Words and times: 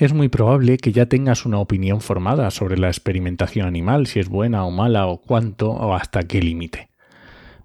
es 0.00 0.14
muy 0.14 0.30
probable 0.30 0.78
que 0.78 0.92
ya 0.92 1.04
tengas 1.06 1.44
una 1.44 1.58
opinión 1.58 2.00
formada 2.00 2.50
sobre 2.50 2.78
la 2.78 2.88
experimentación 2.88 3.66
animal, 3.66 4.06
si 4.06 4.18
es 4.18 4.30
buena 4.30 4.64
o 4.64 4.70
mala 4.70 5.06
o 5.06 5.20
cuánto 5.20 5.70
o 5.70 5.94
hasta 5.94 6.22
qué 6.22 6.40
límite. 6.40 6.88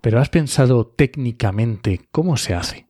Pero 0.01 0.19
¿has 0.19 0.27
pensado 0.27 0.85
técnicamente 0.85 2.01
cómo 2.11 2.35
se 2.35 2.53
hace? 2.53 2.89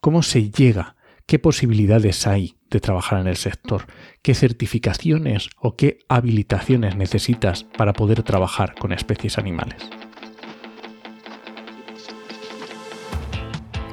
¿Cómo 0.00 0.22
se 0.22 0.50
llega? 0.50 0.96
¿Qué 1.26 1.38
posibilidades 1.38 2.26
hay 2.26 2.56
de 2.70 2.80
trabajar 2.80 3.20
en 3.20 3.26
el 3.26 3.36
sector? 3.36 3.84
¿Qué 4.22 4.34
certificaciones 4.34 5.50
o 5.60 5.76
qué 5.76 5.98
habilitaciones 6.08 6.96
necesitas 6.96 7.64
para 7.64 7.92
poder 7.92 8.22
trabajar 8.22 8.74
con 8.74 8.92
especies 8.92 9.36
animales? 9.36 9.76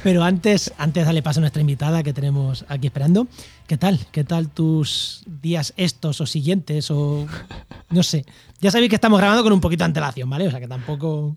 Pero 0.03 0.23
antes, 0.23 0.73
antes 0.79 1.03
de 1.03 1.05
darle 1.05 1.23
paso 1.23 1.41
a 1.41 1.43
nuestra 1.43 1.61
invitada 1.61 2.03
que 2.03 2.13
tenemos 2.13 2.65
aquí 2.69 2.87
esperando, 2.87 3.27
¿qué 3.67 3.77
tal? 3.77 3.99
¿Qué 4.13 4.25
tal 4.25 4.49
tus 4.49 5.25
días 5.43 5.75
estos 5.77 6.21
o 6.21 6.27
siguientes? 6.27 6.91
O 6.91 7.27
no 7.91 8.03
sé. 8.03 8.25
Ya 8.61 8.71
sabéis 8.71 8.91
que 8.91 8.97
estamos 8.97 9.19
grabando 9.19 9.43
con 9.43 9.53
un 9.53 9.61
poquito 9.61 9.83
de 9.83 9.87
antelación, 9.87 10.31
¿vale? 10.31 10.47
O 10.47 10.51
sea 10.51 10.61
que 10.61 10.69
tampoco. 10.69 11.37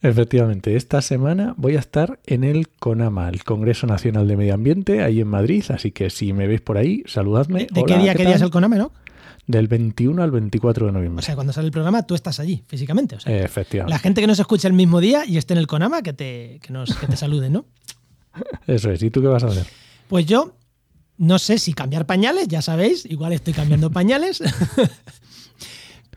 Efectivamente, 0.00 0.74
esta 0.74 1.00
semana 1.00 1.54
voy 1.56 1.76
a 1.76 1.78
estar 1.78 2.18
en 2.26 2.42
el 2.42 2.68
CONAMA, 2.68 3.28
el 3.28 3.44
Congreso 3.44 3.86
Nacional 3.86 4.26
de 4.26 4.36
Medio 4.36 4.54
Ambiente, 4.54 5.02
ahí 5.04 5.20
en 5.20 5.28
Madrid, 5.28 5.64
así 5.68 5.92
que 5.92 6.10
si 6.10 6.32
me 6.32 6.48
veis 6.48 6.60
por 6.60 6.76
ahí, 6.76 7.04
saludadme. 7.06 7.68
¿De, 7.70 7.84
qué 7.84 7.98
día, 7.98 8.14
qué 8.16 8.26
día 8.26 8.34
es 8.34 8.42
el 8.42 8.50
CONAMA, 8.50 8.76
no? 8.78 8.92
Del 9.46 9.68
21 9.68 10.20
al 10.20 10.32
24 10.32 10.86
de 10.86 10.92
noviembre. 10.92 11.20
O 11.20 11.24
sea, 11.24 11.36
cuando 11.36 11.52
sale 11.52 11.66
el 11.66 11.72
programa, 11.72 12.04
tú 12.04 12.16
estás 12.16 12.40
allí, 12.40 12.64
físicamente. 12.66 13.16
O 13.16 13.20
sea, 13.20 13.44
Efectivamente. 13.44 13.90
La 13.90 13.98
gente 14.00 14.20
que 14.20 14.26
nos 14.26 14.40
escucha 14.40 14.66
el 14.66 14.74
mismo 14.74 15.00
día 15.00 15.24
y 15.24 15.36
esté 15.36 15.54
en 15.54 15.58
el 15.58 15.68
CONAMA, 15.68 16.02
que 16.02 16.12
te, 16.12 16.58
que 16.62 16.72
nos, 16.72 16.96
que 16.96 17.06
te 17.06 17.16
salude, 17.16 17.48
¿no? 17.48 17.66
Eso 18.66 18.90
es. 18.90 19.02
¿Y 19.02 19.10
tú 19.10 19.20
qué 19.20 19.28
vas 19.28 19.44
a 19.44 19.48
hacer? 19.48 19.66
Pues 20.08 20.26
yo 20.26 20.54
no 21.18 21.38
sé 21.38 21.58
si 21.58 21.72
cambiar 21.72 22.06
pañales, 22.06 22.48
ya 22.48 22.62
sabéis, 22.62 23.04
igual 23.06 23.32
estoy 23.32 23.52
cambiando 23.52 23.90
pañales. 23.92 24.42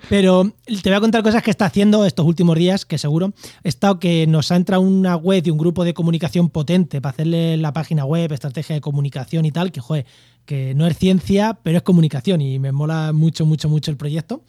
Pero 0.10 0.52
te 0.66 0.90
voy 0.90 0.98
a 0.98 1.00
contar 1.00 1.24
cosas 1.24 1.42
que 1.42 1.52
está 1.52 1.66
haciendo 1.66 2.06
estos 2.06 2.26
últimos 2.26 2.58
días, 2.58 2.86
que 2.86 2.98
seguro. 2.98 3.34
He 3.64 3.70
estado 3.70 4.00
que 4.00 4.28
nos 4.28 4.52
ha 4.52 4.56
entrado 4.56 4.82
una 4.82 5.16
web 5.16 5.44
y 5.46 5.50
un 5.50 5.58
grupo 5.58 5.84
de 5.84 5.94
comunicación 5.94 6.50
potente 6.50 7.02
para 7.02 7.12
hacerle 7.12 7.58
la 7.58 7.74
página 7.74 8.06
web, 8.06 8.32
estrategia 8.32 8.76
de 8.76 8.82
comunicación 8.82 9.46
y 9.46 9.52
tal, 9.52 9.72
que 9.72 9.82
joder, 9.82 10.06
que 10.46 10.76
no 10.76 10.86
es 10.86 10.98
ciencia, 10.98 11.60
pero 11.64 11.78
es 11.78 11.84
comunicación 11.84 12.42
y 12.42 12.60
me 12.60 12.72
mola 12.72 13.14
mucho, 13.14 13.46
mucho, 13.46 13.68
mucho 13.68 13.90
el 13.90 13.98
proyecto. 13.98 14.44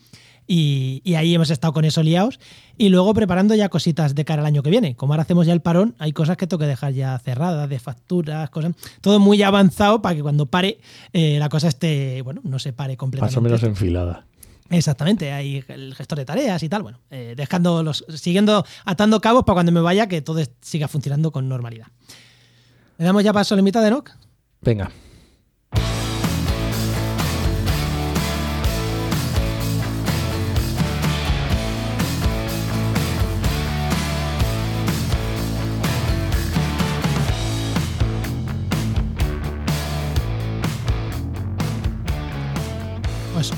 Y, 0.47 1.15
ahí 1.17 1.35
hemos 1.35 1.51
estado 1.51 1.73
con 1.73 1.85
eso 1.85 2.03
liados. 2.03 2.39
Y 2.79 2.89
luego 2.89 3.15
preparando 3.15 3.55
ya 3.55 3.69
cositas 3.69 4.15
de 4.15 4.25
cara 4.25 4.43
al 4.43 4.47
año 4.47 4.63
que 4.63 4.71
viene. 4.71 4.95
Como 4.95 5.13
ahora 5.13 5.23
hacemos 5.23 5.47
ya 5.47 5.53
el 5.53 5.61
parón, 5.61 5.95
hay 5.99 6.13
cosas 6.13 6.37
que 6.37 6.47
tengo 6.47 6.61
que 6.61 6.67
dejar 6.67 6.93
ya 6.93 7.19
cerradas, 7.19 7.69
de 7.69 7.79
facturas, 7.79 8.51
cosas. 8.51 8.75
Todo 9.01 9.19
muy 9.19 9.43
avanzado 9.43 10.03
para 10.03 10.15
que 10.15 10.23
cuando 10.23 10.47
pare 10.47 10.79
eh, 11.13 11.39
la 11.39 11.49
cosa 11.49 11.69
esté, 11.69 12.23
bueno, 12.23 12.41
no 12.45 12.59
se 12.59 12.73
pare 12.73 12.97
completamente. 12.97 13.35
Más 13.35 13.39
o 13.39 13.41
menos 13.41 13.63
enfilada. 13.63 14.27
Exactamente, 14.69 15.31
hay 15.33 15.65
el 15.69 15.95
gestor 15.95 16.19
de 16.19 16.25
tareas 16.25 16.61
y 16.61 16.69
tal, 16.69 16.83
bueno, 16.83 16.99
eh, 17.11 17.35
dejando 17.37 17.85
los, 17.85 18.05
siguiendo, 18.09 18.67
atando 18.85 19.21
cabos 19.21 19.45
para 19.45 19.55
cuando 19.55 19.71
me 19.71 19.81
vaya 19.81 20.09
que 20.09 20.23
todo 20.23 20.43
siga 20.61 20.89
funcionando 20.89 21.31
con 21.31 21.49
normalidad. 21.49 21.87
¿Le 22.99 23.05
damos 23.05 23.23
ya 23.23 23.33
paso 23.33 23.55
a 23.55 23.57
la 23.57 23.63
mitad 23.63 23.83
de 23.83 23.91
NOC? 23.91 24.11
Venga. 24.63 24.91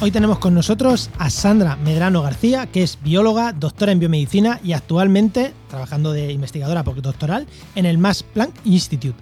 Hoy 0.00 0.12
tenemos 0.12 0.38
con 0.38 0.54
nosotros 0.54 1.10
a 1.18 1.28
Sandra 1.28 1.74
Medrano 1.74 2.22
García, 2.22 2.66
que 2.66 2.84
es 2.84 2.98
bióloga, 3.02 3.52
doctora 3.52 3.90
en 3.90 3.98
biomedicina 3.98 4.60
y 4.62 4.72
actualmente 4.72 5.52
trabajando 5.68 6.12
de 6.12 6.30
investigadora 6.30 6.84
postdoctoral 6.84 7.48
en 7.74 7.84
el 7.84 7.98
Max 7.98 8.22
Planck 8.22 8.54
Institute. 8.64 9.18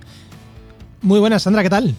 Muy 1.01 1.19
buenas, 1.19 1.45
Sandra, 1.45 1.63
¿qué 1.63 1.71
tal? 1.71 1.95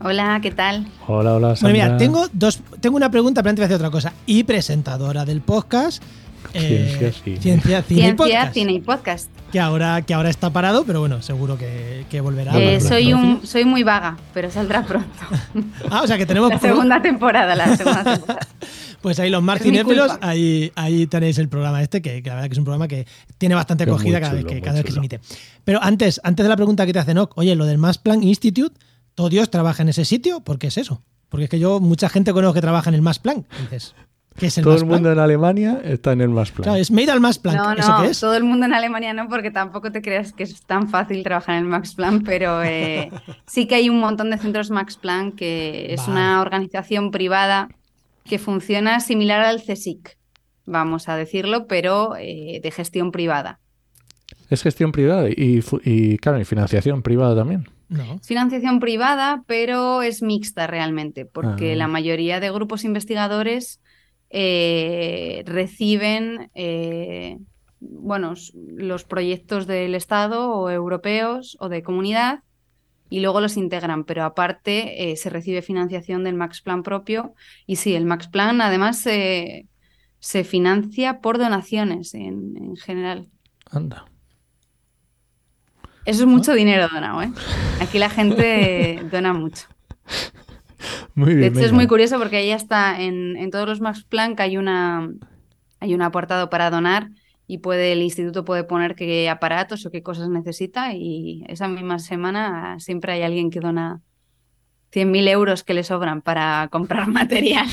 Hola, 0.00 0.38
¿qué 0.40 0.52
tal? 0.52 0.86
Hola, 1.08 1.34
hola, 1.34 1.56
Sandra. 1.56 1.72
Bueno, 1.72 1.94
mira, 1.94 1.96
tengo, 1.96 2.28
dos, 2.32 2.60
tengo 2.80 2.94
una 2.94 3.10
pregunta, 3.10 3.42
pero 3.42 3.50
antes 3.50 3.62
voy 3.62 3.64
a 3.64 3.74
hacer 3.74 3.84
otra 3.84 3.90
cosa. 3.90 4.12
Y 4.26 4.44
presentadora 4.44 5.24
del 5.24 5.40
podcast 5.40 6.00
Ciencia, 6.50 7.08
eh, 7.08 7.12
cine. 7.12 7.40
Ciencia, 7.40 7.82
cine, 7.82 8.08
y 8.08 8.12
podcast. 8.12 8.54
cine 8.54 8.72
y 8.72 8.80
podcast. 8.80 9.30
Que 9.52 9.60
ahora, 9.60 10.02
que 10.02 10.14
ahora 10.14 10.30
está 10.30 10.50
parado, 10.50 10.84
pero 10.84 11.00
bueno, 11.00 11.22
seguro 11.22 11.56
que, 11.56 12.04
que 12.10 12.20
volverá. 12.20 12.58
Eh, 12.58 12.80
soy, 12.80 13.12
un, 13.12 13.46
soy 13.46 13.64
muy 13.64 13.82
vaga, 13.82 14.16
pero 14.34 14.50
saldrá 14.50 14.84
pronto. 14.84 15.08
ah, 15.90 16.02
o 16.02 16.06
sea 16.06 16.18
que 16.18 16.26
tenemos... 16.26 16.50
La 16.50 16.58
segunda 16.58 17.00
temporada, 17.00 17.54
la 17.54 17.76
segunda 17.76 18.04
temporada. 18.04 18.48
Pues 19.02 19.18
ahí 19.18 19.30
los 19.30 19.42
marcinéfilos, 19.42 20.12
ahí, 20.20 20.70
ahí 20.76 21.08
tenéis 21.08 21.36
el 21.38 21.48
programa 21.48 21.82
este, 21.82 22.00
que, 22.00 22.22
la 22.24 22.34
verdad 22.34 22.48
que 22.48 22.52
es 22.52 22.58
un 22.58 22.64
programa 22.64 22.86
que 22.86 23.06
tiene 23.36 23.56
bastante 23.56 23.82
acogida 23.82 24.20
cada, 24.20 24.34
vez, 24.34 24.44
que, 24.44 24.60
cada 24.60 24.76
vez 24.76 24.84
que 24.84 24.92
se 24.92 24.98
emite. 24.98 25.20
Pero 25.64 25.82
antes, 25.82 26.20
antes 26.22 26.44
de 26.44 26.48
la 26.48 26.56
pregunta 26.56 26.86
que 26.86 26.92
te 26.92 27.00
hace 27.00 27.12
Noc, 27.12 27.36
oye, 27.36 27.56
lo 27.56 27.66
del 27.66 27.78
Max 27.78 27.98
Planck 27.98 28.22
Institute, 28.22 28.78
¿todo 29.16 29.28
Dios 29.28 29.50
trabaja 29.50 29.82
en 29.82 29.88
ese 29.88 30.04
sitio? 30.04 30.40
¿Por 30.40 30.60
qué 30.60 30.68
es 30.68 30.78
eso? 30.78 31.02
Porque 31.28 31.44
es 31.44 31.50
que 31.50 31.58
yo, 31.58 31.80
mucha 31.80 32.08
gente 32.08 32.32
conozco 32.32 32.54
que 32.54 32.60
trabaja 32.60 32.90
en 32.90 32.94
el 32.94 33.02
Max 33.02 33.18
Planck. 33.18 33.44
Dices, 33.62 33.94
todo 34.62 34.76
el 34.76 34.86
mundo 34.86 35.12
en 35.12 35.18
Alemania 35.18 35.80
está 35.84 36.12
en 36.12 36.20
el 36.20 36.30
Max 36.30 36.50
Planck. 36.50 36.64
Claro, 36.64 36.80
es 36.80 36.90
made 36.90 37.10
al 37.10 37.20
Max 37.20 37.38
Planck. 37.38 37.56
No, 37.56 37.74
no, 37.74 38.10
todo 38.18 38.34
el 38.34 38.44
mundo 38.44 38.66
en 38.66 38.74
Alemania 38.74 39.12
no, 39.12 39.28
porque 39.28 39.50
tampoco 39.50 39.92
te 39.92 40.02
creas 40.02 40.32
que 40.32 40.44
es 40.44 40.62
tan 40.62 40.88
fácil 40.88 41.22
trabajar 41.22 41.56
en 41.56 41.64
el 41.64 41.68
Max 41.68 41.94
Planck, 41.94 42.24
pero 42.24 42.62
eh, 42.62 43.10
sí 43.46 43.66
que 43.66 43.76
hay 43.76 43.88
un 43.88 44.00
montón 44.00 44.30
de 44.30 44.38
centros 44.38 44.70
Max 44.70 44.96
Planck, 44.96 45.36
que 45.36 45.92
es 45.92 46.08
una 46.08 46.40
organización 46.40 47.10
privada 47.10 47.68
que 48.24 48.38
funciona 48.38 49.00
similar 49.00 49.40
al 49.40 49.62
CSIC, 49.62 50.16
vamos 50.64 51.08
a 51.08 51.16
decirlo, 51.16 51.66
pero 51.66 52.16
eh, 52.18 52.60
de 52.62 52.70
gestión 52.70 53.12
privada. 53.12 53.58
Es 54.48 54.62
gestión 54.62 54.92
privada 54.92 55.28
y, 55.28 55.62
y 55.84 56.18
claro, 56.18 56.40
y 56.40 56.44
financiación 56.44 57.02
privada 57.02 57.34
también. 57.34 57.68
No. 57.88 58.18
Financiación 58.22 58.80
privada, 58.80 59.44
pero 59.46 60.00
es 60.02 60.22
mixta 60.22 60.66
realmente, 60.66 61.26
porque 61.26 61.72
ah. 61.72 61.76
la 61.76 61.88
mayoría 61.88 62.40
de 62.40 62.50
grupos 62.50 62.84
investigadores 62.84 63.81
eh, 64.34 65.42
reciben 65.44 66.50
eh, 66.54 67.38
bueno, 67.80 68.32
los 68.54 69.04
proyectos 69.04 69.66
del 69.66 69.94
Estado 69.94 70.50
o 70.50 70.70
europeos 70.70 71.58
o 71.60 71.68
de 71.68 71.82
comunidad 71.82 72.40
y 73.10 73.20
luego 73.20 73.42
los 73.42 73.58
integran, 73.58 74.04
pero 74.04 74.24
aparte 74.24 75.10
eh, 75.10 75.16
se 75.16 75.28
recibe 75.28 75.60
financiación 75.60 76.24
del 76.24 76.34
Max 76.34 76.62
Plan 76.62 76.82
propio 76.82 77.34
y 77.66 77.76
sí, 77.76 77.94
el 77.94 78.06
Max 78.06 78.26
Plan 78.26 78.62
además 78.62 78.96
se 78.98 80.44
financia 80.44 81.20
por 81.20 81.36
donaciones 81.36 82.14
en, 82.14 82.74
general. 82.76 83.28
Anda. 83.70 84.06
Eso 86.06 86.22
es 86.22 86.26
mucho 86.26 86.54
dinero 86.54 86.88
donado, 86.88 87.20
¿eh? 87.20 87.32
Aquí 87.82 87.98
la 87.98 88.08
gente 88.08 89.02
dona 89.12 89.34
mucho. 89.34 89.66
Muy 91.14 91.34
bien. 91.34 91.52
De 91.52 91.58
hecho, 91.58 91.66
es 91.66 91.72
muy 91.72 91.86
curioso 91.86 92.18
porque 92.18 92.38
ahí 92.38 92.50
está 92.50 93.00
en, 93.00 93.50
todos 93.50 93.68
los 93.68 93.80
Max 93.80 94.04
Planck 94.04 94.40
hay 94.40 94.56
una 94.56 95.10
hay 95.80 95.94
un 95.94 96.02
apartado 96.02 96.48
para 96.48 96.70
donar 96.70 97.10
y 97.46 97.58
puede 97.58 97.92
el 97.92 98.02
instituto 98.02 98.44
puede 98.44 98.64
poner 98.64 98.94
qué 98.94 99.28
aparatos 99.28 99.84
o 99.84 99.90
qué 99.90 100.02
cosas 100.02 100.28
necesita 100.28 100.94
y 100.94 101.44
esa 101.48 101.66
misma 101.68 101.98
semana 101.98 102.78
siempre 102.78 103.12
hay 103.12 103.22
alguien 103.22 103.50
que 103.50 103.60
dona 103.60 104.00
100.000 104.92 105.28
euros 105.28 105.64
que 105.64 105.74
le 105.74 105.82
sobran 105.82 106.22
para 106.22 106.68
comprar 106.70 107.08
material. 107.08 107.66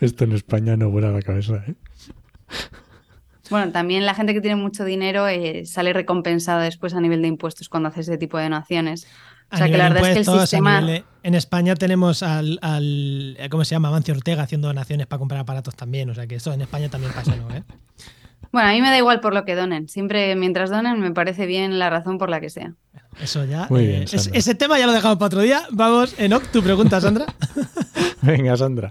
Esto 0.00 0.24
en 0.24 0.32
España 0.32 0.76
no 0.76 0.90
vuela 0.90 1.10
la 1.10 1.22
cabeza, 1.22 1.62
¿eh? 1.66 1.74
Bueno, 3.50 3.72
también 3.72 4.06
la 4.06 4.14
gente 4.14 4.32
que 4.32 4.40
tiene 4.40 4.56
mucho 4.56 4.84
dinero 4.84 5.28
eh, 5.28 5.66
sale 5.66 5.92
recompensada 5.92 6.62
después 6.62 6.94
a 6.94 7.00
nivel 7.00 7.20
de 7.20 7.28
impuestos 7.28 7.68
cuando 7.68 7.90
hace 7.90 8.00
ese 8.00 8.16
tipo 8.16 8.38
de 8.38 8.44
donaciones. 8.44 9.06
O 9.54 9.56
sea 9.56 9.66
que 9.68 9.76
la 9.76 9.88
verdad 9.88 10.10
es 10.10 10.26
que 10.26 10.32
el 10.32 10.40
sistema. 10.40 10.82
en 11.22 11.34
España 11.34 11.74
tenemos 11.74 12.22
al, 12.22 12.58
al, 12.62 13.38
¿Cómo 13.50 13.64
se 13.64 13.74
llama? 13.74 13.88
Amancio 13.88 14.14
Ortega 14.14 14.42
haciendo 14.42 14.68
donaciones 14.68 15.06
para 15.06 15.18
comprar 15.18 15.40
aparatos 15.40 15.74
también. 15.74 16.10
O 16.10 16.14
sea 16.14 16.26
que 16.26 16.36
eso 16.36 16.52
en 16.52 16.62
España 16.62 16.88
también 16.88 17.12
pasa, 17.12 17.34
¿no? 17.36 17.54
¿Eh? 17.54 17.62
Bueno, 18.52 18.68
a 18.68 18.72
mí 18.72 18.80
me 18.80 18.88
da 18.88 18.98
igual 18.98 19.20
por 19.20 19.34
lo 19.34 19.44
que 19.44 19.54
donen. 19.54 19.88
Siempre 19.88 20.36
mientras 20.36 20.70
donen 20.70 21.00
me 21.00 21.10
parece 21.10 21.46
bien 21.46 21.78
la 21.78 21.90
razón 21.90 22.18
por 22.18 22.30
la 22.30 22.40
que 22.40 22.50
sea. 22.50 22.74
Eso 23.20 23.44
ya. 23.44 23.66
Muy 23.70 23.86
bien, 23.86 24.02
eh, 24.02 24.06
ese 24.32 24.54
tema 24.54 24.78
ya 24.78 24.86
lo 24.86 24.92
dejamos 24.92 25.18
para 25.18 25.26
otro 25.26 25.40
día. 25.40 25.62
Vamos, 25.70 26.14
Enoch, 26.18 26.44
tu 26.52 26.62
pregunta, 26.62 27.00
Sandra. 27.00 27.26
Venga, 28.22 28.56
Sandra. 28.56 28.90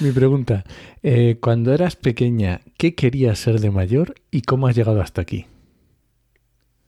Mi 0.00 0.10
pregunta. 0.10 0.64
Eh, 1.02 1.38
cuando 1.40 1.72
eras 1.72 1.96
pequeña, 1.96 2.62
¿qué 2.78 2.94
querías 2.94 3.38
ser 3.38 3.60
de 3.60 3.70
mayor 3.70 4.14
y 4.30 4.42
cómo 4.42 4.66
has 4.66 4.74
llegado 4.74 5.00
hasta 5.00 5.20
aquí? 5.20 5.46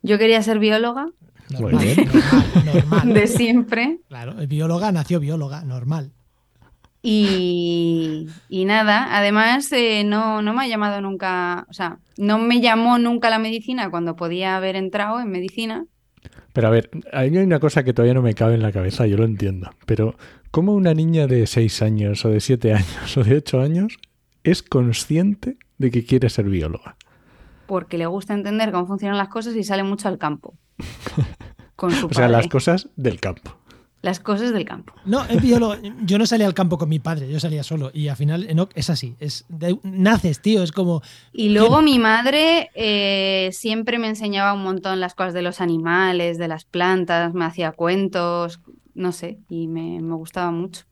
Yo 0.03 0.19
quería 0.19 0.43
ser 0.43 0.59
bióloga. 0.59 1.07
Normal, 1.53 1.87
normal, 1.97 2.65
normal. 2.65 3.15
De 3.15 3.27
siempre. 3.27 4.01
Claro, 4.09 4.35
bióloga 4.47 4.93
nació 4.93 5.21
bióloga, 5.21 5.65
normal. 5.65 6.13
Y, 7.05 8.29
nada, 8.49 9.09
además 9.17 9.73
eh, 9.73 10.05
no, 10.05 10.41
no 10.41 10.55
me 10.55 10.63
ha 10.63 10.69
llamado 10.69 11.01
nunca, 11.01 11.67
o 11.69 11.73
sea, 11.73 11.99
no 12.17 12.39
me 12.39 12.61
llamó 12.61 12.99
nunca 12.99 13.29
la 13.29 13.41
medicina 13.41 13.91
cuando 13.91 14.15
podía 14.15 14.57
haber 14.57 14.77
entrado 14.77 15.21
en 15.21 15.31
medicina. 15.31 15.85
Pero 16.53 16.69
a 16.69 16.71
ver, 16.71 16.91
hay 17.13 17.37
una 17.37 17.59
cosa 17.59 17.83
que 17.83 17.93
todavía 17.93 18.15
no 18.15 18.23
me 18.23 18.35
cabe 18.35 18.55
en 18.55 18.63
la 18.63 18.71
cabeza, 18.71 19.07
yo 19.07 19.17
lo 19.17 19.25
entiendo, 19.25 19.71
pero 19.85 20.15
¿cómo 20.53 20.75
una 20.75 20.95
niña 20.95 21.27
de 21.27 21.47
6 21.47 21.83
años 21.83 22.25
o 22.25 22.29
de 22.29 22.41
7 22.41 22.73
años 22.73 23.17
o 23.17 23.25
de 23.25 23.37
8 23.37 23.61
años 23.61 23.99
es 24.45 24.63
consciente 24.63 25.57
de 25.79 25.91
que 25.91 26.05
quiere 26.05 26.29
ser 26.31 26.45
bióloga? 26.45 26.97
Porque 27.67 27.99
le 27.99 28.07
gusta 28.07 28.35
entender 28.35 28.71
cómo 28.71 28.87
funcionan 28.87 29.19
las 29.19 29.29
cosas 29.29 29.57
y 29.57 29.65
sale 29.65 29.83
mucho 29.83 30.07
al 30.07 30.19
campo. 30.19 30.55
Con 31.77 31.93
su 31.93 32.07
o 32.11 32.13
sea, 32.13 32.29
las 32.29 32.49
cosas 32.49 32.89
del 32.97 33.21
campo 33.21 33.63
las 34.03 34.19
cosas 34.19 34.53
del 34.53 34.65
campo. 34.65 34.95
No, 35.05 35.25
es 35.25 35.41
biólogo. 35.41 35.77
Yo 36.03 36.19
no 36.19 36.27
salía 36.27 36.47
al 36.47 36.55
campo 36.55 36.77
con 36.77 36.89
mi 36.89 36.99
padre, 36.99 37.31
yo 37.31 37.39
salía 37.39 37.63
solo. 37.63 37.93
Y 37.95 38.09
al 38.09 38.17
final 38.17 38.45
Enoch 38.51 38.71
es 38.75 38.91
así. 38.91 39.15
Es 39.21 39.47
naces, 39.85 40.43
tío. 40.43 40.65
Es 40.65 40.73
como. 40.73 41.03
Y 41.33 41.51
luego 41.51 41.81
mi 41.83 42.01
madre 42.01 42.71
eh, 42.75 43.51
siempre 43.53 43.99
me 43.99 44.09
enseñaba 44.09 44.53
un 44.53 44.65
montón 44.65 44.99
las 44.99 45.15
cosas 45.15 45.35
de 45.35 45.43
los 45.43 45.61
animales, 45.61 46.37
de 46.37 46.49
las 46.49 46.65
plantas, 46.65 47.33
me 47.33 47.45
hacía 47.45 47.71
cuentos, 47.73 48.61
no 48.95 49.13
sé, 49.13 49.39
y 49.49 49.69
me, 49.69 50.01
gustaba 50.01 50.51
mucho. 50.51 50.83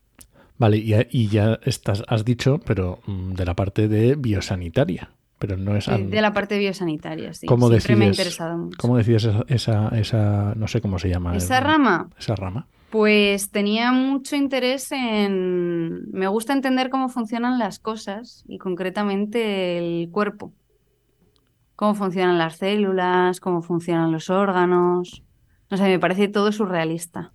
Vale, 0.57 0.77
y, 0.77 1.27
ya 1.27 1.59
estás, 1.63 2.03
has 2.07 2.23
dicho, 2.23 2.59
pero 2.65 2.99
mm, 3.07 3.33
de 3.33 3.45
la 3.45 3.55
parte 3.55 3.87
de 3.87 4.15
biosanitaria. 4.15 5.11
Pero 5.41 5.57
no 5.57 5.75
es. 5.75 5.87
De, 5.87 6.21
la 6.21 6.33
parte 6.33 6.59
biosanitaria, 6.59 7.33
sí. 7.33 7.47
¿Cómo 7.47 7.67
Siempre 7.69 7.95
me 7.95 8.05
ha 8.05 8.09
interesado 8.09 8.59
mucho. 8.59 8.77
¿Cómo 8.79 8.95
decides 8.95 9.27
esa, 9.47 9.87
esa, 9.89 10.53
no 10.55 10.67
sé 10.67 10.81
cómo 10.81 10.99
se 10.99 11.09
llama? 11.09 11.35
¿Esa 11.35 11.59
rama? 11.59 12.09
Esa 12.19 12.35
rama. 12.35 12.67
Pues 12.91 13.49
tenía 13.49 13.91
mucho 13.91 14.35
interés 14.35 14.91
en... 14.91 16.11
Me 16.11 16.27
gusta 16.27 16.53
entender 16.53 16.91
cómo 16.91 17.09
funcionan 17.09 17.57
las 17.57 17.79
cosas 17.79 18.43
y 18.47 18.59
concretamente 18.59 19.79
el 19.79 20.11
cuerpo. 20.11 20.53
Cómo 21.75 21.95
funcionan 21.95 22.37
las 22.37 22.57
células, 22.57 23.39
cómo 23.39 23.63
funcionan 23.63 24.11
los 24.11 24.29
órganos. 24.29 25.23
No 25.71 25.77
sé, 25.77 25.83
me 25.85 25.97
parece 25.97 26.27
todo 26.27 26.51
surrealista. 26.51 27.31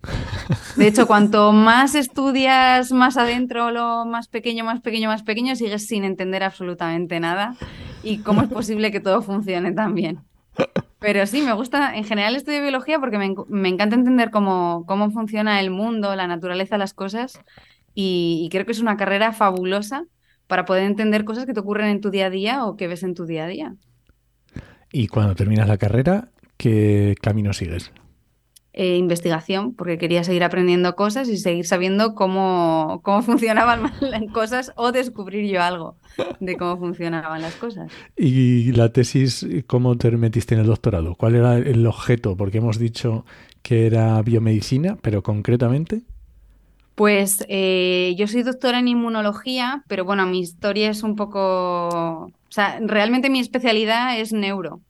De 0.77 0.87
hecho, 0.87 1.07
cuanto 1.07 1.51
más 1.51 1.93
estudias 1.93 2.93
más 2.93 3.17
adentro, 3.17 3.71
lo 3.71 4.05
más 4.05 4.29
pequeño, 4.29 4.63
más 4.63 4.79
pequeño, 4.79 5.09
más 5.09 5.23
pequeño, 5.23 5.57
sigues 5.57 5.87
sin 5.87 6.05
entender 6.05 6.43
absolutamente 6.43 7.19
nada. 7.19 7.55
Y 8.03 8.19
cómo 8.19 8.41
es 8.41 8.49
posible 8.49 8.91
que 8.91 8.99
todo 8.99 9.21
funcione 9.21 9.71
tan 9.71 9.95
bien. 9.95 10.19
Pero 10.99 11.25
sí, 11.27 11.41
me 11.41 11.53
gusta, 11.53 11.95
en 11.95 12.03
general 12.03 12.35
estudio 12.35 12.61
biología 12.61 12.99
porque 12.99 13.17
me, 13.17 13.69
encanta 13.69 13.95
entender 13.95 14.31
cómo, 14.31 14.83
cómo, 14.87 15.11
funciona 15.11 15.59
el 15.59 15.69
mundo, 15.69 16.15
la 16.15 16.27
naturaleza, 16.27 16.77
las 16.77 16.93
cosas 16.93 17.39
y, 17.93 18.47
creo 18.51 18.65
que 18.65 18.71
es 18.71 18.79
una 18.79 18.97
carrera 18.97 19.31
fabulosa 19.33 20.05
para 20.47 20.65
poder 20.65 20.83
entender 20.83 21.25
cosas 21.25 21.45
que 21.45 21.53
te 21.53 21.59
ocurren 21.59 21.87
en 21.87 22.01
tu 22.01 22.09
día 22.09 22.27
a 22.27 22.29
día 22.29 22.65
o 22.65 22.77
que 22.77 22.87
ves 22.87 23.03
en 23.03 23.15
tu 23.15 23.25
día 23.25 23.45
a 23.45 23.47
día. 23.47 23.75
Y 24.91 25.07
cuando 25.07 25.35
terminas 25.35 25.67
la 25.67 25.77
carrera, 25.77 26.29
¿qué 26.57 27.15
camino 27.21 27.53
sigues? 27.53 27.91
Eh, 28.79 28.95
investigación, 28.95 29.73
porque 29.73 29.97
quería 29.97 30.23
seguir 30.23 30.43
aprendiendo 30.43 30.95
cosas 30.95 31.27
y 31.29 31.37
seguir 31.37 31.65
sabiendo 31.65 32.13
cómo, 32.13 33.01
cómo 33.01 33.21
funcionaban 33.23 33.91
las 34.01 34.31
cosas 34.31 34.71
o 34.75 34.91
descubrir 34.91 35.51
yo 35.51 35.63
algo 35.63 35.95
de 36.39 36.57
cómo 36.57 36.77
funcionaban 36.77 37.41
las 37.41 37.55
cosas. 37.55 37.91
¿Y 38.15 38.71
la 38.73 38.93
tesis, 38.93 39.43
cómo 39.65 39.97
te 39.97 40.11
metiste 40.11 40.53
en 40.53 40.61
el 40.61 40.67
doctorado? 40.67 41.15
¿Cuál 41.15 41.33
era 41.33 41.57
el 41.57 41.87
objeto? 41.87 42.37
Porque 42.37 42.59
hemos 42.59 42.77
dicho 42.77 43.25
que 43.63 43.87
era 43.87 44.21
biomedicina, 44.21 44.95
pero 45.01 45.23
concretamente. 45.23 46.03
Pues 46.93 47.43
eh, 47.49 48.13
yo 48.15 48.27
soy 48.27 48.43
doctora 48.43 48.77
en 48.77 48.89
inmunología, 48.89 49.85
pero 49.87 50.05
bueno, 50.05 50.27
mi 50.27 50.39
historia 50.39 50.91
es 50.91 51.01
un 51.01 51.15
poco... 51.15 52.27
O 52.27 52.31
sea, 52.49 52.79
realmente 52.79 53.31
mi 53.31 53.39
especialidad 53.39 54.19
es 54.19 54.33
neuro. 54.33 54.81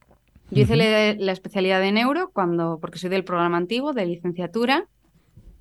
Yo 0.50 0.64
hice 0.64 0.76
la, 1.20 1.32
especialidad 1.32 1.82
de 1.82 1.92
neuro 1.92 2.32
cuando, 2.32 2.80
porque 2.80 3.00
soy 3.00 3.10
del 3.10 3.26
programa 3.26 3.58
antiguo 3.58 3.94
de 3.94 4.06
licenciatura. 4.06 4.88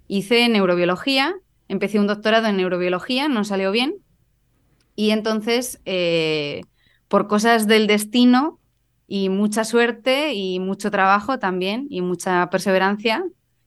Hice 0.07 0.49
neurobiología, 0.49 1.35
empecé 1.69 1.99
un 1.99 2.07
doctorado 2.07 2.47
en 2.47 2.57
neurobiología, 2.57 3.29
no 3.29 3.45
salió 3.45 3.73
bien. 3.73 3.97
Y 4.95 5.11
entonces, 5.11 5.81
eh, 5.85 6.63
por 7.09 7.27
cosas 7.27 7.67
del 7.67 7.87
destino 7.87 8.61
y 9.09 9.29
mucha 9.29 9.65
suerte 9.65 10.35
y 10.35 10.61
mucho 10.61 10.91
trabajo 10.91 11.39
también 11.39 11.87
y 11.91 12.01
mucha 12.01 12.49
perseverancia, 12.51 13.25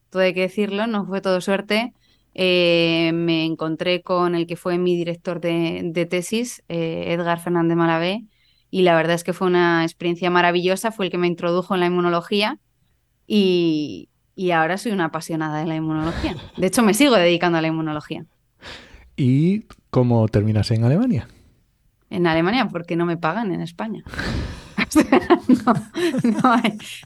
todo 0.10 0.24
hay 0.24 0.33
que 0.33 0.42
decirlo, 0.42 0.88
no 0.88 1.06
fue 1.06 1.21
todo 1.21 1.42
suerte. 1.42 1.94
Eh, 2.33 3.12
me 3.13 3.45
encontré 3.45 4.01
con 4.01 4.36
el 4.36 4.48
que 4.48 4.56
fue 4.56 4.77
mi 4.77 4.95
director 4.95 5.42
de, 5.42 6.07
tesis, 6.10 6.63
eh, 6.69 7.13
Edgar 7.13 7.39
Fernández 7.39 7.75
Malavé, 7.75 8.24
y 8.71 8.83
la 8.83 8.95
verdad 8.95 9.16
es 9.16 9.24
que 9.24 9.33
fue 9.33 9.48
una 9.48 9.83
experiencia 9.83 10.30
maravillosa, 10.30 10.92
fue 10.92 11.06
el 11.06 11.12
que 11.12 11.18
me 11.18 11.27
introdujo 11.27 11.74
en 11.74 11.80
la 11.80 11.88
inmunología 11.88 12.60
y, 13.25 14.10
ahora 14.54 14.77
soy 14.77 14.92
una 14.92 15.06
apasionada 15.06 15.60
de 15.60 15.66
la 15.66 15.75
inmunología. 15.75 16.36
De 16.57 16.68
hecho, 16.68 16.81
me 16.81 16.94
sigo 16.94 17.16
dedicando 17.16 17.57
a 17.57 17.62
la 17.62 17.68
inmunología. 17.68 18.25
¿Y 19.18 19.66
cómo 19.89 20.27
terminas 20.27 20.71
en 20.71 20.83
Alemania? 20.83 21.27
En 22.10 22.25
Alemania, 22.25 22.69
porque 22.69 22.95
no 22.95 23.06
me 23.06 23.18
pagan 23.18 23.52
en 23.52 23.61
España. 23.61 24.04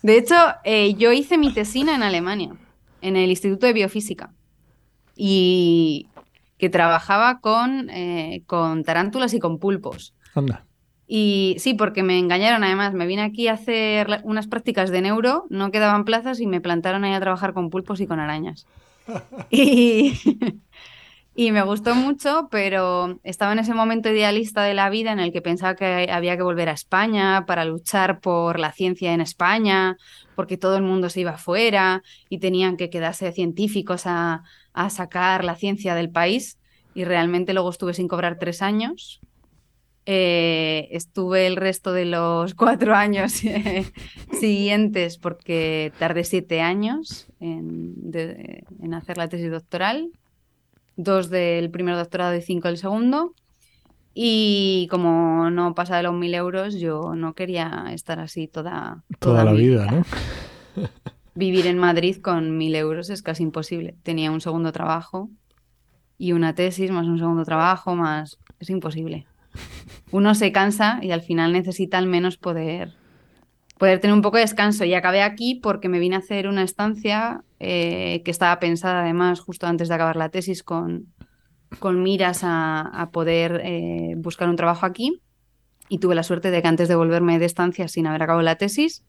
De 0.03 0.17
hecho, 0.17 0.36
eh, 0.63 0.93
yo 0.93 1.12
hice 1.12 1.38
mi 1.38 1.53
tesina 1.53 1.96
en 1.96 2.03
Alemania, 2.03 2.55
en 3.01 3.17
el 3.17 3.29
Instituto 3.29 3.65
de 3.65 3.74
Biofísica, 3.74 4.32
y 5.15 6.08
que 6.58 6.70
trabajaba 6.70 7.41
con, 7.41 7.89
eh, 7.89 8.43
con 8.46 8.84
tarántulas 8.84 9.34
y 9.34 9.39
con 9.39 9.60
pulpos. 9.60 10.13
Anda. 10.36 10.65
Y 11.15 11.58
sí, 11.60 11.75
porque 11.75 12.01
me 12.01 12.17
engañaron 12.17 12.63
además. 12.63 12.96
Me 12.96 13.05
vine 13.05 13.22
aquí 13.22 13.48
a 13.48 13.53
hacer 13.53 14.22
unas 14.24 14.48
prácticas 14.48 14.89
de 14.89 15.00
neuro, 15.03 15.46
no 15.51 15.70
quedaban 15.70 16.05
plazas 16.05 16.39
y 16.39 16.48
me 16.48 16.60
plantaron 16.60 17.03
ahí 17.03 17.13
a 17.13 17.20
trabajar 17.20 17.53
con 17.53 17.70
pulpos 17.70 18.01
y 18.01 18.08
con 18.08 18.20
arañas. 18.20 18.65
y, 19.51 20.20
y 21.36 21.51
me 21.51 21.62
gustó 21.62 21.93
mucho, 21.93 22.48
pero 22.50 23.20
estaba 23.22 23.53
en 23.53 23.60
ese 23.60 23.75
momento 23.75 24.10
idealista 24.10 24.63
de 24.63 24.74
la 24.74 24.89
vida 24.89 25.12
en 25.12 25.20
el 25.20 25.32
que 25.32 25.43
pensaba 25.43 25.75
que 25.75 26.10
había 26.12 26.36
que 26.36 26.41
volver 26.41 26.67
a 26.67 26.72
España 26.72 27.46
para 27.46 27.63
luchar 27.63 28.20
por 28.20 28.58
la 28.60 28.72
ciencia 28.72 29.13
en 29.13 29.22
España, 29.22 29.98
porque 30.36 30.58
todo 30.58 30.77
el 30.77 30.82
mundo 30.82 31.12
se 31.12 31.20
iba 31.20 31.34
afuera 31.34 32.01
y 32.27 32.39
tenían 32.39 32.75
que 32.75 32.89
quedarse 32.89 33.32
científicos 33.34 34.08
a, 34.08 34.41
a 34.74 34.89
sacar 34.89 35.43
la 35.43 35.53
ciencia 35.53 35.93
del 35.93 36.10
país. 36.10 36.58
Y 36.96 37.03
realmente 37.03 37.53
luego 37.53 37.70
estuve 37.70 37.93
sin 37.93 38.08
cobrar 38.08 38.39
tres 38.39 38.63
años 38.63 39.22
eh, 40.05 40.89
estuve 40.91 41.48
el 41.48 41.55
resto 41.55 41.93
de 41.93 42.05
los 42.05 42.53
cuatro 42.55 42.95
años 42.95 43.43
eh, 43.45 43.86
siguientes 44.39 45.17
porque 45.17 45.93
tardé 45.98 46.24
siete 46.24 46.62
años 46.62 47.27
en, 47.39 48.93
hacer 48.93 49.17
la 49.17 49.27
tesis 49.27 49.51
doctoral, 49.51 50.12
dos 50.95 51.29
del 51.29 51.69
primer 51.72 51.95
doctorado 51.95 52.36
y 52.36 52.41
cinco 52.41 52.67
del 52.67 52.77
segundo. 52.77 53.33
Y 54.15 54.88
como 54.91 55.50
no 55.50 55.74
pasa 55.74 55.98
de 55.98 56.03
los 56.03 56.13
mil 56.13 56.36
euros, 56.36 56.75
yo 56.75 57.15
no 57.15 57.33
quería 57.33 57.86
estar 57.91 58.19
así 58.19 58.48
toda, 58.48 59.03
toda, 59.17 59.43
la 59.43 59.53
vida, 59.53 59.88
¿no? 59.89 60.03
Vivir 61.36 61.65
en 61.65 61.79
Madrid 61.79 62.17
con 62.17 62.55
mil 62.55 62.75
euros 62.75 63.10
es 63.10 63.24
casi 63.24 63.41
imposible. 63.41 63.95
Tenía 64.03 64.29
un 64.29 64.39
segundo 64.39 64.72
trabajo 64.72 65.31
y 66.19 66.33
una 66.33 66.53
tesis 66.53 66.91
más 66.91 67.07
un 67.07 67.17
segundo 67.17 67.43
trabajo 67.43 67.95
más... 67.95 68.38
Es 68.60 68.69
imposible 68.69 69.25
uno 70.12 70.36
se 70.36 70.51
cansa 70.51 71.00
y 71.01 71.12
al 71.12 71.22
final 71.22 71.53
necesita 71.53 71.98
al 71.98 72.07
menos 72.07 72.38
poder, 72.38 72.93
poder 73.77 74.00
tener 74.00 74.13
un 74.13 74.22
poco 74.22 74.38
de 74.38 74.43
descanso. 74.43 74.86
Y 74.86 74.93
acabé 74.93 75.22
aquí 75.22 75.55
porque 75.55 75.89
me 75.89 76.00
vine 76.00 76.15
a 76.15 76.19
hacer 76.19 76.48
una 76.48 76.63
estancia 76.63 77.43
eh, 77.60 78.22
que 78.24 78.31
estaba 78.31 78.60
pensada 78.60 79.01
además 79.01 79.39
justo 79.39 79.67
antes 79.67 79.88
de 79.88 79.95
acabar 79.95 80.15
la 80.15 80.29
tesis 80.29 80.63
con, 80.63 81.07
con 81.79 82.03
miras 82.03 82.41
a, 82.43 83.10
poder 83.12 83.62
eh, 83.63 84.13
buscar 84.17 84.50
un 84.50 84.55
trabajo 84.55 84.86
aquí. 84.86 85.19
y 85.89 86.00
tuve 86.00 86.15
la 86.15 86.24
suerte 86.24 86.50
de 86.50 86.62
que 86.62 86.67
antes 86.67 86.88
de 86.88 86.95
volverme 86.95 87.39
de 87.39 87.45
estancia 87.45 87.88
sin 87.88 88.07
haber 88.07 88.24
acabado 88.24 88.41
la 88.41 88.55
tesis, 88.55 89.03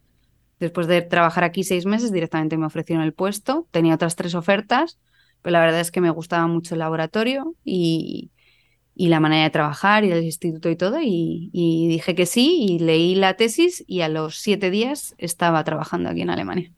después 0.58 0.86
de 0.86 1.02
trabajar 1.02 1.44
aquí 1.44 1.62
seis 1.64 1.86
meses, 1.86 2.12
directamente 2.12 2.56
me 2.56 2.66
ofrecieron 2.66 3.04
el 3.04 3.12
puesto. 3.12 3.66
Tenía 3.70 3.94
otras 3.94 4.16
tres 4.16 4.34
ofertas, 4.34 4.98
pero 5.42 5.52
la 5.52 5.60
verdad 5.60 5.80
es 5.80 5.90
que 5.90 6.00
me 6.00 6.10
gustaba 6.10 6.46
mucho 6.46 6.74
el 6.74 6.80
laboratorio 6.80 7.54
y, 7.64 8.30
y 8.94 9.08
la 9.08 9.20
manera 9.20 9.44
de 9.44 9.50
trabajar 9.50 10.04
y 10.04 10.12
el 10.12 10.22
instituto 10.22 10.70
y 10.70 10.76
todo. 10.76 10.98
Y, 11.02 11.50
dije 11.88 12.14
que 12.14 12.26
sí 12.26 12.58
y 12.60 12.78
leí 12.78 13.14
la 13.14 13.34
tesis 13.34 13.84
y 13.86 14.02
a 14.02 14.08
los 14.08 14.36
siete 14.36 14.70
días 14.70 15.14
estaba 15.18 15.62
trabajando 15.64 16.08
aquí 16.08 16.22
en 16.22 16.30
Alemania. 16.30 16.70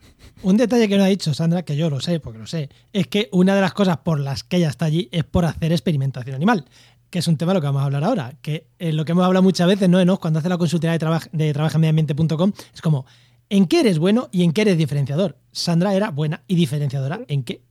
Un 0.43 0.57
detalle 0.57 0.89
que 0.89 0.97
no 0.97 1.05
ha 1.05 1.09
dicho 1.09 1.35
Sandra, 1.35 1.65
que 1.65 1.77
yo 1.77 1.91
lo 1.91 2.01
sé, 2.01 2.21
porque 2.21 2.39
lo 2.39 2.47
sé, 2.47 2.69
es 2.93 3.07
que 3.07 3.29
una 3.33 3.55
de 3.55 3.61
las 3.61 3.73
cosas 3.73 3.99
por 3.99 4.21
las 4.21 4.45
que 4.45 4.57
ella 4.59 4.69
está 4.69 4.87
allí 4.87 5.09
es 5.13 5.25
por 5.25 5.45
hacer 5.45 5.73
experimentación 5.73 6.37
animal 6.37 6.65
que 7.11 7.21
es 7.21 7.29
un 7.29 7.37
tema 7.37 7.53
de 7.53 7.55
lo 7.55 7.61
que 7.61 7.67
vamos 7.67 7.83
a 7.83 7.85
hablar 7.85 8.05
ahora, 8.05 8.35
que 8.43 8.67
es 8.79 8.95
lo 8.95 9.05
que 9.05 9.13
hemos 9.13 9.25
hablado 9.25 9.43
muchas 9.43 9.67
veces, 9.69 9.89
¿no? 9.89 10.01
Enoch, 10.01 10.21
cuando 10.21 10.41
hace 10.41 10.49
la 10.49 10.59
consultoría 10.59 10.93
de, 10.93 10.99
trabajo 10.99 11.29
de 11.33 11.53
trabajamediambiente.com, 11.53 12.53
es 12.75 12.83
como, 12.83 13.07
¿en 13.49 13.67
qué 13.67 13.81
eres 13.81 13.99
bueno 13.99 14.29
y 14.33 14.43
en 14.43 14.53
qué 14.53 14.63
eres 14.63 14.77
diferenciador? 14.77 15.39
Sandra 15.53 15.95
era 15.95 16.11
buena 16.11 16.43
y 16.49 16.57
diferenciadora 16.57 17.21
en 17.29 17.45
qué 17.45 17.63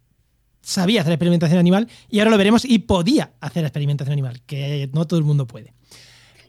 sabía 0.66 1.02
hacer 1.02 1.14
experimentación 1.14 1.60
animal 1.60 1.88
y 2.10 2.20
ahora 2.20 2.32
lo 2.32 2.38
veremos 2.38 2.66
y 2.66 2.80
podía 2.80 3.32
hacer 3.40 3.64
experimentación 3.64 4.14
animal, 4.14 4.42
que 4.46 4.90
no 4.94 5.06
todo 5.06 5.20
el 5.20 5.26
mundo 5.26 5.46
puede. 5.46 5.74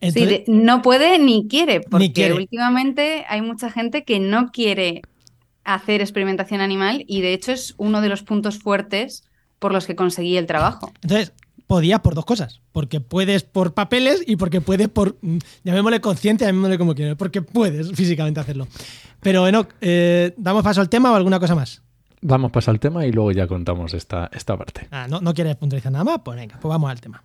sí, 0.00 0.44
no 0.46 0.82
puede 0.82 1.18
ni 1.18 1.46
quiere, 1.48 1.80
porque 1.82 2.32
últimamente 2.32 3.24
hay 3.28 3.42
mucha 3.42 3.70
gente 3.70 4.04
que 4.04 4.18
no 4.18 4.50
quiere 4.50 5.02
hacer 5.64 6.00
experimentación 6.00 6.60
animal 6.60 7.04
y 7.06 7.20
de 7.20 7.34
hecho 7.34 7.52
es 7.52 7.74
uno 7.76 8.00
de 8.00 8.08
los 8.08 8.22
puntos 8.22 8.58
fuertes 8.58 9.24
por 9.58 9.72
los 9.72 9.86
que 9.86 9.96
conseguí 9.96 10.36
el 10.36 10.46
trabajo. 10.46 10.92
Entonces, 11.02 11.32
podía 11.66 12.00
por 12.00 12.14
dos 12.14 12.24
cosas. 12.24 12.60
Porque 12.72 13.00
puedes 13.00 13.42
por 13.42 13.74
papeles 13.74 14.22
y 14.26 14.36
porque 14.36 14.60
puedes 14.60 14.88
por, 14.88 15.18
mm, 15.20 15.38
llamémosle 15.64 16.00
conciencia, 16.00 16.46
llamémosle 16.46 16.78
como 16.78 16.94
quieras, 16.94 17.16
porque 17.16 17.42
puedes 17.42 17.92
físicamente 17.92 18.40
hacerlo. 18.40 18.68
Pero, 19.20 19.46
Enoch, 19.48 19.68
eh, 19.80 20.32
¿damos 20.36 20.62
paso 20.62 20.80
al 20.80 20.88
tema 20.88 21.10
o 21.10 21.14
alguna 21.16 21.40
cosa 21.40 21.54
más? 21.54 21.82
Vamos 22.22 22.50
paso 22.50 22.70
al 22.70 22.80
tema 22.80 23.06
y 23.06 23.12
luego 23.12 23.32
ya 23.32 23.46
contamos 23.46 23.94
esta, 23.94 24.28
esta 24.32 24.56
parte. 24.56 24.88
Ah, 24.90 25.06
¿no, 25.08 25.20
¿No 25.20 25.34
quieres 25.34 25.56
puntualizar 25.56 25.92
nada 25.92 26.04
más? 26.04 26.20
Pues 26.24 26.36
venga, 26.36 26.58
pues 26.60 26.68
vamos 26.68 26.90
al 26.90 27.00
tema. 27.00 27.22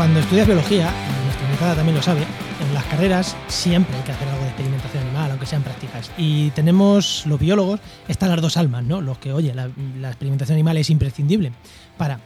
cuando 0.00 0.20
estudias 0.20 0.46
biología, 0.46 0.90
nuestra 1.24 1.44
invitada 1.44 1.74
también 1.74 1.94
lo 1.94 2.02
sabe, 2.02 2.22
las 2.80 2.88
carreras 2.88 3.36
siempre 3.48 3.94
hay 3.94 4.02
que 4.04 4.12
hacer 4.12 4.26
algo 4.26 4.40
de 4.40 4.48
experimentación 4.48 5.02
animal, 5.02 5.30
aunque 5.32 5.44
sean 5.44 5.62
prácticas. 5.62 6.10
Y 6.16 6.48
tenemos, 6.52 7.26
los 7.26 7.38
biólogos, 7.38 7.78
están 8.08 8.30
las 8.30 8.40
dos 8.40 8.56
almas, 8.56 8.84
¿no? 8.84 9.02
Los 9.02 9.18
que, 9.18 9.34
oye, 9.34 9.52
la, 9.52 9.66
experimentación 10.08 10.54
animal 10.54 10.78
es 10.78 10.88
imprescindible 10.88 11.52
para 11.98 12.20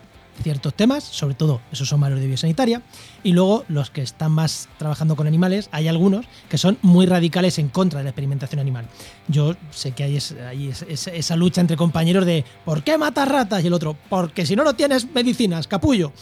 ciertos 0.44 0.72
temas, 0.72 1.02
sobre 1.02 1.34
todo 1.34 1.60
esos 1.72 1.88
son 1.88 1.98
malos 1.98 2.20
de 2.20 2.28
biosanitaria, 2.28 2.82
y 3.24 3.32
luego 3.32 3.64
los 3.66 3.90
que 3.90 4.02
están 4.02 4.30
más 4.30 4.68
trabajando 4.78 5.16
con 5.16 5.26
animales, 5.26 5.68
hay 5.72 5.88
algunos 5.88 6.24
que 6.48 6.56
son 6.56 6.78
muy 6.82 7.06
radicales 7.06 7.58
en 7.58 7.68
contra 7.68 7.98
de 7.98 8.04
la 8.04 8.10
experimentación 8.10 8.60
animal. 8.60 8.86
Yo 9.26 9.56
sé 9.72 9.90
que 9.90 10.04
hay, 10.04 10.16
esa 10.16 11.36
lucha 11.36 11.62
entre 11.62 11.76
compañeros 11.76 12.26
de 12.26 12.44
¿por 12.64 12.84
qué 12.84 12.96
matas 12.96 13.26
ratas? 13.26 13.64
y 13.64 13.66
el 13.66 13.72
otro, 13.72 13.96
porque 14.08 14.46
si 14.46 14.54
no, 14.54 14.62
no 14.62 14.74
tienes 14.74 15.12
medicinas, 15.12 15.66
capullo. 15.66 16.12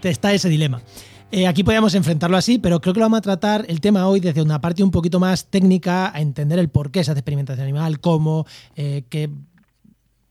Está 0.00 0.32
ese 0.32 0.48
dilema. 0.48 0.80
Eh, 1.32 1.46
aquí 1.46 1.62
podríamos 1.62 1.94
enfrentarlo 1.94 2.36
así, 2.36 2.58
pero 2.58 2.80
creo 2.80 2.92
que 2.92 2.98
lo 2.98 3.04
vamos 3.04 3.18
a 3.18 3.22
tratar 3.22 3.64
el 3.68 3.80
tema 3.80 4.08
hoy 4.08 4.18
desde 4.18 4.42
una 4.42 4.60
parte 4.60 4.82
un 4.82 4.90
poquito 4.90 5.20
más 5.20 5.46
técnica, 5.46 6.10
a 6.12 6.20
entender 6.20 6.58
el 6.58 6.68
por 6.68 6.90
qué 6.90 7.04
se 7.04 7.12
hace 7.12 7.20
experimentación 7.20 7.62
animal, 7.62 8.00
cómo, 8.00 8.46
eh, 8.74 9.04
qué 9.08 9.30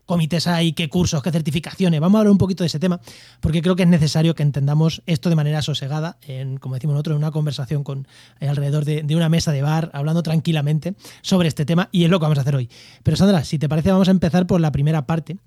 comités 0.06 0.46
hay, 0.48 0.74
qué 0.74 0.90
cursos, 0.90 1.24
qué 1.24 1.32
certificaciones. 1.32 2.02
Vamos 2.02 2.18
a 2.18 2.20
hablar 2.20 2.32
un 2.32 2.38
poquito 2.38 2.64
de 2.64 2.68
ese 2.68 2.80
tema, 2.80 3.00
porque 3.40 3.62
creo 3.62 3.78
que 3.78 3.84
es 3.84 3.90
necesario 3.90 4.36
que 4.36 4.44
entendamos 4.44 5.02
esto 5.06 5.30
de 5.30 5.38
manera 5.38 5.62
sosegada, 5.62 6.18
como 6.60 6.76
decimos 6.76 6.96
nosotros, 6.96 7.14
en 7.14 7.20
una 7.20 7.32
conversación 7.32 7.86
con 7.86 8.06
eh, 8.42 8.50
alrededor 8.50 8.84
de, 8.84 9.16
una 9.16 9.30
mesa 9.30 9.54
de 9.54 9.62
bar, 9.62 9.92
hablando 9.94 10.22
tranquilamente 10.22 10.96
sobre 11.22 11.48
este 11.48 11.64
tema, 11.64 11.88
y 11.94 12.04
es 12.04 12.10
lo 12.10 12.20
que 12.20 12.24
vamos 12.24 12.40
a 12.40 12.42
hacer 12.42 12.56
hoy. 12.56 12.70
Pero 13.04 13.16
Sandra, 13.16 13.46
si 13.46 13.58
te 13.58 13.70
parece, 13.70 13.92
vamos 13.92 14.10
a 14.10 14.12
empezar 14.12 14.48
por 14.48 14.60
la 14.60 14.74
primera 14.74 15.06
parte, 15.06 15.38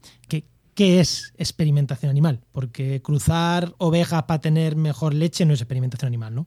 ¿qué 0.75 1.01
es 1.01 1.33
experimentación 1.37 2.11
animal? 2.11 2.41
Porque 2.53 3.01
cruzar 3.03 3.75
ovejas 3.79 4.25
para 4.25 4.41
tener 4.41 4.77
mejor 4.77 5.15
leche 5.15 5.45
no 5.45 5.55
es 5.55 5.61
experimentación 5.61 6.09
animal, 6.09 6.35
¿no? 6.35 6.47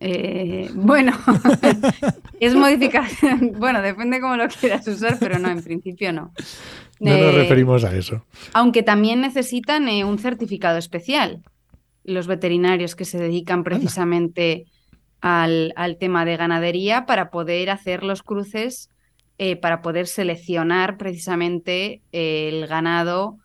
Eh, 0.00 0.70
bueno, 0.74 1.12
es 2.40 2.54
modificación. 2.54 3.52
Bueno, 3.58 3.80
depende 3.80 4.20
cómo 4.20 4.36
lo 4.36 4.48
quieras 4.48 4.86
usar, 4.86 5.18
pero 5.18 5.38
no, 5.38 5.48
en 5.48 5.62
principio 5.62 6.12
no. 6.12 6.32
No 7.00 7.10
nos 7.10 7.34
eh, 7.34 7.38
referimos 7.38 7.84
a 7.84 7.96
eso. 7.96 8.24
Aunque 8.52 8.82
también 8.82 9.20
necesitan 9.20 9.88
eh, 9.88 10.04
un 10.04 10.18
certificado 10.18 10.78
especial, 10.78 11.42
los 12.02 12.26
veterinarios 12.26 12.96
que 12.96 13.04
se 13.04 13.18
dedican 13.18 13.64
precisamente 13.64 14.66
al, 15.20 15.72
al, 15.76 15.96
tema 15.96 16.26
de 16.26 16.36
ganadería 16.36 17.06
para 17.06 17.30
poder 17.30 17.70
hacer 17.70 18.02
los 18.02 18.22
cruces 18.22 18.90
eh, 19.38 19.56
para 19.56 19.82
poder 19.82 20.06
seleccionar 20.06 20.96
precisamente 20.96 22.02
el 22.12 22.66
ganado 22.66 23.38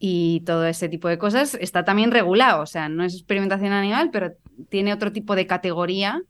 y 0.00 0.40
todo 0.46 0.64
ese 0.66 0.88
tipo 0.88 1.08
de 1.08 1.18
cosas, 1.18 1.56
está 1.60 1.84
también 1.84 2.10
regulado. 2.10 2.62
O 2.62 2.66
sea, 2.66 2.88
no 2.88 3.04
es 3.04 3.14
experimentación 3.14 3.72
animal, 3.72 4.10
pero 4.10 4.32
tiene 4.70 4.94
otro 4.94 5.12
tipo 5.12 5.36
de 5.36 5.46
categoría 5.46 6.22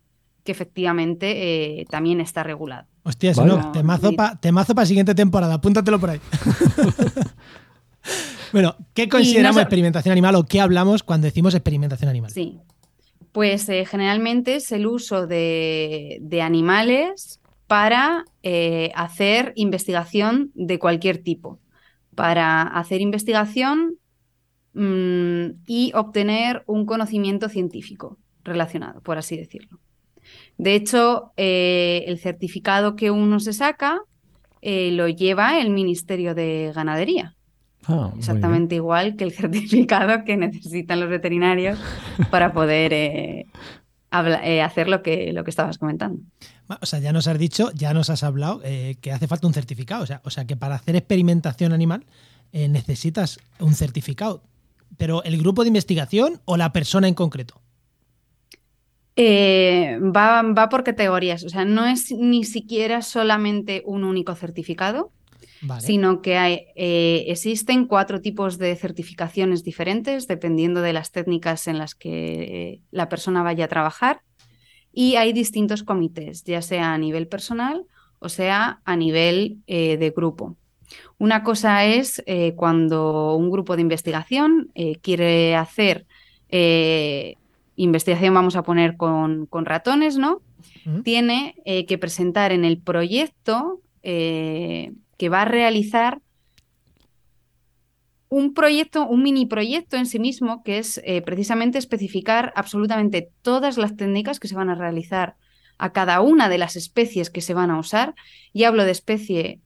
que 0.45 0.53
efectivamente 0.53 1.81
eh, 1.81 1.87
también 1.89 2.21
está 2.21 2.43
regulado. 2.43 2.87
Hostia, 3.05 3.33
no, 3.35 3.73
temazo 3.73 4.13
para 4.15 4.39
la 4.43 4.87
siguiente 4.87 5.15
temporada, 5.15 5.55
apúntatelo 5.55 5.99
por 5.99 6.11
ahí. 6.11 6.21
bueno, 8.53 8.77
¿qué 8.93 9.09
consideramos 9.09 9.63
experimentación 9.63 10.13
animal 10.13 10.35
o 10.35 10.45
qué 10.45 10.61
hablamos 10.61 11.03
cuando 11.03 11.27
decimos 11.27 11.55
experimentación 11.55 12.11
animal? 12.11 12.31
Sí, 12.31 12.59
pues 13.33 13.69
eh, 13.69 13.87
generalmente 13.87 14.57
es 14.57 14.73
el 14.73 14.87
uso 14.87 15.27
de, 15.27 16.19
de 16.21 16.43
animales 16.43 17.41
para 17.67 18.25
eh, 18.43 18.91
hacer 18.95 19.53
investigación 19.57 20.51
de 20.55 20.79
cualquier 20.79 21.19
tipo, 21.19 21.61
para 22.15 22.63
hacer 22.63 23.01
investigación 23.01 23.97
mm, 24.73 25.63
y 25.67 25.93
obtener 25.95 26.63
un 26.67 26.87
conocimiento 26.87 27.49
científico 27.49 28.19
relacionado, 28.43 29.03
por 29.03 29.19
así 29.19 29.37
decirlo. 29.37 29.79
De 30.57 30.75
hecho, 30.75 31.33
eh, 31.37 32.05
el 32.07 32.19
certificado 32.19 32.97
que 32.97 33.11
uno 33.11 33.41
se 33.41 33.53
saca 33.53 34.01
eh, 34.63 34.91
lo 34.93 35.09
lleva 35.09 35.61
el 35.61 35.71
Ministerio 35.71 36.35
de 36.35 36.73
Ganadería. 36.75 37.35
Ah, 37.87 38.13
Exactamente 38.17 38.75
igual 38.75 39.17
que 39.17 39.25
el 39.25 39.33
certificado 39.33 40.25
que 40.25 40.37
necesitan 40.37 41.01
los 41.01 41.11
veterinarios 41.11 41.79
para 42.31 42.53
poder 42.53 43.47
hacer 44.11 44.89
lo 44.89 45.03
que, 45.03 45.33
lo 45.33 45.45
que 45.45 45.51
estabas 45.51 45.79
comentando. 45.79 46.21
O 46.81 46.87
sea, 46.87 46.99
ya 46.99 47.13
nos 47.13 47.27
has 47.27 47.39
dicho, 47.39 47.71
ya 47.75 47.93
nos 47.95 48.11
has 48.11 48.23
hablado 48.23 48.61
eh, 48.65 48.97
que 49.01 49.13
hace 49.13 49.27
falta 49.27 49.47
un 49.47 49.55
certificado. 49.55 50.03
O 50.03 50.07
sea, 50.07 50.21
o 50.25 50.31
sea, 50.31 50.47
que 50.47 50.57
para 50.57 50.77
hacer 50.77 50.97
experimentación 50.97 51.73
animal 51.73 52.05
eh, 52.53 52.69
necesitas 52.69 53.41
un 53.59 53.75
certificado. 53.75 54.43
Pero 54.97 55.23
¿el 55.25 55.39
grupo 55.39 55.63
de 55.63 55.69
investigación 55.69 56.41
o 56.45 56.57
la 56.57 56.73
persona 56.73 57.09
en 57.09 57.15
concreto? 57.15 57.61
Eh, 59.17 59.99
va, 60.01 60.43
va, 60.43 60.69
por 60.69 60.85
categorías. 60.85 61.45
O 61.45 61.49
sea, 61.49 61.65
no 61.65 61.87
es 61.87 62.13
ni 62.13 62.45
siquiera 62.45 63.03
solamente 63.03 63.83
un 63.85 64.05
único 64.05 64.35
certificado, 64.35 65.13
sino 65.81 66.23
que 66.23 66.37
hay, 66.37 66.67
existen 66.75 67.87
cuatro 67.87 68.21
tipos 68.21 68.59
de 68.59 68.75
certificaciones 68.77 69.63
diferentes 69.63 70.27
dependiendo 70.27 70.81
de 70.81 70.93
las 70.93 71.11
técnicas 71.11 71.69
en 71.69 71.79
las 71.79 71.95
que 71.95 72.81
la 72.91 73.09
persona 73.09 73.43
vaya 73.43 73.67
a 73.67 73.69
trabajar 73.69 74.23
y 74.93 75.17
hay 75.17 75.33
distintos 75.33 75.83
comités, 75.83 76.45
ya 76.45 76.63
sea 76.63 76.95
a 76.95 76.99
nivel 76.99 77.29
personal 77.29 77.87
o 78.21 78.29
sea 78.29 78.81
a 78.85 78.97
nivel 78.97 79.59
eh, 79.67 79.97
de 79.97 80.11
grupo. 80.11 80.57
Una 81.19 81.43
cosa 81.43 81.85
es 81.85 82.23
eh, 82.27 82.55
cuando 82.55 83.35
un 83.35 83.51
grupo 83.51 83.75
de 83.75 83.83
investigación 83.83 84.71
eh, 84.75 84.97
quiere 85.03 85.57
hacer 85.57 86.07
investigación, 87.77 88.35
vamos 88.35 88.57
a 88.57 88.65
poner 88.65 88.97
con, 88.97 89.49
ratones, 89.53 90.19
¿no? 90.19 90.43
Tiene 91.05 91.55
que 91.87 91.97
presentar 91.97 92.51
en 92.51 92.65
el 92.65 92.79
proyecto 92.79 93.81
que 95.21 95.29
va 95.29 95.43
a 95.43 95.45
realizar 95.45 96.23
un 98.31 98.55
proyecto, 98.55 99.07
un 99.07 99.23
mini 99.23 99.45
proyecto 99.45 99.99
en 99.99 100.07
sí 100.07 100.19
mismo, 100.19 100.63
que 100.63 100.79
es 100.79 100.99
eh, 101.05 101.21
precisamente 101.21 101.77
especificar 101.77 102.55
absolutamente 102.57 103.31
todas 103.43 103.77
las 103.77 103.97
técnicas 103.97 104.41
que 104.41 104.49
se 104.49 104.55
van 104.55 104.71
a 104.71 104.77
realizar 104.77 105.37
a 105.77 105.93
cada 105.93 106.23
una 106.23 106.49
de 106.49 106.57
las 106.57 106.75
especies 106.75 107.29
que 107.29 107.43
se 107.43 107.53
van 107.53 107.71
a 107.71 107.79
usar. 107.79 108.15
Y 108.55 108.65
hablo 108.65 108.87
de 108.87 108.93
especie 108.93 109.61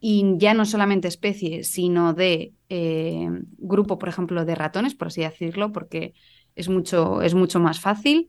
y 0.00 0.34
ya 0.38 0.52
no 0.52 0.64
solamente 0.64 1.06
especie, 1.06 1.62
sino 1.62 2.12
de 2.12 2.52
eh, 2.68 3.28
grupo, 3.58 4.00
por 4.00 4.08
ejemplo, 4.08 4.44
de 4.44 4.56
ratones, 4.56 4.96
por 4.96 5.06
así 5.06 5.20
decirlo, 5.20 5.70
porque 5.70 6.12
es 6.56 6.68
mucho, 6.68 7.22
es 7.22 7.34
mucho 7.34 7.60
más 7.60 7.78
fácil. 7.78 8.26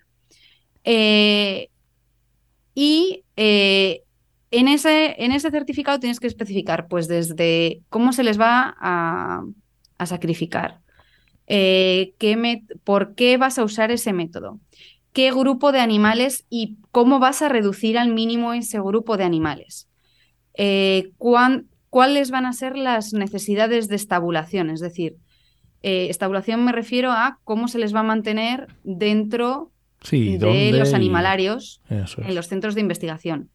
Eh, 0.83 1.69
y 2.75 3.23
en, 4.53 4.67
ese, 4.67 5.15
en 5.23 5.31
ese 5.31 5.51
certificado 5.51 5.99
tienes 5.99 6.19
que 6.19 6.27
especificar, 6.27 6.87
pues, 6.87 7.07
desde 7.07 7.81
cómo 7.89 8.13
se 8.13 8.23
les 8.23 8.39
va 8.39 8.75
a, 8.79 9.43
sacrificar, 10.05 10.79
qué 11.47 12.61
por 12.83 13.15
qué 13.15 13.37
vas 13.37 13.57
a 13.57 13.63
usar 13.63 13.89
ese 13.89 14.11
método, 14.11 14.59
qué 15.13 15.31
grupo 15.31 15.71
de 15.71 15.79
animales 15.79 16.45
y 16.49 16.77
cómo 16.91 17.19
vas 17.19 17.41
a 17.41 17.47
reducir 17.47 17.97
al 17.97 18.13
mínimo 18.13 18.53
ese 18.53 18.79
grupo 18.79 19.15
de 19.15 19.23
animales. 19.23 19.87
Eh, 20.55 21.11
cuáles 21.89 22.31
van 22.31 22.45
a 22.45 22.53
ser 22.53 22.77
las 22.77 23.13
necesidades 23.13 23.87
de 23.87 23.95
estabulación. 23.95 24.69
Es 24.69 24.81
decir, 24.81 25.15
eh, 25.83 26.07
estabulación 26.09 26.65
me 26.65 26.71
refiero 26.71 27.11
a 27.11 27.39
cómo 27.43 27.67
se 27.67 27.79
les 27.79 27.95
va 27.95 28.01
a 28.01 28.03
mantener 28.03 28.67
dentro 28.83 29.71
de 30.11 30.71
los 30.73 30.93
animalarios 30.93 31.81
en 31.89 32.35
los 32.35 32.47
centros 32.47 32.75
de 32.75 32.81
investigación. 32.81 33.49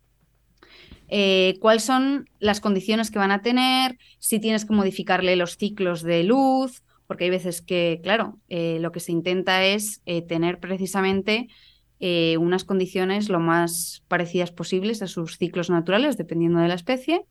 Eh, 1.09 1.57
cuáles 1.61 1.85
son 1.85 2.29
las 2.38 2.61
condiciones 2.61 3.11
que 3.11 3.19
van 3.19 3.31
a 3.31 3.43
tener, 3.43 3.99
si 4.19 4.38
tienes 4.41 4.65
que 4.65 4.75
modificarle 4.75 5.37
los 5.37 5.57
ciclos 5.57 6.03
de 6.03 6.25
luz, 6.25 6.83
porque 7.07 7.25
hay 7.25 7.31
veces 7.31 7.62
que, 7.62 8.00
claro, 8.03 8.38
lo 8.50 8.93
que 8.93 9.00
se 9.00 9.12
intenta 9.12 9.65
es 9.65 10.03
tener 10.29 10.61
precisamente 10.61 11.49
eh, 12.00 12.37
unas 12.38 12.65
condiciones 12.65 13.29
lo 13.29 13.41
más 13.41 14.05
parecidas 14.07 14.53
posibles 14.53 15.03
a 15.03 15.09
sus 15.09 15.37
ciclos 15.37 15.69
naturales, 15.69 16.17
dependiendo 16.17 16.61
de 16.61 16.69
la 16.69 16.75
especie. 16.75 17.25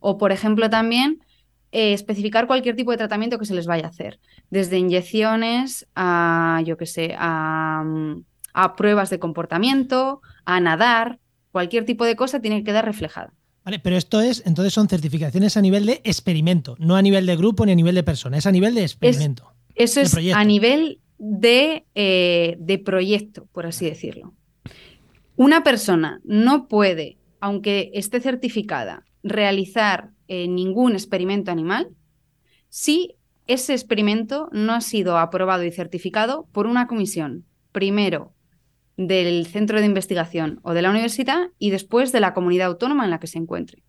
O, 0.00 0.18
por 0.18 0.32
ejemplo, 0.32 0.68
también 0.68 1.24
eh, 1.70 1.94
especificar 1.94 2.46
cualquier 2.46 2.76
tipo 2.76 2.90
de 2.90 2.98
tratamiento 2.98 3.38
que 3.38 3.46
se 3.46 3.54
les 3.54 3.66
vaya 3.66 3.86
a 3.86 3.88
hacer, 3.88 4.20
desde 4.50 4.78
inyecciones 4.78 5.86
a, 5.94 6.60
yo 6.66 6.76
qué 6.76 6.84
sé, 6.84 7.14
a, 7.18 7.84
a 8.52 8.76
pruebas 8.76 9.08
de 9.08 9.18
comportamiento, 9.18 10.20
a 10.44 10.60
nadar, 10.60 11.18
cualquier 11.52 11.84
tipo 11.84 12.04
de 12.04 12.16
cosa 12.16 12.40
tiene 12.40 12.58
que 12.58 12.64
quedar 12.64 12.84
reflejada. 12.84 13.32
Vale, 13.64 13.78
pero 13.78 13.96
esto 13.96 14.20
es, 14.20 14.42
entonces 14.44 14.72
son 14.72 14.88
certificaciones 14.88 15.56
a 15.56 15.60
nivel 15.60 15.86
de 15.86 16.00
experimento, 16.02 16.74
no 16.80 16.96
a 16.96 17.02
nivel 17.02 17.26
de 17.26 17.36
grupo 17.36 17.64
ni 17.64 17.72
a 17.72 17.76
nivel 17.76 17.94
de 17.94 18.02
persona, 18.02 18.36
es 18.36 18.46
a 18.46 18.52
nivel 18.52 18.74
de 18.74 18.82
experimento. 18.82 19.52
eso 19.76 20.00
es 20.00 20.16
a 20.34 20.44
nivel 20.44 20.98
eh, 21.94 22.56
de, 22.58 22.78
proyecto, 22.78 23.46
por 23.52 23.66
así 23.66 23.84
decirlo. 23.84 24.34
Una 25.36 25.62
persona 25.62 26.20
no 26.24 26.66
puede, 26.66 27.18
aunque 27.38 27.92
esté 27.94 28.20
certificada, 28.20 29.04
realizar 29.22 30.10
eh, 30.26 30.48
ningún 30.48 30.94
experimento 30.94 31.52
animal 31.52 31.90
si 32.68 33.14
ese 33.46 33.74
experimento 33.74 34.48
no 34.50 34.72
ha 34.72 34.80
sido 34.80 35.18
aprobado 35.18 35.62
y 35.62 35.70
certificado 35.70 36.48
por 36.52 36.66
una 36.66 36.86
comisión, 36.86 37.44
primero 37.70 38.32
del 39.06 39.46
centro 39.46 39.80
de 39.80 39.86
investigación 39.86 40.60
o 40.62 40.74
de 40.74 40.82
la 40.82 40.90
universidad 40.90 41.50
y 41.58 41.70
después 41.70 42.12
de 42.12 42.20
la 42.20 42.34
comunidad 42.34 42.68
autónoma 42.68 43.04
en 43.04 43.10
la 43.10 43.20
que 43.20 43.26
se 43.26 43.38
encuentre. 43.38 43.82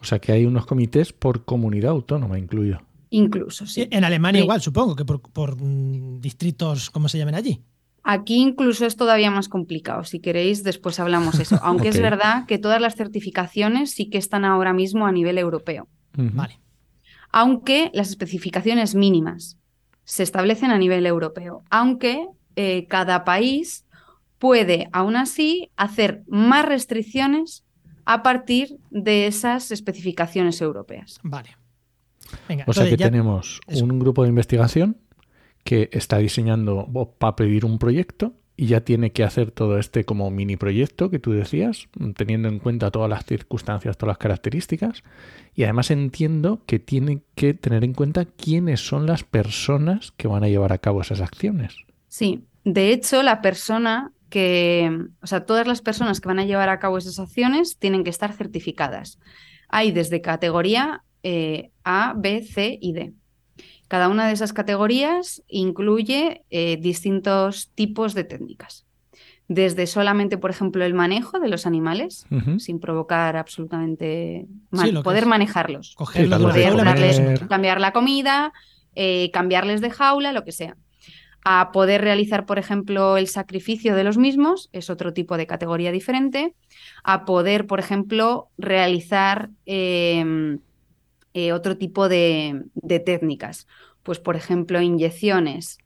O 0.00 0.04
sea 0.04 0.18
que 0.18 0.32
hay 0.32 0.46
unos 0.46 0.66
comités 0.66 1.12
por 1.12 1.44
comunidad 1.44 1.92
autónoma 1.92 2.38
incluido. 2.38 2.80
Incluso, 3.10 3.66
sí. 3.66 3.86
En 3.90 4.04
Alemania 4.04 4.42
igual, 4.42 4.60
supongo, 4.60 4.96
que 4.96 5.04
por, 5.04 5.56
mm, 5.56 6.20
distritos, 6.20 6.90
¿cómo 6.90 7.08
se 7.08 7.18
llaman 7.18 7.34
allí? 7.34 7.62
Aquí 8.02 8.36
incluso 8.36 8.84
es 8.86 8.96
todavía 8.96 9.30
más 9.30 9.48
complicado. 9.48 10.02
Si 10.04 10.18
queréis, 10.18 10.64
después 10.64 10.98
hablamos 10.98 11.38
eso. 11.38 11.58
Aunque 11.62 11.88
es 11.88 12.00
verdad 12.00 12.46
que 12.46 12.58
todas 12.58 12.80
las 12.80 12.96
certificaciones 12.96 13.92
sí 13.92 14.08
que 14.08 14.18
están 14.18 14.44
ahora 14.44 14.72
mismo 14.72 15.06
a 15.06 15.12
nivel 15.12 15.38
europeo. 15.38 15.88
Vale. 16.14 16.58
Aunque 17.30 17.90
las 17.94 18.08
especificaciones 18.08 18.94
mínimas 18.94 19.58
se 20.04 20.22
establecen 20.22 20.70
a 20.70 20.78
nivel 20.78 21.06
europeo. 21.06 21.62
Aunque 21.70 22.26
eh, 22.56 22.86
cada 22.88 23.24
país 23.24 23.84
puede, 24.42 24.88
aún 24.90 25.14
así, 25.14 25.70
hacer 25.76 26.24
más 26.26 26.66
restricciones 26.66 27.64
a 28.04 28.24
partir 28.24 28.76
de 28.90 29.28
esas 29.28 29.70
especificaciones 29.70 30.60
europeas. 30.60 31.20
Vale 31.22 31.62
o 32.66 32.72
sea 32.72 32.88
que 32.88 32.96
tenemos 32.96 33.60
un 33.68 33.98
grupo 33.98 34.22
de 34.22 34.28
investigación 34.28 34.96
que 35.64 35.88
está 35.92 36.18
diseñando 36.18 36.88
para 37.18 37.36
pedir 37.36 37.64
un 37.64 37.78
proyecto 37.78 38.34
y 38.56 38.66
ya 38.66 38.82
tiene 38.82 39.12
que 39.12 39.24
hacer 39.24 39.50
todo 39.50 39.78
este 39.78 40.04
como 40.04 40.30
mini 40.30 40.56
proyecto 40.56 41.08
que 41.10 41.18
tú 41.18 41.32
decías, 41.32 41.88
teniendo 42.16 42.48
en 42.48 42.58
cuenta 42.58 42.90
todas 42.90 43.08
las 43.08 43.24
circunstancias, 43.24 43.96
todas 43.96 44.12
las 44.12 44.18
características. 44.18 45.02
Y 45.54 45.64
además 45.64 45.90
entiendo 45.90 46.62
que 46.66 46.78
tiene 46.78 47.22
que 47.34 47.54
tener 47.54 47.82
en 47.82 47.94
cuenta 47.94 48.24
quiénes 48.24 48.86
son 48.86 49.06
las 49.06 49.24
personas 49.24 50.12
que 50.16 50.28
van 50.28 50.44
a 50.44 50.48
llevar 50.48 50.72
a 50.72 50.78
cabo 50.78 51.00
esas 51.00 51.20
acciones. 51.20 51.76
Sí, 52.08 52.44
de 52.64 52.92
hecho 52.92 53.22
la 53.22 53.40
persona 53.40 54.12
que, 54.32 54.90
o 55.20 55.26
sea, 55.26 55.44
todas 55.44 55.66
las 55.66 55.82
personas 55.82 56.22
que 56.22 56.26
van 56.26 56.38
a 56.38 56.46
llevar 56.46 56.70
a 56.70 56.78
cabo 56.78 56.96
esas 56.96 57.18
acciones 57.18 57.76
tienen 57.76 58.02
que 58.02 58.08
estar 58.08 58.32
certificadas. 58.32 59.18
Hay 59.68 59.92
desde 59.92 60.22
categoría 60.22 61.04
eh, 61.22 61.70
a, 61.84 62.14
B, 62.16 62.42
C 62.42 62.78
y 62.80 62.94
D. 62.94 63.12
Cada 63.88 64.08
una 64.08 64.26
de 64.26 64.32
esas 64.32 64.54
categorías 64.54 65.42
incluye 65.48 66.44
eh, 66.48 66.78
distintos 66.80 67.70
tipos 67.74 68.14
de 68.14 68.24
técnicas. 68.24 68.86
Desde 69.48 69.86
solamente, 69.86 70.38
por 70.38 70.50
ejemplo, 70.50 70.82
el 70.82 70.94
manejo 70.94 71.38
de 71.38 71.50
los 71.50 71.66
animales, 71.66 72.24
sin 72.56 72.80
provocar 72.80 73.36
absolutamente 73.36 74.46
mal, 74.70 75.02
poder 75.02 75.26
manejarlos. 75.26 75.94
cambiar 77.50 77.82
la 77.82 77.92
comida, 77.92 78.54
eh, 78.94 79.30
cambiarles 79.30 79.82
de 79.82 79.90
jaula, 79.90 80.32
lo 80.32 80.42
que 80.42 80.52
sea. 80.52 80.78
A 81.44 81.72
poder 81.72 82.02
realizar, 82.02 82.46
por 82.46 82.58
ejemplo, 82.58 83.16
el 83.16 83.26
sacrificio 83.26 83.96
de 83.96 84.04
los 84.04 84.16
mismos, 84.16 84.70
es 84.72 84.90
otro 84.90 85.12
tipo 85.12 85.36
de 85.36 85.46
categoría 85.46 85.90
diferente. 85.90 86.54
A 87.02 87.24
poder, 87.24 87.66
por 87.66 87.80
ejemplo, 87.80 88.48
realizar 88.58 89.50
em, 89.66 90.60
eh, 91.34 91.52
otro 91.52 91.76
tipo 91.76 92.08
de, 92.08 92.62
técnicas. 93.04 93.66
Pues, 94.04 94.20
por 94.20 94.36
ejemplo, 94.36 94.80
inyecciones. 94.80 95.78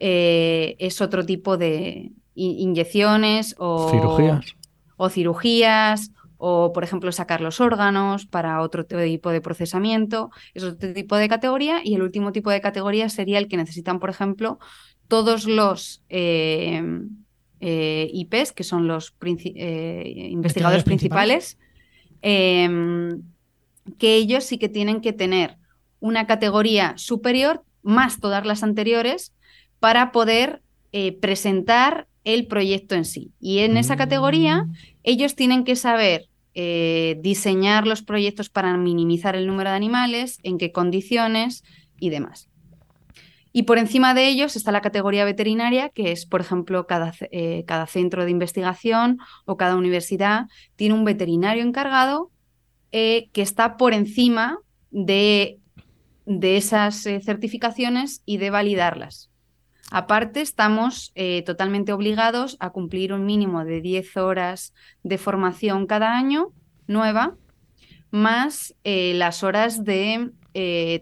Eh, 0.00 0.74
es 0.80 1.00
otro 1.00 1.24
tipo 1.24 1.56
de 1.56 2.10
inyecciones 2.34 3.54
o 3.58 3.90
cirugías. 3.90 4.56
O 4.96 5.08
cirugías, 5.08 6.10
o 6.46 6.72
por 6.72 6.84
ejemplo 6.84 7.10
sacar 7.12 7.40
los 7.40 7.60
órganos 7.60 8.26
para 8.26 8.60
otro 8.60 8.84
tipo 8.84 9.30
de 9.30 9.40
procesamiento, 9.40 10.30
es 10.52 10.62
otro 10.62 10.92
tipo 10.92 11.16
de 11.16 11.28
categoría. 11.28 11.80
Y 11.84 11.94
el 11.94 12.02
último 12.02 12.32
tipo 12.32 12.50
de 12.50 12.60
categoría 12.60 13.08
sería 13.08 13.38
el 13.38 13.48
que 13.48 13.56
necesitan, 13.56 13.98
por 14.00 14.10
ejemplo, 14.10 14.58
todos 15.08 15.46
los 15.46 16.02
eh, 16.08 16.82
IPs, 17.60 18.52
que 18.52 18.64
son 18.64 18.88
los 18.88 19.14
investigadores 19.20 20.84
principales, 20.84 21.58
que 22.20 23.20
ellos 24.00 24.44
sí 24.44 24.58
que 24.58 24.68
tienen 24.68 25.00
que 25.00 25.12
tener 25.12 25.56
una 26.00 26.26
categoría 26.26 26.94
superior 26.96 27.64
más 27.82 28.20
todas 28.20 28.44
las 28.44 28.62
anteriores 28.62 29.32
para 29.80 30.12
poder 30.12 30.62
eh, 30.92 31.12
presentar 31.12 32.08
el 32.24 32.46
proyecto 32.46 32.94
en 32.94 33.04
sí. 33.04 33.32
Y 33.40 33.60
en 33.60 33.76
esa 33.76 33.96
categoría 33.96 34.64
mm. 34.64 34.72
ellos 35.02 35.34
tienen 35.34 35.64
que 35.64 35.76
saber 35.76 36.28
eh, 36.54 37.18
diseñar 37.20 37.86
los 37.86 38.02
proyectos 38.02 38.48
para 38.48 38.76
minimizar 38.76 39.36
el 39.36 39.46
número 39.46 39.70
de 39.70 39.76
animales, 39.76 40.38
en 40.42 40.58
qué 40.58 40.72
condiciones 40.72 41.64
y 41.98 42.10
demás. 42.10 42.48
Y 43.56 43.62
por 43.62 43.78
encima 43.78 44.14
de 44.14 44.26
ellos 44.26 44.56
está 44.56 44.72
la 44.72 44.80
categoría 44.80 45.24
veterinaria, 45.24 45.88
que 45.88 46.10
es, 46.10 46.26
por 46.26 46.40
ejemplo, 46.40 46.88
cada, 46.88 47.12
eh, 47.30 47.62
cada 47.68 47.86
centro 47.86 48.24
de 48.24 48.32
investigación 48.32 49.20
o 49.44 49.56
cada 49.56 49.76
universidad 49.76 50.48
tiene 50.74 50.96
un 50.96 51.04
veterinario 51.04 51.62
encargado 51.62 52.32
eh, 52.90 53.28
que 53.32 53.42
está 53.42 53.76
por 53.76 53.94
encima 53.94 54.58
de, 54.90 55.60
de 56.26 56.56
esas 56.56 57.06
eh, 57.06 57.20
certificaciones 57.20 58.22
y 58.26 58.38
de 58.38 58.50
validarlas. 58.50 59.30
Aparte, 59.92 60.40
estamos 60.40 61.12
totalmente 61.46 61.92
obligados 61.92 62.56
a 62.58 62.70
cumplir 62.70 63.12
un 63.12 63.24
mínimo 63.24 63.64
de 63.64 63.80
10 63.80 64.16
horas 64.16 64.72
de 65.04 65.18
formación 65.18 65.86
cada 65.86 66.16
año 66.16 66.48
nueva, 66.88 67.36
más 68.10 68.74
las 68.84 69.44
horas 69.44 69.84
de 69.84 70.32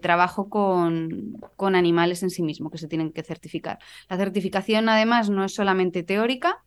trabajo 0.01 0.49
con, 0.49 1.37
con, 1.55 1.75
animales 1.75 2.23
en 2.23 2.29
sí 2.29 2.41
mismo 2.41 2.69
que 2.69 2.77
se 2.77 2.87
tienen 2.87 3.11
que 3.11 3.23
certificar. 3.23 3.79
La 4.09 4.17
certificación, 4.17 4.89
además, 4.89 5.29
no 5.29 5.43
es 5.43 5.53
solamente 5.53 6.03
teórica, 6.03 6.63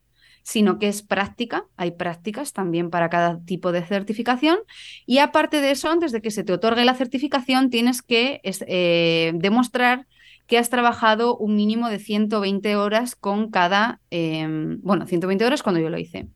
sino 0.47 0.79
que 0.79 0.87
es 0.87 1.03
práctica. 1.03 1.67
Hay 1.77 1.91
prácticas 1.91 2.53
también 2.53 2.89
para 2.89 3.11
cada 3.11 3.41
tipo 3.45 3.73
de 3.73 3.83
certificación. 3.83 4.61
Y 5.05 5.19
aparte 5.19 5.61
de 5.61 5.73
eso, 5.73 5.91
antes 5.91 6.13
de 6.13 6.23
que 6.23 6.31
se 6.31 6.45
te 6.45 6.53
otorgue 6.53 6.85
la 6.85 6.95
certificación, 6.95 7.69
tienes 7.69 8.01
que 8.01 8.41
eh, 8.45 9.33
demostrar 9.35 10.07
que 10.47 10.57
has 10.57 10.71
trabajado 10.71 11.37
un 11.37 11.57
mínimo 11.57 11.89
de 11.89 11.99
120 11.99 12.77
horas 12.77 13.17
con 13.17 13.51
cada, 13.51 14.01
em, 14.11 14.81
bueno, 14.83 15.07
120 15.07 15.45
horas 15.45 15.65
cuando 15.65 15.81
yo 15.81 15.91
lo 15.91 15.99
hice, 15.99 16.29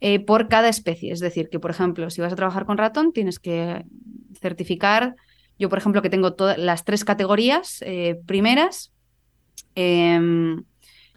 eh, 0.00 0.18
por 0.18 0.48
cada 0.48 0.68
especie. 0.68 1.12
Es 1.12 1.20
decir, 1.20 1.48
que 1.48 1.60
por 1.60 1.70
ejemplo, 1.70 2.10
si 2.10 2.20
vas 2.20 2.32
a 2.32 2.36
trabajar 2.36 2.66
con 2.66 2.76
ratón, 2.76 3.12
tienes 3.12 3.38
que 3.38 3.84
certificar, 4.40 5.14
yo 5.58 5.68
por 5.68 5.78
ejemplo 5.78 6.02
que 6.02 6.10
tengo 6.10 6.34
todas 6.34 6.58
las 6.58 6.84
tres 6.84 7.04
categorías 7.04 7.82
eh, 7.82 8.20
primeras, 8.26 8.92
em, 9.74 10.64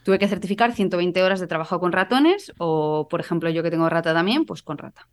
tuve 0.04 0.20
que 0.20 0.28
certificar 0.28 0.74
120 0.74 1.24
horas 1.24 1.40
de 1.40 1.48
trabajo 1.48 1.80
con 1.80 1.92
ratones 1.92 2.52
o 2.58 3.08
por 3.10 3.20
ejemplo 3.20 3.50
yo 3.50 3.64
que 3.64 3.72
tengo 3.72 3.90
rata 3.90 4.14
también, 4.14 4.46
pues 4.46 4.64
con 4.64 4.78
rata. 4.78 5.08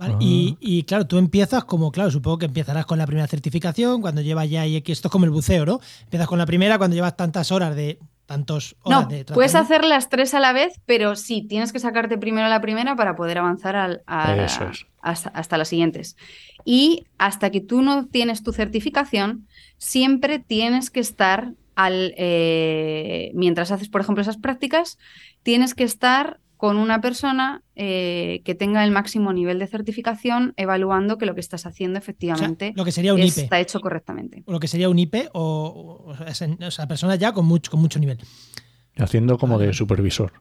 Ah. 0.00 0.16
y, 0.18 0.82
claro, 0.82 1.06
tú 1.06 1.16
empiezas 1.16 1.64
como, 1.64 1.92
claro, 1.92 2.10
supongo 2.10 2.38
que 2.38 2.46
empezarás 2.46 2.86
con 2.86 2.98
la 2.98 3.06
primera 3.06 3.28
certificación, 3.28 4.00
cuando 4.00 4.20
llevas 4.20 4.50
ya, 4.50 4.66
y 4.66 4.76
esto 4.76 5.08
es 5.08 5.12
como 5.12 5.26
el 5.26 5.30
buceo, 5.30 5.64
¿no? 5.64 5.80
Empiezas 6.02 6.26
con 6.26 6.38
la 6.38 6.46
primera 6.46 6.76
cuando 6.78 6.96
llevas 6.96 7.16
tantas 7.16 7.52
horas 7.52 7.76
de 7.76 8.00
tantos 8.26 8.76
horas 8.82 9.08
no, 9.08 9.34
Puedes 9.34 9.54
hacer 9.54 9.84
las 9.84 10.08
tres 10.08 10.34
a 10.34 10.40
la 10.40 10.52
vez, 10.52 10.80
pero 10.84 11.16
sí, 11.16 11.42
tienes 11.48 11.72
que 11.72 11.78
sacarte 11.78 12.18
primero 12.18 12.48
la 12.48 12.60
primera 12.60 12.96
para 12.96 13.16
poder 13.16 13.38
avanzar 13.38 13.76
al, 13.76 14.02
hasta, 14.06 15.58
las 15.58 15.68
siguientes. 15.68 16.16
Y 16.64 17.06
hasta 17.18 17.50
que 17.50 17.60
tú 17.60 17.82
no 17.82 18.06
tienes 18.06 18.42
tu 18.42 18.52
certificación, 18.52 19.46
siempre 19.78 20.38
tienes 20.40 20.90
que 20.90 21.00
estar 21.00 21.52
al. 21.76 22.14
Eh, 22.16 23.30
mientras 23.34 23.70
haces, 23.70 23.88
por 23.88 24.00
ejemplo, 24.00 24.22
esas 24.22 24.36
prácticas, 24.36 24.98
tienes 25.42 25.74
que 25.74 25.84
estar 25.84 26.40
con 26.56 26.78
una 26.78 27.00
persona 27.00 27.62
eh, 27.74 28.42
que 28.44 28.54
tenga 28.54 28.84
el 28.84 28.90
máximo 28.90 29.32
nivel 29.32 29.58
de 29.58 29.66
certificación 29.66 30.54
evaluando 30.56 31.18
que 31.18 31.26
lo 31.26 31.34
que 31.34 31.40
estás 31.40 31.66
haciendo 31.66 31.98
efectivamente 31.98 32.72
lo 32.74 32.84
que 32.84 32.92
sería 32.92 33.12
un 33.14 33.22
IP. 33.22 33.38
está 33.38 33.60
hecho 33.60 33.80
correctamente. 33.80 34.42
O 34.46 34.52
lo 34.52 34.60
que 34.60 34.68
sería 34.68 34.88
un 34.88 34.98
IP 34.98 35.28
o, 35.32 36.04
o, 36.06 36.70
sea, 36.70 36.88
personas 36.88 37.18
ya 37.18 37.32
con 37.32 37.46
mucho, 37.46 37.70
con 37.70 37.80
mucho 37.80 37.98
nivel. 37.98 38.18
Haciendo 38.96 39.36
como 39.38 39.58
de 39.58 39.72
supervisor. 39.74 40.32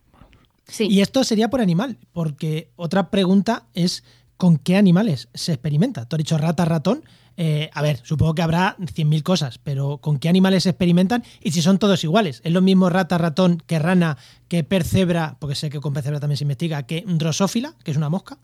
Sí. 0.68 0.88
Y 0.90 1.02
esto 1.02 1.24
sería 1.24 1.50
por 1.50 1.62
animal, 1.62 1.98
porque 2.12 2.72
otra 2.76 3.12
pregunta 3.12 3.68
es 3.74 4.04
¿con 4.38 4.58
qué 4.58 4.78
animales 4.78 5.30
se 5.34 5.54
experimenta? 5.54 6.08
Tú 6.08 6.16
has 6.16 6.20
dicho 6.20 6.38
rata, 6.38 6.66
ratón, 6.66 7.04
eh, 7.38 7.70
a 7.74 7.82
ver, 7.82 8.00
supongo 8.04 8.36
que 8.36 8.42
habrá 8.42 8.78
100.000 8.78 9.24
cosas, 9.24 9.58
pero 9.58 9.98
¿con 9.98 10.20
qué 10.20 10.30
animales 10.30 10.64
se 10.64 10.70
experimentan 10.70 11.24
y 11.42 11.52
si 11.52 11.62
son 11.62 11.80
todos 11.80 12.04
iguales? 12.04 12.42
¿Es 12.44 12.54
lo 12.54 12.62
mismo 12.62 12.90
rata, 12.90 13.18
ratón 13.18 13.62
que 13.66 13.80
rana, 13.80 14.18
que 14.48 14.64
percebra, 14.64 15.38
porque 15.40 15.56
sé 15.56 15.70
que 15.70 15.82
con 15.82 15.94
percebra 15.94 16.20
también 16.20 16.38
se 16.38 16.46
investiga, 16.46 16.84
que 16.84 17.04
drosófila, 17.06 17.74
que 17.84 17.92
es 17.92 17.98
una 17.98 18.10
mosca? 18.10 18.38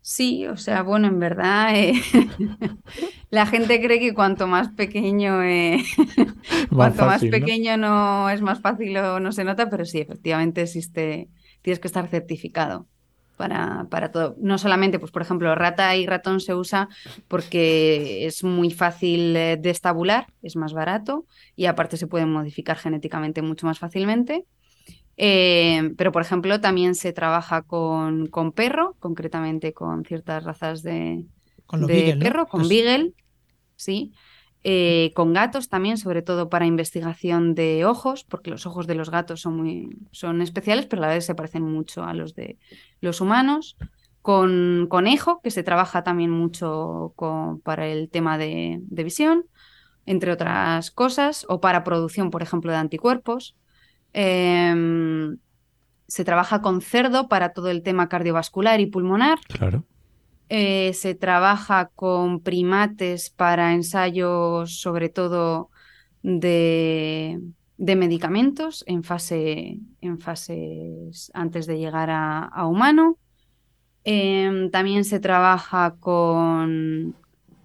Sí, 0.00 0.46
o 0.46 0.56
sea, 0.56 0.82
bueno, 0.82 1.06
en 1.06 1.20
verdad 1.20 1.76
eh, 1.76 1.94
la 3.30 3.46
gente 3.46 3.80
cree 3.80 4.00
que 4.00 4.14
cuanto 4.14 4.48
más 4.48 4.68
pequeño, 4.70 5.42
eh, 5.42 5.82
cuanto 6.74 7.06
más 7.06 7.20
pequeño 7.20 7.76
¿no? 7.76 8.28
es 8.28 8.42
más 8.42 8.60
fácil 8.60 8.96
o 8.96 9.20
no 9.20 9.30
se 9.30 9.44
nota, 9.44 9.70
pero 9.70 9.84
sí, 9.84 10.00
efectivamente 10.00 10.62
existe, 10.62 11.28
tienes 11.62 11.78
que 11.78 11.86
estar 11.86 12.08
certificado 12.08 12.88
para, 13.88 14.12
todo. 14.12 14.36
No 14.38 14.58
solamente, 14.58 14.98
pues 14.98 15.10
por 15.10 15.22
ejemplo, 15.22 15.54
rata 15.54 15.96
y 15.96 16.06
ratón 16.06 16.40
se 16.40 16.54
usa 16.54 16.88
porque 17.28 18.26
es 18.26 18.44
muy 18.44 18.70
fácil 18.70 19.36
eh, 19.36 19.56
de 19.56 19.70
estabular, 19.70 20.26
es 20.42 20.56
más 20.56 20.72
barato 20.72 21.26
y 21.56 21.66
aparte 21.66 21.96
se 21.96 22.06
pueden 22.06 22.30
modificar 22.30 22.76
genéticamente 22.76 23.42
mucho 23.42 23.66
más 23.66 23.78
fácilmente. 23.78 24.44
Eh, 25.16 25.92
pero, 25.96 26.10
por 26.10 26.22
ejemplo, 26.22 26.60
también 26.60 26.94
se 26.94 27.12
trabaja 27.12 27.62
con, 27.62 28.26
con 28.26 28.52
perro, 28.52 28.96
concretamente 28.98 29.72
con 29.72 30.04
ciertas 30.04 30.42
razas 30.44 30.82
de, 30.82 31.26
perro, 32.18 32.46
con 32.46 32.68
Beagle, 32.68 33.12
sí. 33.76 34.12
Eh, 34.64 35.10
con 35.14 35.32
gatos 35.32 35.68
también, 35.68 35.98
sobre 35.98 36.22
todo 36.22 36.48
para 36.48 36.66
investigación 36.66 37.56
de 37.56 37.84
ojos, 37.84 38.22
porque 38.22 38.50
los 38.50 38.64
ojos 38.64 38.86
de 38.86 38.94
los 38.94 39.10
gatos 39.10 39.40
son 39.40 39.56
muy 39.56 39.96
son 40.12 40.40
especiales, 40.40 40.86
pero 40.86 41.02
a 41.02 41.08
la 41.08 41.14
vez 41.14 41.26
se 41.26 41.34
parecen 41.34 41.64
mucho 41.64 42.04
a 42.04 42.14
los 42.14 42.34
de 42.34 42.58
los 43.00 43.20
humanos. 43.20 43.76
Con 44.20 44.86
conejo, 44.88 45.40
que 45.42 45.50
se 45.50 45.64
trabaja 45.64 46.04
también 46.04 46.30
mucho 46.30 47.12
para 47.64 47.88
el 47.88 48.08
tema 48.08 48.38
de, 48.38 48.80
visión, 48.88 49.46
entre 50.06 50.30
otras 50.30 50.92
cosas, 50.92 51.44
o 51.48 51.60
para 51.60 51.82
producción, 51.82 52.30
por 52.30 52.42
ejemplo, 52.42 52.70
de 52.70 52.78
anticuerpos. 52.78 53.56
Em, 54.12 55.38
se 56.06 56.24
trabaja 56.24 56.62
con 56.62 56.82
cerdo 56.82 57.26
para 57.26 57.52
todo 57.52 57.68
el 57.68 57.82
tema 57.82 58.08
cardiovascular 58.08 58.78
y 58.78 58.86
pulmonar. 58.86 59.40
Claro. 59.48 59.84
Eh, 60.54 60.92
se 60.92 61.14
trabaja 61.14 61.86
con 61.94 62.40
primates 62.40 63.30
para 63.30 63.72
ensayos, 63.72 64.80
sobre 64.82 65.08
todo 65.08 65.70
de, 66.22 67.40
medicamentos 67.78 68.84
en, 68.86 69.02
fase, 69.02 69.78
en 70.02 70.18
fases 70.18 71.30
antes 71.32 71.66
de 71.66 71.78
llegar 71.78 72.10
a, 72.10 72.66
humano. 72.66 73.16
Em, 74.04 74.70
también 74.70 75.06
se 75.06 75.20
trabaja 75.20 75.94
con, 75.98 77.16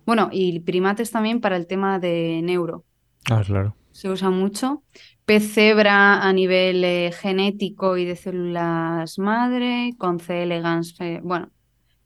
bueno, 0.05 0.29
y 0.31 0.57
primates 0.61 1.11
también 1.11 1.41
para 1.41 1.57
el 1.57 1.67
tema 1.67 1.99
de 1.99 2.39
neuro. 2.41 2.85
Ah, 3.29 3.43
claro. 3.45 3.75
Se 3.91 4.09
usa 4.09 4.29
mucho. 4.29 4.81
Pez 5.25 5.53
cebra 5.53 6.25
a 6.25 6.31
nivel 6.31 6.85
eh, 6.85 7.11
genético 7.11 7.97
y 7.97 8.05
de 8.05 8.15
células 8.15 9.19
madre, 9.19 9.93
con 9.97 10.21
C. 10.21 10.43
elegans, 10.43 10.95
bueno, 11.21 11.51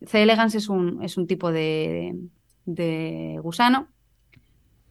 C. 0.06 0.24
elegans 0.24 0.56
es 0.56 0.70
un, 0.70 1.02
es 1.04 1.18
un 1.18 1.28
tipo 1.28 1.52
de, 1.52 2.16
gusano. 3.42 3.88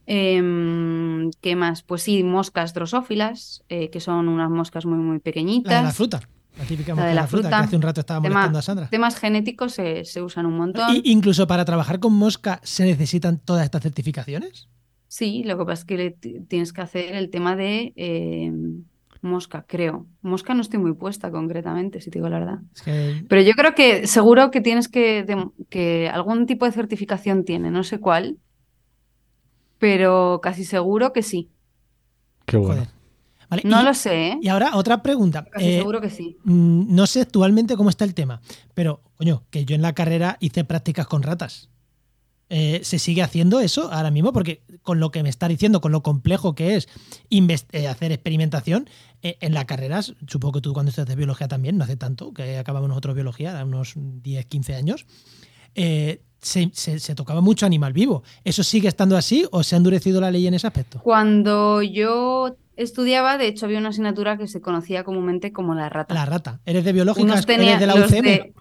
Em, 0.07 1.31
¿Qué 1.41 1.55
más? 1.57 1.83
Pues 1.83 2.03
sí, 2.03 2.25
moscas 2.25 2.75
drosófilas, 2.75 3.65
eh, 3.69 3.91
que 3.91 4.01
son 4.01 4.29
unas 4.29 4.51
moscas 4.51 4.87
muy, 4.87 4.99
muy 4.99 5.21
pequeñitas. 5.21 5.73
La 5.73 5.79
de 5.79 5.85
la 5.85 5.93
fruta. 5.93 6.21
La 6.59 6.65
típica 6.65 6.95
mosca 6.95 7.09
de 7.09 7.15
la, 7.15 7.27
fruta, 7.27 7.49
que 7.49 7.55
hace 7.55 7.77
un 7.77 7.83
rato 7.83 8.01
estaba 8.01 8.21
molestando 8.21 8.59
a 8.59 8.63
Sandra. 8.63 8.89
Temas 8.89 9.17
genéticos 9.17 9.75
se, 9.75 10.23
usan 10.23 10.47
un 10.47 10.57
montón. 10.57 11.01
incluso 11.05 11.47
para 11.47 11.65
trabajar 11.65 12.01
con 12.01 12.13
mosca 12.13 12.61
se 12.65 12.85
necesitan 12.85 13.39
todas 13.39 13.65
estas 13.65 13.83
certificaciones. 13.83 14.69
Sí, 15.07 15.43
lo 15.45 15.59
que 15.59 15.65
pasa 15.65 15.81
es 15.81 15.85
que 15.87 16.11
tienes 16.49 16.73
que 16.73 16.81
hacer 16.81 17.15
el 17.15 17.31
tema 17.31 17.57
de 17.57 17.93
em, 17.97 18.85
Mosca, 19.23 19.65
creo. 19.67 20.07
Mosca 20.23 20.55
no 20.55 20.63
estoy 20.63 20.79
muy 20.79 20.95
puesta 20.95 21.31
concretamente, 21.31 22.01
si 22.01 22.11
te 22.11 22.19
digo 22.19 22.29
la 22.29 22.39
verdad. 22.39 22.59
Pero 23.29 23.43
yo 23.43 23.53
creo 23.53 23.75
que 23.75 24.07
seguro 24.07 24.51
que 24.51 24.61
tienes 24.61 24.89
que, 24.89 25.27
que 25.69 26.09
algún 26.09 26.47
tipo 26.47 26.65
de 26.65 26.73
certificación 26.73 27.45
tiene, 27.45 27.71
no 27.71 27.85
sé 27.85 27.99
cuál, 27.99 28.39
pero 29.79 30.41
casi 30.43 30.65
seguro 30.65 31.13
que 31.13 31.23
sí. 31.23 31.51
Qué 32.47 32.57
bueno. 32.57 32.87
no 33.65 33.83
lo 33.83 33.95
sé. 33.95 34.29
¿eh? 34.29 34.39
Y 34.41 34.49
ahora 34.49 34.77
otra 34.77 35.03
pregunta. 35.03 35.45
Casi 35.45 35.67
eh, 35.67 35.79
seguro 35.79 36.01
que 36.01 36.11
sí. 36.11 36.39
Mm, 36.45 36.95
no 36.95 37.07
sé 37.07 37.23
actualmente 37.23 37.77
cómo 37.77 37.91
está 37.91 38.05
el 38.05 38.15
tema, 38.15 38.41
pero 38.75 39.03
coño, 39.17 39.45
que 39.51 39.65
yo 39.65 39.75
en 39.75 39.83
la 39.83 39.93
carrera 39.93 40.37
hice 40.41 40.65
prácticas 40.65 41.07
con 41.07 41.23
ratas. 41.23 41.71
Eh, 42.53 42.81
¿Se 42.83 42.99
sigue 42.99 43.23
haciendo 43.23 43.61
eso 43.61 43.93
ahora 43.93 44.11
mismo? 44.11 44.33
Porque 44.33 44.63
con 44.83 44.99
lo 44.99 45.13
que 45.13 45.23
me 45.23 45.29
está 45.29 45.47
diciendo, 45.47 45.81
con 45.81 45.93
lo 45.93 46.03
complejo 46.03 46.57
que 46.57 46.75
es 46.75 46.89
eh, 47.31 47.87
hacer 47.87 48.11
experimentación, 48.11 48.91
eh, 49.23 49.37
en 49.41 49.55
la 49.55 49.67
carrera, 49.67 50.03
supongo 50.03 50.55
que 50.55 50.61
tú 50.61 50.73
cuando 50.73 50.91
de 50.91 51.17
biología 51.17 51.47
también, 51.47 51.79
no 51.79 51.85
hace 51.85 51.97
tanto, 51.97 52.35
que 52.35 52.59
acabamos 52.59 52.89
nosotros 52.89 53.15
biología, 53.15 53.55
hace 53.55 53.65
unos 53.65 53.93
10, 53.97 54.47
15 54.47 54.75
años, 54.75 55.07
se, 56.41 57.15
tocaba 57.15 57.41
mucho 57.41 57.67
animal 57.67 57.93
vivo. 57.93 58.25
¿Eso 58.43 58.65
sigue 58.65 58.89
estando 58.89 59.17
así 59.17 59.47
o 59.53 59.63
se 59.63 59.77
ha 59.77 59.79
endurecido 59.79 60.21
la 60.21 60.33
ley 60.33 60.49
en 60.49 60.55
ese 60.55 60.67
aspecto? 60.67 60.99
Cuando 61.05 61.83
yo 61.83 62.57
estudiaba, 62.75 63.39
de 63.39 63.47
hecho, 63.47 63.67
había 63.67 63.79
una 63.79 63.91
asignatura 63.91 64.37
que 64.37 64.49
se 64.49 64.61
conocía 64.61 65.05
comúnmente 65.05 65.53
como 65.53 65.77
la 65.77 65.89
rata. 65.89 66.15
La 66.15 66.27
rata. 66.27 66.61
¿Eres 66.67 66.85
de 66.85 66.93
biológica? 66.93 67.39
¿Eres 67.47 67.79
de 67.79 67.87
la 67.87 67.95
UCM? 67.95 68.55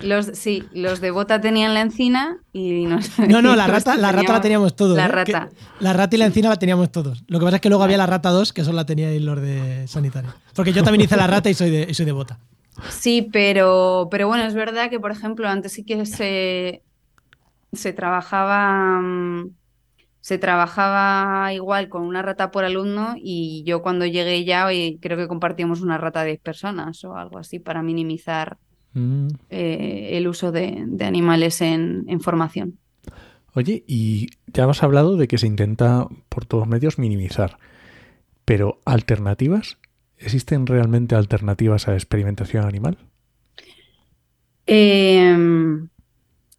Los, 0.00 0.26
sí, 0.26 0.64
los 0.72 1.00
de 1.00 1.10
bota 1.10 1.40
tenían 1.40 1.72
la 1.72 1.80
encina 1.80 2.38
y 2.52 2.84
No, 2.84 3.40
no, 3.40 3.56
la 3.56 3.66
rata, 3.66 3.96
la 3.96 4.12
rata 4.12 4.34
la 4.34 4.40
teníamos 4.40 4.76
todos. 4.76 4.96
La 4.96 5.06
¿eh? 5.06 5.08
rata. 5.08 5.48
la 5.80 5.92
rata 5.94 6.16
y 6.16 6.18
la 6.18 6.26
encina 6.26 6.50
la 6.50 6.56
teníamos 6.56 6.92
todos. 6.92 7.24
Lo 7.28 7.38
que 7.38 7.44
pasa 7.44 7.56
es 7.56 7.62
que 7.62 7.68
luego 7.70 7.84
había 7.84 7.96
la 7.96 8.06
rata 8.06 8.30
2, 8.30 8.52
que 8.52 8.62
solo 8.64 8.76
la 8.76 8.86
teníais 8.86 9.22
los 9.22 9.40
de 9.40 9.88
sanitario. 9.88 10.34
Porque 10.54 10.72
yo 10.72 10.82
también 10.82 11.02
hice 11.02 11.16
la 11.16 11.26
rata 11.26 11.48
y 11.48 11.54
soy 11.54 11.70
de, 11.70 11.94
soy 11.94 12.04
de 12.04 12.12
bota. 12.12 12.38
Sí, 12.90 13.28
pero, 13.32 14.08
pero 14.10 14.28
bueno, 14.28 14.44
es 14.44 14.54
verdad 14.54 14.90
que, 14.90 15.00
por 15.00 15.12
ejemplo, 15.12 15.48
antes 15.48 15.72
sí 15.72 15.84
que 15.84 16.04
se, 16.04 16.82
se 17.72 17.92
trabajaba. 17.92 19.00
Mm, 19.00 19.54
se 20.26 20.38
trabajaba 20.38 21.52
igual 21.52 21.88
con 21.88 22.02
una 22.02 22.20
rata 22.20 22.50
por 22.50 22.64
alumno 22.64 23.14
y 23.16 23.62
yo 23.64 23.80
cuando 23.80 24.06
llegué 24.06 24.44
ya 24.44 24.66
hoy 24.66 24.98
creo 25.00 25.16
que 25.16 25.28
compartíamos 25.28 25.82
una 25.82 25.98
rata 25.98 26.22
de 26.22 26.30
10 26.30 26.40
personas 26.40 27.04
o 27.04 27.14
algo 27.14 27.38
así 27.38 27.60
para 27.60 27.80
minimizar 27.80 28.58
Mm. 28.96 29.28
Eh, 29.50 30.08
el 30.12 30.26
uso 30.26 30.52
de, 30.52 30.86
animales 31.00 31.60
en, 31.60 32.18
formación. 32.20 32.78
Oye, 33.52 33.84
y 33.86 34.28
ya 34.46 34.64
hemos 34.64 34.82
hablado 34.82 35.18
de 35.18 35.28
que 35.28 35.36
se 35.36 35.46
intenta 35.46 36.08
por 36.30 36.46
todos 36.46 36.66
medios 36.66 36.98
minimizar, 36.98 37.58
pero 38.46 38.80
¿alternativas? 38.86 39.76
¿Existen 40.16 40.66
realmente 40.66 41.14
alternativas 41.14 41.86
a 41.86 41.90
la 41.90 41.98
experimentación 41.98 42.64
animal? 42.64 42.96
Em, 44.64 45.88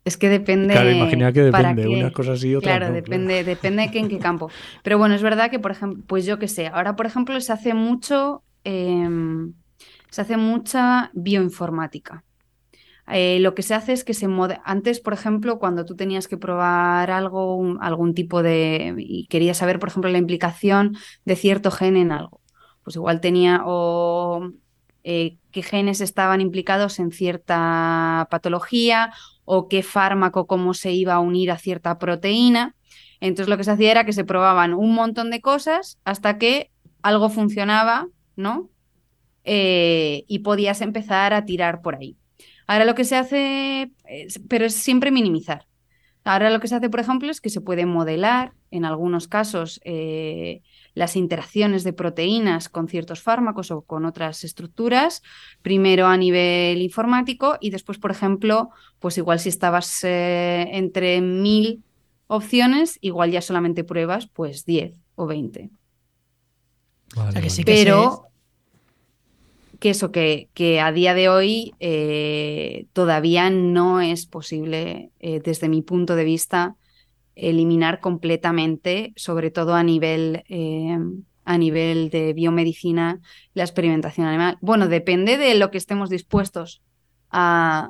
es 0.05 0.15
que 0.15 0.29
depende. 0.29 0.75
Claro, 0.75 0.91
imagina 0.91 1.33
que 1.33 1.41
depende, 1.41 1.87
unas 1.87 2.11
cosas 2.11 2.43
y 2.43 2.53
otras. 2.53 2.77
Claro, 2.77 2.93
depende, 2.93 3.43
depende 3.43 3.87
de 3.87 3.97
en 3.97 4.09
qué 4.09 4.19
campo. 4.19 4.51
Pero 4.83 4.99
bueno, 4.99 5.15
es 5.15 5.23
verdad 5.23 5.49
que, 5.49 5.57
por 5.57 5.71
ejemplo, 5.71 6.03
pues 6.05 6.27
yo 6.27 6.37
qué 6.37 6.47
sé, 6.47 6.67
ahora, 6.67 6.95
por 6.95 7.07
ejemplo, 7.07 7.41
se 7.41 7.51
hace 7.51 7.73
mucho, 7.73 8.43
em, 8.63 9.53
se 10.11 10.21
hace 10.21 10.37
mucha 10.37 11.09
bioinformática. 11.15 12.23
Eh, 13.09 13.39
lo 13.39 13.55
que 13.55 13.63
se 13.63 13.73
hace 13.73 13.93
es 13.93 14.03
que 14.03 14.13
se 14.13 14.27
antes, 14.65 14.99
por 14.99 15.13
ejemplo, 15.13 15.59
cuando 15.59 15.85
tú 15.85 15.95
tenías 15.95 16.27
que 16.27 16.37
probar 16.37 17.09
algo, 17.09 17.77
algún 17.79 18.13
tipo 18.13 18.43
de 18.43 18.95
y 18.97 19.27
querías 19.27 19.57
saber, 19.57 19.79
por 19.79 19.89
ejemplo, 19.89 20.11
la 20.11 20.17
implicación 20.17 20.97
de 21.23 21.35
cierto 21.35 21.71
gen 21.71 21.95
en 21.95 22.11
algo, 22.11 22.41
pues 22.83 22.95
igual 22.97 23.21
tenía 23.21 23.61
o 23.65 24.51
eh, 25.03 25.37
qué 25.51 25.63
genes 25.63 26.01
estaban 26.01 26.41
implicados 26.41 26.99
en 26.99 27.11
cierta 27.11 28.27
patología 28.29 29.13
o 29.45 29.69
qué 29.69 29.83
fármaco, 29.83 30.45
cómo 30.47 30.73
se 30.73 30.91
iba 30.91 31.13
a 31.13 31.19
unir 31.19 31.51
a 31.51 31.57
cierta 31.57 31.97
proteína. 31.99 32.75
Entonces 33.21 33.49
lo 33.49 33.57
que 33.57 33.63
se 33.63 33.71
hacía 33.71 33.91
era 33.91 34.05
que 34.05 34.13
se 34.13 34.25
probaban 34.25 34.73
un 34.73 34.93
montón 34.93 35.31
de 35.31 35.39
cosas 35.39 35.97
hasta 36.03 36.37
que 36.37 36.71
algo 37.01 37.29
funcionaba, 37.29 38.07
¿no? 38.35 38.69
Eh, 39.45 40.25
y 40.27 40.39
podías 40.39 40.81
empezar 40.81 41.33
a 41.33 41.45
tirar 41.45 41.81
por 41.81 41.95
ahí. 41.95 42.17
Ahora 42.67 42.85
lo 42.85 42.95
que 42.95 43.05
se 43.05 43.15
hace, 43.15 43.91
pero 44.47 44.65
es 44.65 44.75
siempre 44.75 45.09
minimizar. 45.09 45.65
Ahora 46.25 46.49
lo 46.49 46.59
que 46.59 46.67
se 46.67 46.75
hace, 46.75 46.89
por 46.89 46.99
ejemplo, 46.99 47.31
es 47.31 47.39
que 47.39 47.49
se 47.49 47.61
puede 47.61 47.85
modelar, 47.85 48.51
en 48.69 48.83
algunos 48.83 49.29
casos, 49.29 49.79
eh, 49.85 50.61
las 50.93 51.15
interacciones 51.15 51.85
de 51.85 51.93
proteínas 51.93 52.67
con 52.67 52.89
ciertos 52.89 53.21
fármacos 53.21 53.71
o 53.71 53.83
con 53.83 54.03
otras 54.03 54.43
estructuras, 54.43 55.23
primero 55.61 56.07
a 56.07 56.17
nivel 56.17 56.81
informático 56.81 57.57
y 57.61 57.69
después, 57.69 57.97
por 57.97 58.11
ejemplo, 58.11 58.71
pues 58.99 59.17
igual 59.17 59.39
si 59.39 59.47
estabas 59.47 60.03
eh, 60.03 60.67
entre 60.73 61.21
mil 61.21 61.85
opciones, 62.27 62.97
igual 62.99 63.31
ya 63.31 63.41
solamente 63.41 63.85
pruebas 63.85 64.27
pues 64.27 64.65
10 64.65 64.99
o 65.15 65.27
20. 65.27 65.69
Pero 67.65 68.27
que 69.79 69.91
eso, 69.91 70.11
que, 70.11 70.49
que, 70.53 70.79
a 70.79 70.91
día 70.91 71.13
de 71.13 71.29
hoy 71.29 71.73
eh, 71.79 72.87
todavía 72.93 73.49
no 73.49 74.01
es 74.01 74.25
posible, 74.25 75.11
eh, 75.19 75.41
desde 75.43 75.69
mi 75.69 75.81
punto 75.81 76.15
de 76.15 76.23
vista, 76.23 76.75
eliminar 77.35 77.99
completamente, 77.99 79.13
sobre 79.15 79.51
todo 79.51 79.75
a 79.75 79.83
nivel, 79.83 80.43
eh, 80.49 80.97
a 81.45 81.57
nivel 81.57 82.09
de 82.09 82.33
biomedicina, 82.33 83.19
la 83.53 83.63
experimentación 83.63 84.27
animal. 84.27 84.57
Bueno, 84.61 84.87
depende 84.87 85.37
de 85.37 85.55
lo 85.55 85.71
que 85.71 85.77
estemos 85.77 86.09
dispuestos 86.09 86.81
a, 87.29 87.89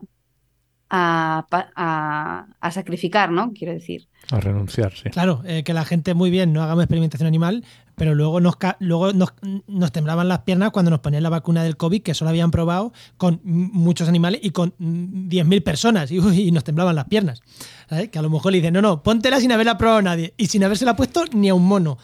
a, 0.90 2.46
a, 2.60 2.72
sacrificar, 2.72 3.32
¿no? 3.32 3.52
Quiero 3.54 3.74
decir. 3.74 4.08
A 4.32 4.40
renunciar, 4.40 4.94
sí. 4.94 5.10
Claro, 5.10 5.42
eh, 5.46 5.64
que 5.64 5.74
la 5.74 5.86
gente 5.86 6.14
muy 6.14 6.30
bien 6.30 6.54
no 6.54 6.64
hagamos 6.64 6.84
experimentación 6.84 7.28
animal, 7.28 7.64
pero 7.98 8.14
luego 8.14 8.40
nos, 8.40 8.58
luego 8.78 9.12
nos, 9.12 9.34
nos, 9.66 9.92
temblaban 9.92 10.28
las 10.28 10.42
piernas 10.42 10.70
cuando 10.70 10.92
nos 10.92 11.00
ponían 11.00 11.24
la 11.24 11.32
vacuna 11.32 11.64
del 11.64 11.78
COVID, 11.78 12.04
que 12.04 12.14
solo 12.14 12.30
habían 12.30 12.52
probado 12.52 12.94
con 13.18 13.42
muchos 13.44 14.08
animales 14.08 14.40
y 14.44 14.52
con 14.52 14.74
10.000 14.78 15.64
personas, 15.64 16.12
y, 16.12 16.18
y, 16.18 16.52
nos 16.52 16.64
temblaban 16.64 16.96
las 16.96 17.06
piernas. 17.06 17.42
Que 17.90 18.20
a 18.20 18.22
lo 18.22 18.30
mejor 18.30 18.52
le 18.52 18.60
dicen, 18.60 18.76
no, 18.76 18.84
no, 18.84 19.02
póntela 19.02 19.40
sin 19.40 19.52
haberla 19.52 19.80
probado 19.80 20.04
nadie, 20.04 20.36
y 20.38 20.46
sin 20.46 20.64
habérsela 20.64 20.96
puesto 20.96 21.26
ni 21.34 21.50
a 21.50 21.56
un 21.56 21.66
mono. 21.66 21.98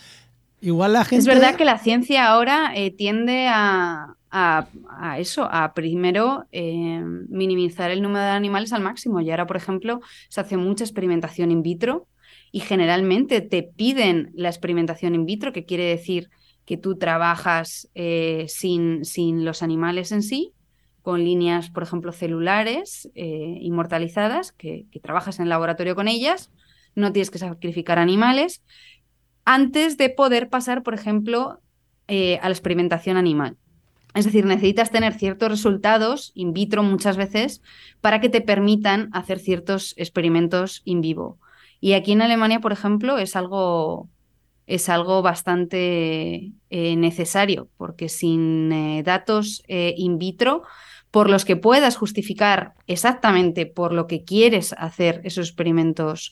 Igual 0.61 0.93
la 0.93 1.05
gente... 1.05 1.19
Es 1.19 1.27
verdad 1.27 1.55
que 1.57 1.65
la 1.65 1.77
ciencia 1.77 2.25
ahora 2.27 2.71
eh, 2.73 2.89
tiende 2.89 3.47
a, 3.47 4.15
a, 4.31 5.19
eso, 5.19 5.47
a 5.51 5.75
primero 5.75 6.47
eh, 6.51 7.03
minimizar 7.29 7.91
el 7.91 8.01
número 8.01 8.25
de 8.25 8.31
animales 8.31 8.73
al 8.73 8.81
máximo. 8.81 9.21
Y 9.21 9.29
ahora, 9.29 9.45
por 9.45 9.57
ejemplo, 9.57 10.01
se 10.29 10.41
hace 10.41 10.57
mucha 10.57 10.83
experimentación 10.83 11.51
in 11.51 11.61
vitro 11.61 12.07
y 12.55 12.59
generalmente 12.59 13.41
te 13.41 13.63
piden 13.63 14.31
la 14.35 14.47
experimentación 14.47 15.15
in 15.15 15.25
vitro, 15.25 15.51
que 15.51 15.65
quiere 15.65 15.85
decir 15.85 16.29
que 16.65 16.77
tú 16.77 16.95
trabajas 16.95 17.89
eh, 17.95 18.45
sin, 18.47 19.03
sin, 19.05 19.43
los 19.43 19.63
animales 19.63 20.11
en 20.11 20.21
sí, 20.21 20.53
con 21.01 21.23
líneas, 21.23 21.71
por 21.71 21.81
ejemplo, 21.81 22.11
celulares 22.11 23.09
eh, 23.15 23.57
inmortalizadas, 23.59 24.51
que, 24.51 24.85
trabajas 25.01 25.39
en 25.39 25.43
el 25.43 25.49
laboratorio 25.49 25.95
con 25.95 26.07
ellas, 26.07 26.51
no 26.93 27.11
tienes 27.11 27.31
que 27.31 27.39
sacrificar 27.39 27.97
animales, 27.97 28.61
antes 29.45 29.97
de 29.97 30.11
poder 30.11 30.49
pasar, 30.49 30.83
por 30.83 30.93
ejemplo, 30.93 31.59
a 32.07 32.47
la 32.47 32.53
experimentación 32.53 33.17
animal. 33.17 33.57
Es 34.13 34.25
decir, 34.25 34.45
necesitas 34.45 34.91
tener 34.91 35.15
ciertos 35.15 35.49
resultados 35.49 36.31
in 36.35 36.53
vitro 36.53 36.83
muchas 36.83 37.17
veces 37.17 37.63
para 37.99 38.21
que 38.21 38.29
te 38.29 38.41
permitan 38.41 39.09
hacer 39.11 39.39
ciertos 39.39 39.95
experimentos 39.97 40.83
in 40.85 41.01
vivo. 41.01 41.39
Y 41.83 41.95
aquí 41.95 42.13
en 42.13 42.21
Alemania, 42.21 42.61
por 42.61 42.71
ejemplo, 42.71 43.17
es 43.17 43.35
algo, 43.35 44.07
es 44.67 44.87
algo 44.87 45.21
bastante 45.21 46.53
eh, 46.69 46.95
necesario, 46.95 47.67
porque 47.75 48.07
sin 48.07 48.71
eh, 48.71 49.03
datos 49.03 49.61
eh, 49.67 49.93
in 49.97 50.17
vitro, 50.17 50.63
por 51.11 51.29
los 51.29 51.43
que 51.43 51.57
puedas 51.57 51.97
justificar 51.97 52.73
exactamente 52.87 53.65
por 53.65 53.91
lo 53.91 54.07
que 54.07 54.23
quieres 54.23 54.73
hacer 54.77 55.19
esos 55.25 55.49
experimentos 55.49 56.31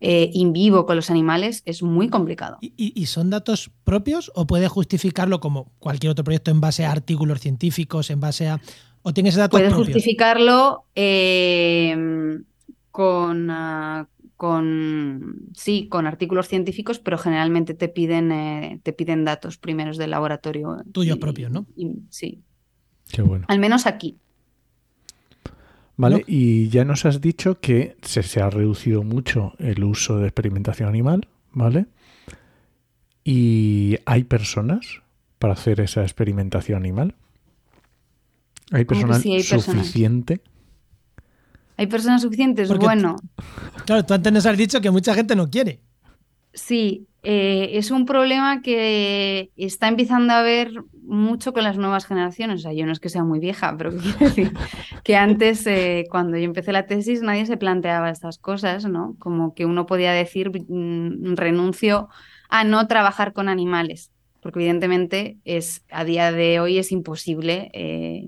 in 0.00 0.52
vivo 0.52 0.84
con 0.84 0.96
los 0.96 1.10
animales 1.10 1.62
es 1.64 1.80
muy 1.82 2.08
complicado. 2.08 2.58
¿Y, 2.60 3.06
son 3.06 3.30
datos 3.30 3.70
propios 3.84 4.32
o 4.34 4.48
puedes 4.48 4.68
justificarlo 4.68 5.38
como 5.38 5.70
cualquier 5.78 6.10
otro 6.10 6.24
proyecto 6.24 6.50
en 6.50 6.60
base 6.60 6.84
a 6.84 6.90
artículos 6.90 7.40
científicos, 7.40 8.10
en 8.10 8.18
base 8.18 8.48
a... 8.48 8.60
¿O 9.02 9.14
tienes 9.14 9.36
datos 9.36 9.60
Puedes 9.60 9.74
justificarlo 9.74 10.86
em, 10.96 12.42
con... 12.90 13.48
Ah, 13.48 14.08
con 14.38 15.50
sí, 15.52 15.88
con 15.88 16.06
artículos 16.06 16.46
científicos, 16.46 17.00
pero 17.00 17.18
generalmente 17.18 17.74
te 17.74 17.88
piden, 17.88 18.30
eh, 18.30 18.80
te 18.84 18.92
piden 18.92 19.24
datos 19.24 19.58
primeros 19.58 19.98
del 19.98 20.12
laboratorio. 20.12 20.76
Tuyos 20.92 21.18
propios, 21.18 21.50
¿no? 21.50 21.66
sí. 22.08 22.40
Qué 23.10 23.20
bueno. 23.20 23.46
Al 23.48 23.58
menos 23.58 23.86
aquí. 23.86 24.16
¿Vale? 25.96 26.22
Y 26.28 26.68
ya 26.68 26.84
nos 26.84 27.04
has 27.04 27.20
dicho 27.20 27.58
que 27.58 27.96
se, 28.02 28.40
ha 28.40 28.48
reducido 28.48 29.02
mucho 29.02 29.54
el 29.58 29.82
uso 29.82 30.18
de 30.18 30.28
experimentación 30.28 30.88
animal, 30.88 31.26
¿vale? 31.50 31.86
Y 33.24 33.96
hay 34.06 34.22
personas 34.22 35.02
para 35.40 35.54
hacer 35.54 35.80
esa 35.80 36.02
experimentación 36.02 36.78
animal. 36.78 37.16
¿Hay 38.70 38.84
personal 38.84 39.20
suficiente? 39.20 40.42
¿Hay 41.78 41.86
personas 41.86 42.22
suficientes? 42.22 42.68
bueno. 42.76 43.16
Claro, 43.86 44.04
tú 44.04 44.12
antes 44.12 44.32
nos 44.32 44.44
has 44.44 44.58
dicho 44.58 44.80
que 44.80 44.90
mucha 44.90 45.14
gente 45.14 45.36
no 45.36 45.48
quiere. 45.48 45.80
Sí, 46.52 47.06
eh, 47.22 47.70
es 47.74 47.92
un 47.92 48.04
problema 48.04 48.62
que 48.62 49.52
está 49.56 49.86
empezando 49.86 50.32
a 50.32 50.42
ver 50.42 50.72
mucho 51.04 51.52
con 51.52 51.62
las 51.62 51.78
nuevas 51.78 52.04
generaciones. 52.04 52.58
O 52.58 52.62
sea, 52.62 52.72
yo 52.72 52.84
no 52.84 52.90
es 52.90 52.98
que 52.98 53.08
sea 53.08 53.22
muy 53.22 53.38
vieja, 53.38 53.76
pero 53.78 53.90
quiero 53.96 54.18
decir 54.18 54.52
que 55.04 55.14
antes, 55.14 55.64
eh, 55.68 56.06
cuando 56.10 56.36
yo 56.36 56.44
empecé 56.44 56.72
la 56.72 56.86
tesis, 56.86 57.22
nadie 57.22 57.46
se 57.46 57.56
planteaba 57.56 58.10
estas 58.10 58.38
cosas, 58.38 58.84
¿no? 58.84 59.14
Como 59.20 59.54
que 59.54 59.64
uno 59.64 59.86
podía 59.86 60.12
decir 60.12 60.50
mm, 60.50 61.36
renuncio 61.36 62.08
a 62.48 62.64
no 62.64 62.88
trabajar 62.88 63.32
con 63.32 63.48
animales, 63.48 64.10
porque 64.40 64.58
evidentemente 64.58 65.38
es 65.44 65.84
a 65.92 66.04
día 66.04 66.32
de 66.32 66.58
hoy 66.58 66.78
es 66.78 66.90
imposible. 66.90 67.70
Eh, 67.72 68.26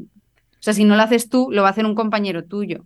o 0.52 0.62
sea, 0.62 0.72
si 0.72 0.84
no 0.84 0.94
lo 0.94 1.02
haces 1.02 1.28
tú, 1.28 1.48
lo 1.50 1.62
va 1.62 1.68
a 1.68 1.72
hacer 1.72 1.84
un 1.84 1.96
compañero 1.96 2.44
tuyo, 2.44 2.84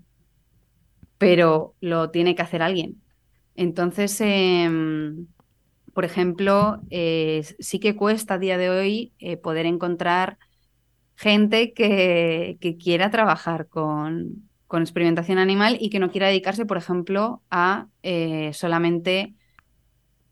pero 1.25 1.75
lo 1.81 2.11
tiene 2.11 2.35
que 2.35 2.43
hacer 2.43 2.61
alguien. 2.61 3.01
Entonces, 3.57 4.21
em, 4.21 5.27
por 5.95 6.05
ejemplo, 6.05 6.83
eh, 6.91 7.43
sí 7.59 7.79
que 7.79 7.97
cuesta 7.97 8.35
a 8.35 8.39
día 8.39 8.59
de 8.59 8.69
hoy 8.69 9.13
eh, 9.19 9.39
poder 9.39 9.65
encontrar 9.65 10.39
gente 11.17 11.73
que, 11.73 12.59
quiera 12.83 13.11
trabajar 13.11 13.69
con, 13.69 14.51
experimentación 14.71 15.39
animal 15.39 15.77
y 15.81 15.89
que 15.89 16.01
no 16.01 16.11
quiera 16.11 16.27
dedicarse, 16.27 16.67
por 16.67 16.77
ejemplo, 16.77 17.43
a 17.49 17.87
eh, 18.03 18.51
solamente 18.55 19.35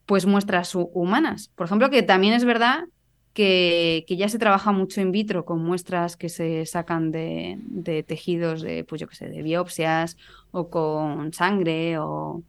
pues 0.04 0.26
muestras 0.26 0.74
humanas. 0.74 1.52
Por 1.54 1.66
ejemplo, 1.66 1.90
que 1.90 2.02
también 2.02 2.34
es 2.34 2.44
verdad 2.44 2.86
que, 3.32 4.04
ya 4.08 4.28
se 4.28 4.38
trabaja 4.38 4.72
mucho 4.72 5.00
in 5.00 5.12
vitro 5.12 5.44
con 5.44 5.62
muestras 5.62 6.16
que 6.16 6.28
se 6.28 6.66
sacan 6.66 7.10
de, 7.10 8.04
tejidos 8.06 8.62
de, 8.62 8.84
pues 8.84 9.00
yo 9.00 9.08
qué 9.08 9.16
sé, 9.16 9.28
de 9.28 9.42
biopsias 9.42 10.16
o 10.50 10.70
con 10.70 11.32
sangre 11.32 11.98
o, 11.98 12.42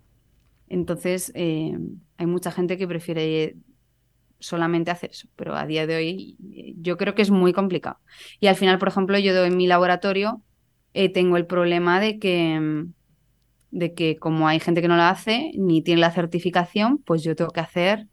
entonces, 0.73 1.31
eh, 1.35 1.77
hay 2.17 2.25
mucha 2.25 2.49
gente 2.51 2.77
que 2.79 2.87
prefiere 2.87 3.55
solamente 4.39 4.89
hacer 4.89 5.11
eso, 5.11 5.27
pero 5.35 5.55
a 5.55 5.67
día 5.67 5.85
de 5.85 5.95
hoy 5.95 6.35
yo 6.81 6.97
creo 6.97 7.13
que 7.13 7.21
es 7.21 7.29
muy 7.29 7.53
complicado. 7.53 7.99
Y 8.39 8.47
al 8.47 8.55
final, 8.55 8.79
por 8.79 8.87
ejemplo, 8.87 9.17
yo 9.19 9.45
en 9.45 9.55
mi 9.55 9.67
laboratorio 9.67 10.41
eh, 10.95 11.09
tengo 11.09 11.37
el 11.37 11.45
problema 11.45 11.99
de 11.99 12.17
que, 12.17 12.85
de 13.69 13.93
que 13.93 14.17
como 14.17 14.47
hay 14.47 14.59
gente 14.59 14.81
que 14.81 14.87
no 14.87 14.97
la 14.97 15.11
hace 15.11 15.51
ni 15.57 15.83
tiene 15.83 16.01
la 16.01 16.11
certificación, 16.11 16.97
pues 16.97 17.23
yo 17.23 17.35
tengo 17.35 17.51
que 17.51 17.61
hacer 17.61 18.07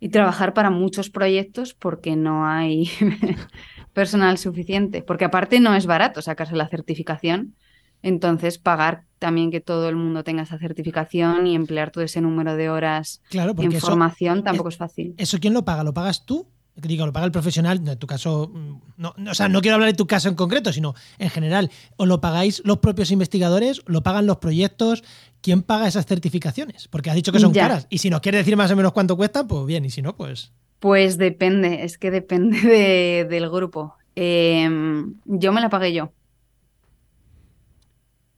y 0.00 0.10
trabajar 0.10 0.54
para 0.54 0.70
muchos 0.70 1.10
proyectos 1.10 1.74
porque 1.74 2.16
no 2.16 2.46
hay 2.46 2.90
personal 3.92 4.38
suficiente. 4.38 5.02
Porque 5.02 5.24
aparte 5.24 5.60
no 5.60 5.74
es 5.74 5.86
barato 5.86 6.22
sacarse 6.22 6.56
la 6.56 6.68
certificación 6.68 7.54
entonces, 8.02 8.58
pagar 8.58 9.04
también 9.18 9.50
que 9.50 9.60
todo 9.60 9.88
el 9.88 9.96
mundo 9.96 10.22
tenga 10.22 10.42
esa 10.42 10.58
certificación 10.58 11.46
y 11.46 11.54
emplear 11.54 11.90
todo 11.90 12.04
ese 12.04 12.20
número 12.20 12.54
de 12.54 12.70
horas 12.70 13.20
claro, 13.28 13.54
en 13.58 13.72
formación 13.72 14.44
tampoco 14.44 14.68
es, 14.68 14.76
fácil. 14.76 15.14
¿Eso 15.18 15.38
quién 15.40 15.54
lo 15.54 15.64
paga? 15.64 15.82
¿Lo 15.82 15.94
pagas 15.94 16.24
tú? 16.24 16.46
digo, 16.86 17.04
lo 17.04 17.12
paga 17.12 17.26
el 17.26 17.32
profesional, 17.32 17.82
en 17.84 17.98
tu 17.98 18.06
caso, 18.06 18.52
mm, 18.54 18.80
no, 18.98 19.14
o 19.28 19.34
sea, 19.34 19.48
no 19.48 19.60
quiero 19.60 19.74
hablar 19.74 19.90
de 19.90 19.96
tu 19.96 20.06
caso 20.06 20.28
en 20.28 20.36
concreto, 20.36 20.72
sino 20.72 20.94
en 21.18 21.28
general, 21.28 21.72
¿o 21.96 22.06
lo 22.06 22.20
pagáis 22.20 22.62
los 22.64 22.78
propios 22.78 23.10
investigadores? 23.10 23.82
¿Lo 23.86 24.04
pagan 24.04 24.26
los 24.26 24.36
proyectos? 24.36 25.02
¿Quién 25.40 25.62
paga 25.62 25.88
esas 25.88 26.06
certificaciones? 26.06 26.88
Porque 26.88 27.10
has 27.10 27.16
dicho 27.16 27.32
que 27.32 27.38
son 27.38 27.52
caras. 27.52 27.86
Y 27.90 27.98
si 27.98 28.10
nos 28.10 28.20
quieres 28.20 28.40
decir 28.40 28.56
más 28.56 28.70
o 28.70 28.76
menos 28.76 28.92
cuánto 28.92 29.16
cuestan, 29.16 29.46
pues 29.46 29.66
bien, 29.66 29.84
y 29.84 29.90
si 29.90 30.02
no, 30.02 30.16
pues... 30.16 30.52
Pues 30.80 31.18
depende, 31.18 31.84
es 31.84 31.98
que 31.98 32.10
depende 32.10 33.26
del 33.30 33.50
grupo. 33.50 33.94
Em, 34.14 35.14
yo 35.24 35.52
me 35.52 35.60
la 35.60 35.70
pagué 35.70 35.92
yo. 35.92 36.12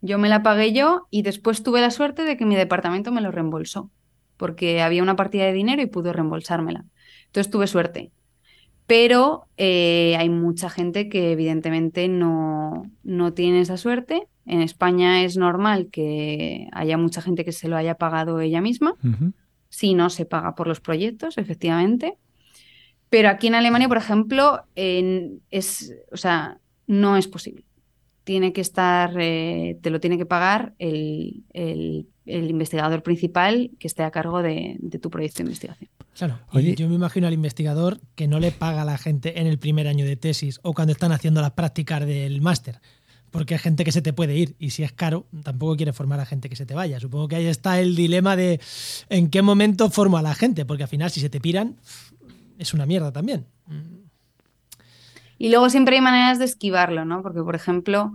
Yo 0.03 0.19
me 0.19 0.29
la 0.29 0.43
pagué 0.43 0.73
yo 0.73 1.07
y 1.11 1.23
después 1.23 1.63
tuve 1.63 1.81
la 1.81 1.91
suerte 1.91 2.25
de 2.25 2.37
que 2.37 2.47
mi 2.47 2.57
departamento 2.57 3.13
me 3.13 3.21
lo 3.21 3.31
reembolsó, 3.31 3.91
porque 4.37 4.81
había 4.81 5.03
una 5.03 5.17
partida 5.17 5.45
de 5.45 5.53
dinero 5.53 5.83
y 5.83 5.87
pudo 5.87 6.13
reembolsármela. 6.13 6.87
Entonces 7.27 7.51
tuve 7.51 7.67
suerte. 7.67 8.11
Pero 8.87 9.47
eh, 9.57 10.17
hay 10.19 10.29
mucha 10.31 10.69
gente 10.69 11.09
que 11.09 11.33
evidentemente 11.33 12.09
no, 12.09 12.91
no 13.03 13.33
tiene 13.35 13.61
esa 13.61 13.77
suerte. 13.77 14.27
En 14.51 14.63
España 14.63 15.23
es 15.23 15.37
normal 15.37 15.91
que 15.93 16.67
haya 16.73 16.99
mucha 16.99 17.23
gente 17.23 17.45
que 17.45 17.53
se 17.53 17.69
lo 17.69 17.77
haya 17.77 17.95
pagado 17.95 18.41
ella 18.41 18.61
misma. 18.61 18.97
Si 19.69 19.95
no, 19.95 20.11
se 20.11 20.27
paga 20.27 20.57
por 20.57 20.67
los 20.67 20.81
proyectos, 20.81 21.39
efectivamente. 21.39 22.19
Pero 23.11 23.29
aquí 23.29 23.47
en 23.47 23.55
Alemania, 23.55 23.87
por 23.87 23.99
ejemplo, 23.99 24.65
es, 24.75 25.95
o 26.11 26.17
sea, 26.17 26.59
no 26.89 27.17
es 27.17 27.29
posible. 27.29 27.65
Tiene 28.25 28.53
que 28.53 28.61
estar, 28.61 29.15
eh, 29.21 29.79
te 29.83 29.91
lo 29.91 30.01
tiene 30.01 30.19
que 30.19 30.27
pagar 30.27 30.75
el, 30.81 31.45
investigador 32.25 33.05
principal 33.05 33.71
que 33.79 33.87
esté 33.87 34.03
a 34.03 34.11
cargo 34.11 34.43
de, 34.43 34.81
tu 35.01 35.11
proyecto 35.11 35.39
de 35.39 35.45
investigación. 35.45 35.91
Claro, 36.17 36.41
Oye, 36.51 36.75
yo 36.75 36.89
me 36.89 36.97
imagino 36.97 37.29
al 37.29 37.35
investigador 37.35 38.01
que 38.17 38.27
no 38.27 38.41
le 38.41 38.51
paga 38.51 38.83
a 38.83 38.85
la 38.85 38.99
gente 38.99 39.41
en 39.41 39.47
el 39.47 39.61
primer 39.61 39.87
año 39.87 40.05
de 40.05 40.17
tesis 40.17 40.59
o 40.65 40.75
cuando 40.75 40.93
están 40.93 41.13
haciendo 41.13 41.41
las 41.41 41.53
prácticas 41.53 42.05
del 42.05 42.41
máster 42.41 42.81
porque 43.31 43.55
hay 43.55 43.61
gente 43.61 43.85
que 43.85 43.93
se 43.93 44.03
te 44.03 44.13
puede 44.13 44.37
ir 44.37 44.57
y 44.59 44.71
si 44.71 44.83
es 44.83 44.93
caro, 44.93 45.27
tampoco 45.43 45.77
quiere 45.77 45.93
formar 45.93 46.21
a 46.21 46.27
gente 46.27 46.49
que 46.49 46.57
se 46.57 46.67
te 46.67 46.75
vaya. 46.75 47.01
Supongo 47.01 47.29
que 47.29 47.37
ahí 47.37 47.47
está 47.47 47.81
el 47.81 47.95
dilema 47.95 48.37
de 48.37 48.61
en 49.09 49.31
qué 49.31 49.43
momento 49.43 49.91
formo 49.91 50.19
a 50.19 50.23
la 50.23 50.35
gente, 50.35 50.65
porque 50.65 50.85
al 50.85 50.89
final 50.89 51.11
si 51.11 51.21
se 51.21 51.31
te 51.31 51.41
piran, 51.41 51.77
es 52.59 52.75
una 52.75 52.87
mierda 52.87 53.13
también. 53.13 53.47
Y 55.39 55.49
luego 55.49 55.71
siempre 55.71 55.97
hay 55.97 56.03
maneras 56.03 56.39
de 56.39 56.45
esquivarlo, 56.45 57.05
¿no? 57.05 57.23
Porque, 57.23 57.43
por 57.43 57.55
ejemplo, 57.55 58.13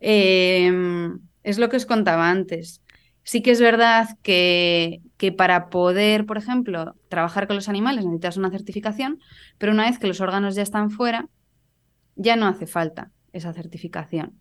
em, 0.00 1.20
es 1.42 1.58
lo 1.58 1.68
que 1.68 1.76
os 1.76 1.86
contaba 1.86 2.30
antes. 2.30 2.82
Sí 3.22 3.42
que 3.42 3.52
es 3.52 3.60
verdad 3.60 4.18
que, 4.22 5.00
que, 5.16 5.30
para 5.30 5.70
poder, 5.70 6.26
por 6.26 6.36
ejemplo, 6.36 6.96
trabajar 7.08 7.46
con 7.46 7.56
los 7.56 7.68
animales 7.68 8.04
necesitas 8.04 8.36
una 8.36 8.50
certificación, 8.50 9.20
pero 9.56 9.72
una 9.72 9.84
vez 9.88 9.98
que 9.98 10.08
los 10.08 10.20
órganos 10.20 10.56
ya 10.56 10.62
están 10.62 10.90
fuera, 10.90 11.28
ya 12.16 12.36
no 12.36 12.46
hace 12.46 12.66
falta 12.66 13.12
esa 13.32 13.52
certificación. 13.52 14.40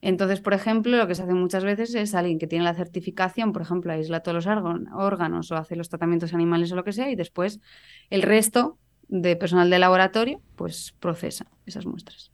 Entonces, 0.00 0.40
por 0.40 0.54
ejemplo, 0.54 0.96
lo 0.96 1.06
que 1.08 1.14
se 1.14 1.22
hace 1.22 1.34
muchas 1.34 1.64
veces 1.64 1.94
es 1.94 2.14
alguien 2.14 2.38
que 2.38 2.46
tiene 2.46 2.64
la 2.64 2.74
certificación, 2.74 3.52
por 3.52 3.62
ejemplo, 3.62 3.92
aísla 3.92 4.20
todos 4.20 4.46
los 4.46 4.46
órganos 4.46 5.50
o 5.50 5.56
hace 5.56 5.74
los 5.76 5.88
tratamientos 5.88 6.34
animales 6.34 6.70
o 6.72 6.76
lo 6.76 6.84
que 6.84 6.92
sea, 6.92 7.10
y 7.10 7.16
después 7.16 7.60
el 8.10 8.22
resto 8.22 8.78
de 9.08 9.36
personal 9.36 9.70
de 9.70 9.78
laboratorio, 9.78 10.40
pues 10.54 10.94
procesa 11.00 11.46
esas 11.66 11.86
muestras. 11.86 12.27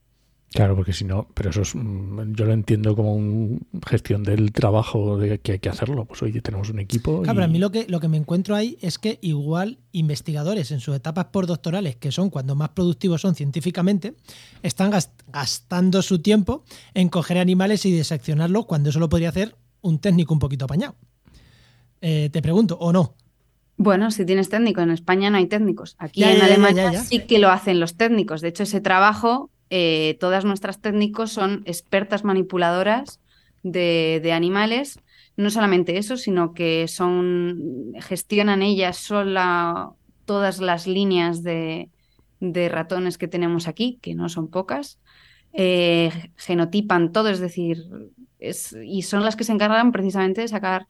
Claro, 0.55 0.73
porque 0.77 0.93
si 0.93 1.03
no, 1.03 1.27
pero 1.33 1.49
eso 1.49 1.63
es, 1.63 1.75
mm, 1.75 2.33
yo 2.33 2.45
lo 2.45 2.53
entiendo 2.53 2.95
como 2.95 3.13
una 3.13 3.59
gestión 3.85 4.23
del 4.23 4.53
trabajo 4.53 5.17
de 5.17 5.39
que 5.39 5.51
hay 5.51 5.59
que 5.59 5.67
hacerlo. 5.67 6.05
Pues 6.05 6.23
oye, 6.23 6.39
tenemos 6.39 6.69
un 6.69 6.79
equipo. 6.79 7.23
Claro, 7.23 7.35
pero 7.35 7.45
a 7.45 7.49
mí 7.49 7.59
lo 7.59 7.73
que, 7.73 7.85
lo 7.89 7.99
que 7.99 8.07
me 8.07 8.15
encuentro 8.15 8.55
ahí 8.55 8.77
es 8.79 8.97
que 8.97 9.19
igual 9.21 9.79
investigadores 9.91 10.71
en 10.71 10.79
sus 10.79 10.95
etapas 10.95 11.25
postdoctorales, 11.25 11.97
que 11.97 12.09
son 12.09 12.29
cuando 12.29 12.55
más 12.55 12.69
productivos 12.69 13.19
son 13.19 13.35
científicamente, 13.35 14.13
están 14.63 14.93
gastando 15.27 16.01
su 16.01 16.19
tiempo 16.19 16.63
en 16.93 17.09
coger 17.09 17.37
animales 17.37 17.85
y 17.85 17.91
diseccionarlos 17.91 18.65
cuando 18.65 18.91
eso 18.91 18.99
lo 19.01 19.09
podría 19.09 19.27
hacer 19.27 19.57
un 19.81 19.99
técnico 19.99 20.33
un 20.33 20.39
poquito 20.39 20.63
apañado. 20.63 20.95
Eh, 21.99 22.29
te 22.31 22.41
pregunto, 22.41 22.77
¿o 22.79 22.93
no? 22.93 23.15
Bueno, 23.75 24.09
si 24.09 24.25
tienes 24.25 24.47
técnico, 24.47 24.79
en 24.79 24.91
España 24.91 25.29
no 25.29 25.35
hay 25.35 25.47
técnicos. 25.47 25.97
Aquí 25.99 26.23
en 26.23 26.41
Alemania 26.41 26.93
sí 27.03 27.19
que 27.25 27.39
lo 27.39 27.49
hacen 27.49 27.81
los 27.81 27.97
técnicos. 27.97 28.39
De 28.39 28.47
hecho, 28.47 28.63
ese 28.63 28.79
trabajo 28.79 29.51
eh, 29.69 30.17
todas 30.19 30.45
nuestras 30.45 30.79
técnicos 30.81 31.31
son 31.31 31.63
expertas 31.65 32.23
manipuladoras 32.23 33.19
de, 33.63 34.31
animales. 34.33 34.99
No 35.37 35.49
solamente 35.49 35.97
eso, 35.97 36.17
sino 36.17 36.53
que 36.53 36.87
son 36.87 37.93
gestionan 37.99 38.61
ellas 38.61 38.97
sola 38.97 39.91
todas 40.25 40.59
las 40.59 40.87
líneas 40.87 41.43
de, 41.43 41.89
ratones 42.39 43.17
que 43.17 43.27
tenemos 43.27 43.67
aquí, 43.67 43.99
que 44.01 44.15
no 44.15 44.29
son 44.29 44.49
pocas. 44.49 44.99
Eh, 45.53 46.11
genotipan 46.35 47.11
todo, 47.11 47.29
es 47.29 47.39
decir, 47.39 47.85
y 48.83 49.01
son 49.03 49.23
las 49.23 49.35
que 49.35 49.43
se 49.45 49.53
encargan 49.53 49.91
precisamente 49.91 50.41
de 50.41 50.47
sacar 50.47 50.87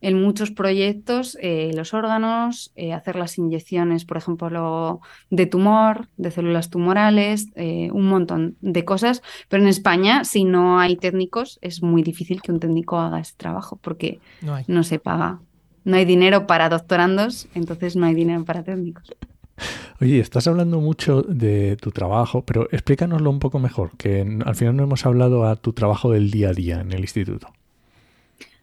en 0.00 0.20
muchos 0.20 0.50
proyectos 0.50 1.36
eh, 1.40 1.72
los 1.74 1.92
órganos, 1.92 2.72
eh, 2.76 2.92
hacer 2.92 3.16
las 3.16 3.38
inyecciones, 3.38 4.04
por 4.04 4.16
ejemplo, 4.16 5.00
de 5.30 5.46
tumor, 5.46 6.08
de 6.16 6.30
células 6.30 6.70
tumorales, 6.70 7.48
eh, 7.56 7.90
un 7.92 8.06
montón 8.06 8.56
de 8.60 8.84
cosas. 8.84 9.22
Pero 9.48 9.62
en 9.62 9.68
España, 9.68 10.24
si 10.24 10.44
no 10.44 10.78
hay 10.78 10.96
técnicos, 10.96 11.58
es 11.62 11.82
muy 11.82 12.02
difícil 12.02 12.40
que 12.42 12.52
un 12.52 12.60
técnico 12.60 12.98
haga 12.98 13.20
ese 13.20 13.34
trabajo 13.36 13.78
porque 13.82 14.20
no, 14.66 14.82
se 14.84 14.98
paga. 14.98 15.40
No 15.84 15.96
hay 15.96 16.04
dinero 16.04 16.46
para 16.46 16.68
doctorandos, 16.68 17.48
entonces 17.54 17.96
no 17.96 18.06
hay 18.06 18.14
dinero 18.14 18.44
para 18.44 18.62
técnicos. 18.62 19.12
Oye, 20.00 20.20
estás 20.20 20.46
hablando 20.46 20.80
mucho 20.80 21.22
de 21.22 21.76
tu 21.76 21.90
trabajo, 21.90 22.44
pero 22.44 22.68
explícanoslo 22.70 23.30
un 23.30 23.40
poco 23.40 23.58
mejor, 23.58 23.96
que 23.96 24.38
al 24.44 24.54
final 24.54 24.76
no 24.76 24.84
hemos 24.84 25.04
hablado 25.04 25.44
a 25.44 25.56
tu 25.56 25.72
trabajo 25.72 26.12
del 26.12 26.30
día 26.30 26.50
a 26.50 26.52
día 26.52 26.80
en 26.80 26.92
el 26.92 27.00
instituto. 27.00 27.48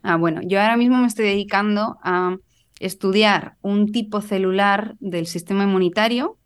Ah, 0.08 0.18
bueno, 0.18 0.42
yo 0.44 0.62
ahora 0.62 0.78
mismo 0.78 0.98
me 0.98 1.08
estoy 1.08 1.26
dedicando 1.26 1.98
a 2.04 2.38
estudiar 2.80 3.56
un 3.64 3.92
tipo 3.92 4.22
celular 4.22 4.96
del 5.00 5.26
sistema 5.26 5.64
inmunitario, 5.64 6.38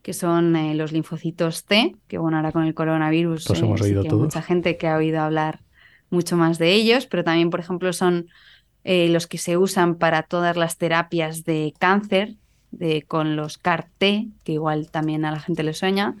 que 0.00 0.14
son 0.14 0.56
eh, 0.56 0.74
los 0.74 0.90
linfocitos 0.90 1.66
T, 1.66 1.96
que 2.08 2.16
bueno, 2.16 2.38
ahora 2.38 2.50
con 2.50 2.64
el 2.64 2.72
coronavirus 2.72 3.50
hemos 3.50 3.82
oído 3.82 4.00
hay 4.02 4.08
mucha 4.08 4.40
gente 4.40 4.78
que 4.78 4.88
ha 4.88 4.96
oído 4.96 5.20
hablar 5.20 5.60
mucho 6.08 6.38
más 6.38 6.56
de 6.56 6.72
ellos, 6.72 7.04
pero 7.04 7.24
también, 7.24 7.50
por 7.50 7.60
ejemplo, 7.60 7.92
son 7.92 8.28
eh, 8.84 9.10
los 9.10 9.26
que 9.26 9.36
se 9.36 9.58
usan 9.58 9.96
para 9.96 10.22
todas 10.22 10.56
las 10.56 10.78
terapias 10.78 11.44
de 11.44 11.74
cáncer, 11.78 12.36
de, 12.70 13.02
con 13.02 13.36
los 13.36 13.58
CAR-T, 13.58 14.28
que 14.44 14.52
igual 14.52 14.90
también 14.90 15.26
a 15.26 15.30
la 15.30 15.40
gente 15.40 15.62
le 15.62 15.74
sueña. 15.74 16.16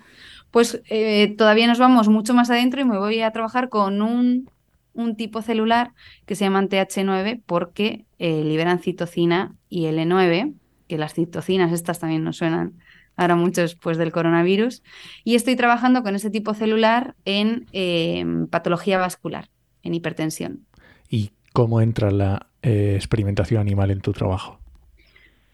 Pues 0.50 0.82
eh, 0.90 1.34
todavía 1.38 1.66
nos 1.66 1.78
vamos 1.78 2.08
mucho 2.08 2.34
más 2.34 2.50
adentro 2.50 2.82
y 2.82 2.84
me 2.84 2.98
voy 2.98 3.22
a 3.22 3.30
trabajar 3.30 3.70
con 3.70 4.02
un 4.02 4.50
un 4.94 5.16
tipo 5.16 5.42
celular 5.42 5.92
que 6.26 6.34
se 6.34 6.44
llama 6.44 6.62
TH9 6.62 7.42
porque 7.44 8.06
eh, 8.18 8.42
liberan 8.44 8.78
citocina 8.78 9.54
y 9.68 9.84
L9, 9.84 10.54
que 10.88 10.98
las 10.98 11.14
citocinas 11.14 11.72
estas 11.72 11.98
también 11.98 12.24
nos 12.24 12.36
suenan 12.36 12.74
ahora 13.16 13.36
mucho 13.36 13.60
después 13.60 13.96
del 13.98 14.12
coronavirus, 14.12 14.82
y 15.22 15.34
estoy 15.34 15.56
trabajando 15.56 16.02
con 16.02 16.16
ese 16.16 16.30
tipo 16.30 16.54
celular 16.54 17.14
en 17.24 17.66
em, 17.72 18.48
patología 18.48 18.98
vascular, 18.98 19.50
en 19.82 19.94
hipertensión. 19.94 20.66
¿Y 21.08 21.30
cómo 21.52 21.80
entra 21.80 22.10
la 22.10 22.48
eh, 22.62 22.94
experimentación 22.96 23.60
animal 23.60 23.90
en 23.90 24.00
tu 24.00 24.12
trabajo? 24.12 24.58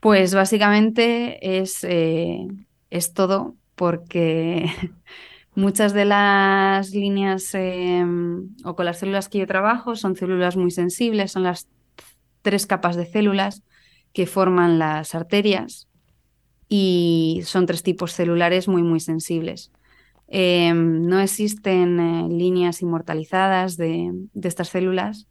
Pues 0.01 0.35
básicamente 0.35 1.59
es, 1.59 1.85
eh, 1.85 2.47
es 2.89 3.13
todo 3.13 3.57
porque 3.75 4.67
Muchas 5.61 5.93
de 5.93 6.07
las 6.07 6.93
líneas 6.93 7.55
em, 7.55 8.49
o 8.65 8.75
con 8.75 8.87
las 8.87 8.99
células 9.01 9.29
que 9.29 9.41
yo 9.41 9.47
trabajo 9.47 9.95
son 9.95 10.17
células 10.17 10.57
muy 10.57 10.71
sensibles, 10.71 11.33
son 11.33 11.43
las 11.43 11.69
tres 12.41 12.67
capas 12.67 12.97
de 12.97 13.05
células 13.05 13.63
que 14.15 14.25
forman 14.25 14.79
las 14.79 15.15
arterias 15.15 15.87
y 16.67 17.43
son 17.45 17.67
tres 17.67 17.83
tipos 17.83 18.15
celulares 18.15 18.69
muy, 18.69 18.83
muy 18.83 19.01
sensibles. 19.01 19.71
Em, 20.29 21.07
no 21.07 21.21
existen 21.21 22.01
eh, 22.01 22.29
líneas 22.31 22.81
inmortalizadas 22.81 23.77
de, 23.77 24.15
estas 24.43 24.69
células 24.71 25.29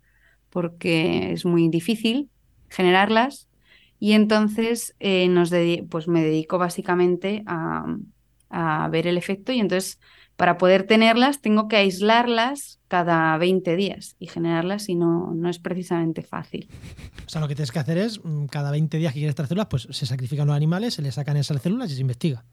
porque 0.52 1.32
es 1.32 1.44
muy 1.44 1.70
difícil 1.70 2.30
generarlas 2.70 3.50
y 4.00 4.12
entonces 4.12 4.96
eh, 5.00 5.28
nos 5.28 5.52
pues 5.90 6.08
me 6.08 6.22
dedico 6.22 6.60
básicamente 6.60 7.42
a, 7.48 7.98
a 8.52 8.88
ver 8.90 9.08
el 9.08 9.18
efecto 9.18 9.52
y 9.52 9.60
entonces 9.60 10.00
para 10.40 10.58
poder 10.58 10.84
tenerlas 10.84 11.42
tengo 11.42 11.68
que 11.68 11.76
aislarlas 11.76 12.80
cada 12.88 13.38
20 13.38 13.76
días 13.76 14.16
y 14.20 14.28
generarlas 14.28 14.88
y 14.88 14.96
no, 14.96 15.34
no 15.36 15.50
es 15.50 15.60
precisamente 15.60 16.24
fácil. 16.24 16.70
O 17.28 17.32
sea, 17.32 17.42
lo 17.42 17.48
que 17.48 17.54
tienes 17.54 17.72
que 17.72 17.78
hacer 17.78 18.00
es, 18.00 18.20
mm, 18.24 18.46
cada 18.46 18.72
20 18.72 18.98
días 18.98 19.14
que 19.14 19.20
quieres 19.20 19.36
traer 19.36 19.50
células, 19.50 19.68
pues 19.70 19.88
se 19.92 20.08
sacrifican 20.08 20.48
los 20.48 20.56
animales, 20.56 20.96
se 20.96 21.04
les 21.04 21.14
sacan 21.14 21.38
esas 21.38 21.62
células 21.62 21.92
y 21.92 21.94
se 21.94 22.02
investiga. 22.02 22.44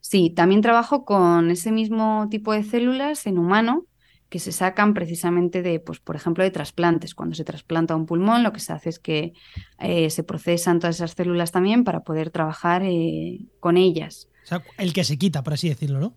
Sí, 0.00 0.30
también 0.30 0.62
trabajo 0.62 1.04
con 1.04 1.50
ese 1.50 1.70
mismo 1.70 2.26
tipo 2.30 2.54
de 2.54 2.62
células 2.62 3.26
en 3.26 3.36
humano 3.36 3.84
que 4.30 4.38
se 4.38 4.52
sacan 4.52 4.94
precisamente 4.94 5.60
de, 5.60 5.80
pues, 5.80 6.00
por 6.00 6.16
ejemplo, 6.16 6.42
de 6.42 6.50
trasplantes. 6.50 7.14
Cuando 7.14 7.34
se 7.34 7.44
trasplanta 7.44 7.94
un 7.94 8.06
pulmón, 8.06 8.42
lo 8.42 8.54
que 8.54 8.60
se 8.60 8.72
hace 8.72 8.88
es 8.88 8.98
que 8.98 9.34
eh, 9.80 10.08
se 10.08 10.22
procesan 10.22 10.78
todas 10.78 10.96
esas 10.96 11.10
células 11.10 11.52
también 11.52 11.84
para 11.84 12.00
poder 12.00 12.30
trabajar 12.30 12.82
eh, 12.82 13.40
con 13.58 13.76
ellas. 13.76 14.30
O 14.44 14.46
sea, 14.46 14.62
el 14.78 14.94
que 14.94 15.04
se 15.04 15.18
quita, 15.18 15.42
por 15.42 15.52
así 15.52 15.68
decirlo, 15.68 16.00
¿no? 16.00 16.14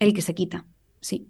El 0.00 0.12
que 0.12 0.22
se 0.22 0.34
quita, 0.34 0.66
sí. 1.00 1.28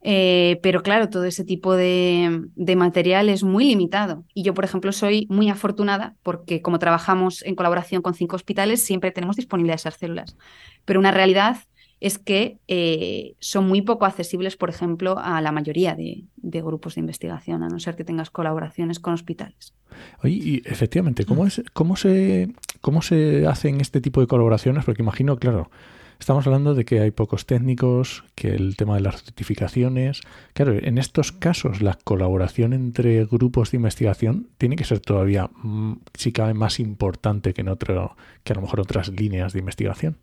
Eh, 0.00 0.60
pero 0.62 0.82
claro, 0.82 1.10
todo 1.10 1.24
ese 1.24 1.44
tipo 1.44 1.74
de, 1.74 2.48
material 2.76 3.28
es 3.28 3.42
muy 3.42 3.64
limitado. 3.66 4.24
Y 4.32 4.42
yo, 4.42 4.54
por 4.54 4.64
ejemplo, 4.64 4.92
soy 4.92 5.26
muy 5.28 5.50
afortunada 5.50 6.14
porque 6.22 6.62
como 6.62 6.78
trabajamos 6.78 7.42
en 7.42 7.54
colaboración 7.54 8.00
con 8.00 8.14
cinco 8.14 8.36
hospitales, 8.36 8.82
siempre 8.82 9.10
tenemos 9.10 9.36
disponibilidad 9.36 9.74
esas 9.74 9.96
células. 9.96 10.36
Pero 10.84 11.00
una 11.00 11.10
realidad 11.10 11.58
es 12.00 12.18
que 12.18 12.58
eh, 12.68 13.34
son 13.40 13.66
muy 13.66 13.82
poco 13.82 14.06
accesibles, 14.06 14.56
por 14.56 14.70
ejemplo, 14.70 15.18
a 15.18 15.40
la 15.40 15.50
mayoría 15.50 15.96
de, 15.96 16.24
grupos 16.36 16.94
de 16.94 17.00
investigación, 17.00 17.64
a 17.64 17.68
no 17.68 17.80
ser 17.80 17.96
que 17.96 18.04
tengas 18.04 18.30
colaboraciones 18.30 19.00
con 19.00 19.14
hospitales. 19.14 19.74
Oye, 20.22 20.34
y 20.34 20.62
efectivamente, 20.64 21.24
¿cómo, 21.24 21.44
es, 21.44 21.60
cómo, 21.72 21.96
se, 21.96 22.54
¿cómo 22.80 23.02
se 23.02 23.48
hacen 23.48 23.80
este 23.80 24.00
tipo 24.00 24.20
de 24.20 24.28
colaboraciones? 24.28 24.84
Porque 24.84 25.02
imagino, 25.02 25.38
claro, 25.38 25.70
estamos 26.18 26.46
hablando 26.46 26.74
de 26.74 26.84
que 26.84 27.00
hay 27.00 27.10
pocos 27.10 27.46
técnicos, 27.46 28.24
que 28.34 28.48
el 28.48 28.76
tema 28.76 28.96
de 28.96 29.02
las 29.02 29.22
certificaciones. 29.22 30.20
Claro, 30.52 30.72
en 30.74 30.98
estos 30.98 31.32
casos 31.32 31.80
la 31.80 31.98
colaboración 32.04 32.72
entre 32.72 33.24
grupos 33.24 33.70
de 33.70 33.76
investigación 33.76 34.48
tiene 34.58 34.76
que 34.76 34.84
ser 34.84 35.00
todavía, 35.00 35.50
mm, 35.62 36.00
si 36.14 36.32
cabe, 36.32 36.54
más 36.54 36.80
importante 36.80 37.54
que 37.54 37.60
en 37.62 37.68
otro, 37.68 38.16
que 38.44 38.52
a 38.52 38.56
lo 38.56 38.62
mejor 38.62 38.80
otras 38.80 39.08
líneas 39.08 39.52
de 39.52 39.60
investigación. 39.60 40.16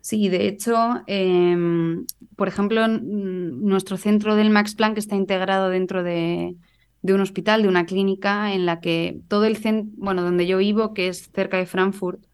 Sí, 0.00 0.28
de 0.28 0.48
hecho, 0.48 1.02
em, 1.06 2.06
por 2.36 2.48
ejemplo, 2.48 2.88
nuestro 2.88 3.96
centro 3.96 4.34
del 4.34 4.50
Max 4.50 4.74
Planck 4.74 4.98
está 4.98 5.14
integrado 5.14 5.68
dentro 5.68 6.02
de, 6.02 6.56
un 7.02 7.20
hospital, 7.20 7.62
de 7.62 7.68
una 7.68 7.86
clínica 7.86 8.52
en 8.52 8.66
la 8.66 8.80
que 8.80 9.20
todo 9.28 9.44
el 9.44 9.56
centro, 9.56 9.92
bueno, 9.96 10.22
donde 10.22 10.46
yo 10.46 10.58
vivo, 10.58 10.92
que 10.92 11.06
es 11.08 11.30
cerca 11.32 11.56
de 11.56 11.66
Frankfurt, 11.66 12.24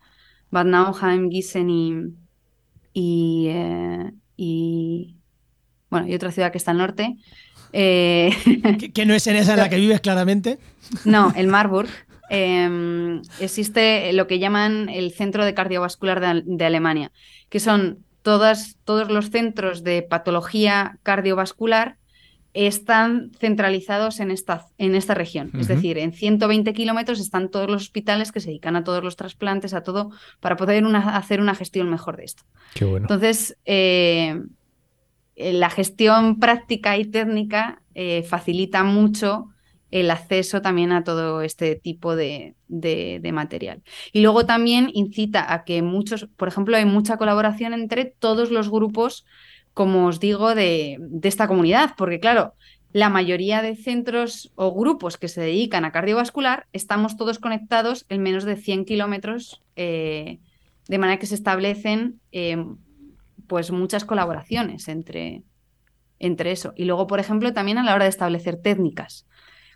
Bad 0.51 0.65
Nauheim, 0.65 1.29
Gießen 1.29 1.69
y, 1.69 1.95
eh, 3.51 4.13
y, 4.37 5.17
bueno, 5.91 6.09
y 6.09 6.15
otra 6.15 6.33
ciudad 6.33 6.53
que 6.53 6.59
está 6.59 6.73
al 6.73 6.79
norte. 6.79 7.17
Eh, 7.73 8.31
que, 8.95 9.07
no 9.07 9.15
es 9.15 9.27
en 9.27 9.37
esa 9.37 9.53
en 9.53 9.61
la 9.61 9.69
que 9.69 9.77
vives 9.81 10.01
claramente. 10.01 10.59
No, 11.05 11.33
el 11.37 11.47
Marburg. 11.49 11.89
Em, 12.31 13.23
existe 13.41 14.13
lo 14.13 14.27
que 14.27 14.39
llaman 14.39 14.91
el 14.91 15.13
Centro 15.13 15.47
de 15.47 15.55
Cardiovascular 15.55 16.21
de, 16.45 16.65
Alemania, 16.65 17.11
que 17.49 17.59
son 17.59 18.05
todas, 18.21 18.77
todos 18.85 19.11
los 19.11 19.31
centros 19.31 19.83
de 19.83 20.03
patología 20.03 20.99
cardiovascular 21.03 21.97
están 22.55 23.31
centralizados 23.39 24.21
en 24.21 24.31
esta, 24.31 24.67
en 24.79 24.95
esta 24.95 25.15
región. 25.15 25.51
Es 25.59 25.69
decir, 25.69 25.99
en 25.99 26.13
120 26.13 26.73
kilómetros 26.73 27.21
están 27.21 27.51
todos 27.51 27.69
los 27.69 27.83
hospitales 27.83 28.33
que 28.33 28.41
se 28.41 28.49
dedican 28.49 28.75
a 28.77 28.85
todos 28.85 29.05
los 29.05 29.17
trasplantes, 29.17 29.75
a 29.75 29.83
todo, 29.83 30.11
para 30.41 30.57
poder 30.57 30.85
hacer 30.85 31.41
una 31.41 31.55
gestión 31.55 31.91
mejor 31.91 32.17
de 32.17 32.25
esto. 32.25 32.43
Entonces, 32.81 33.57
eh, 33.65 34.41
la 35.37 35.71
gestión 35.71 36.41
práctica 36.41 36.97
y 36.97 37.05
técnica 37.05 37.83
eh, 37.95 38.23
facilita 38.23 38.83
mucho 38.83 39.49
el 39.91 40.11
acceso 40.11 40.61
también 40.61 40.93
a 40.93 41.05
todo 41.05 41.43
este 41.43 41.77
tipo 41.77 42.15
de, 42.15 42.55
material. 43.33 43.83
Y 44.13 44.21
luego 44.21 44.45
también 44.45 44.91
incita 44.93 45.53
a 45.53 45.65
que 45.65 45.83
muchos, 45.83 46.29
por 46.37 46.49
ejemplo, 46.49 46.77
hay 46.77 46.85
mucha 46.85 47.17
colaboración 47.17 47.73
entre 47.73 48.05
todos 48.05 48.51
los 48.51 48.71
grupos, 48.71 49.25
como 49.79 50.07
os 50.07 50.19
digo, 50.19 50.57
de, 50.57 50.99
esta 51.23 51.47
comunidad, 51.47 51.95
porque 51.97 52.19
claro, 52.19 52.55
la 52.91 53.11
mayoría 53.11 53.63
de 53.63 53.77
centros 53.77 54.51
o 54.57 54.75
grupos 54.75 55.19
que 55.19 55.29
se 55.29 55.41
dedican 55.41 55.85
a 55.85 55.93
cardiovascular 55.93 56.67
estamos 56.73 57.17
todos 57.17 57.39
conectados 57.39 58.05
en 58.09 58.25
menos 58.25 58.43
de 58.43 58.57
100 58.57 58.87
kilómetros, 58.87 59.63
eh, 59.77 60.41
de 60.89 60.99
manera 60.99 61.21
que 61.21 61.27
se 61.27 61.37
establecen 61.37 62.19
eh, 62.33 62.57
pues 63.47 63.71
muchas 63.71 64.05
colaboraciones 64.05 64.89
entre, 64.89 65.45
entre 66.19 66.51
eso. 66.51 66.73
Y 66.75 66.85
luego, 66.85 67.07
por 67.07 67.21
ejemplo, 67.21 67.53
también 67.53 67.79
a 67.79 67.85
la 67.85 67.95
hora 67.95 68.07
de 68.07 68.11
establecer 68.11 68.61
técnicas 68.61 69.29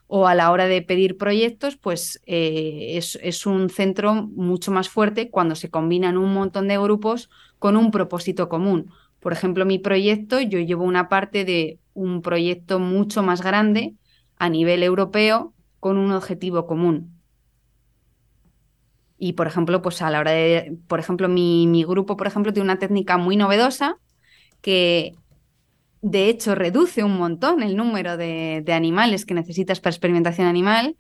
o 0.09 0.27
a 0.27 0.35
la 0.35 0.51
hora 0.51 0.67
de 0.67 0.83
pedir 0.83 1.17
proyectos, 1.17 1.77
pues 1.77 2.21
eh, 2.27 2.99
es, 2.99 3.47
un 3.47 3.71
centro 3.71 4.15
mucho 4.15 4.73
más 4.73 4.89
fuerte 4.89 5.31
cuando 5.31 5.55
se 5.55 5.71
combinan 5.71 6.19
un 6.19 6.35
montón 6.35 6.67
de 6.67 6.77
grupos 6.77 7.31
con 7.61 7.77
un 7.77 7.93
propósito 7.93 8.49
común. 8.49 8.91
Por 9.23 9.33
ejemplo, 9.33 9.65
mi 9.65 9.79
proyecto, 9.79 10.41
yo 10.41 10.59
llevo 10.59 10.85
una 10.85 11.09
parte 11.09 11.47
de 11.47 11.79
un 11.95 12.21
proyecto 12.21 12.79
mucho 12.79 13.23
más 13.23 13.43
grande 13.43 13.95
a 14.37 14.51
nivel 14.51 14.83
europeo 14.83 15.55
con 15.81 15.97
un 15.97 16.13
objetivo 16.13 16.67
común. 16.67 17.19
Y, 19.17 19.35
por 19.35 19.47
ejemplo, 19.47 19.81
pues 19.81 20.03
a 20.03 20.11
la 20.11 20.21
hora 20.21 20.33
de, 20.33 20.77
por 20.89 20.99
ejemplo, 20.99 21.29
mi, 21.29 21.67
mi 21.67 21.85
grupo, 21.85 22.17
por 22.17 22.27
ejemplo, 22.27 22.53
tiene 22.53 22.65
una 22.65 22.79
técnica 22.79 23.17
muy 23.17 23.37
novedosa 23.37 23.99
que 24.61 25.15
de 26.03 26.29
hecho, 26.29 26.57
reduce 26.57 27.05
un 27.05 27.17
montón 27.17 27.63
el 27.63 27.77
número 27.77 28.17
de, 28.17 28.65
animales 28.69 29.25
que 29.25 29.35
necesitas 29.35 29.81
para 29.81 29.93
experimentación 29.93 30.49
animal, 30.49 30.97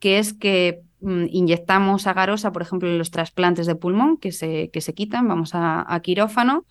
que 0.00 0.18
es 0.18 0.34
que 0.34 0.82
mm, 1.00 1.26
inyectamos 1.30 2.08
agarosa, 2.08 2.52
por 2.52 2.62
ejemplo, 2.62 2.88
en 2.88 2.98
los 2.98 3.12
trasplantes 3.12 3.66
de 3.66 3.76
pulmón 3.76 4.16
que 4.18 4.32
se, 4.32 4.70
que 4.70 4.80
se 4.80 4.92
quitan, 4.92 5.28
vamos 5.28 5.52
a, 5.54 5.98
quirófano 6.02 6.66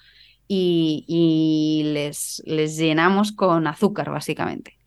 y, 0.51 1.83
les, 1.85 2.41
les, 2.45 2.75
llenamos 2.75 3.31
con 3.31 3.67
azúcar, 3.67 4.09
básicamente. 4.09 4.77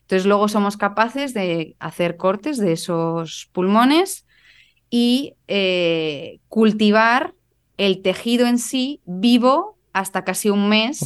Entonces, 0.00 0.26
luego 0.26 0.48
somos 0.48 0.76
capaces 0.76 1.34
de 1.34 1.76
hacer 1.78 2.16
cortes 2.16 2.56
de 2.58 2.72
esos 2.72 3.48
pulmones 3.52 4.26
y 4.88 5.34
eh, 5.46 6.40
cultivar 6.48 7.34
el 7.76 8.02
tejido 8.02 8.46
en 8.46 8.58
sí 8.58 9.00
vivo 9.04 9.78
hasta 9.92 10.24
casi 10.24 10.50
un 10.50 10.68
mes 10.68 11.00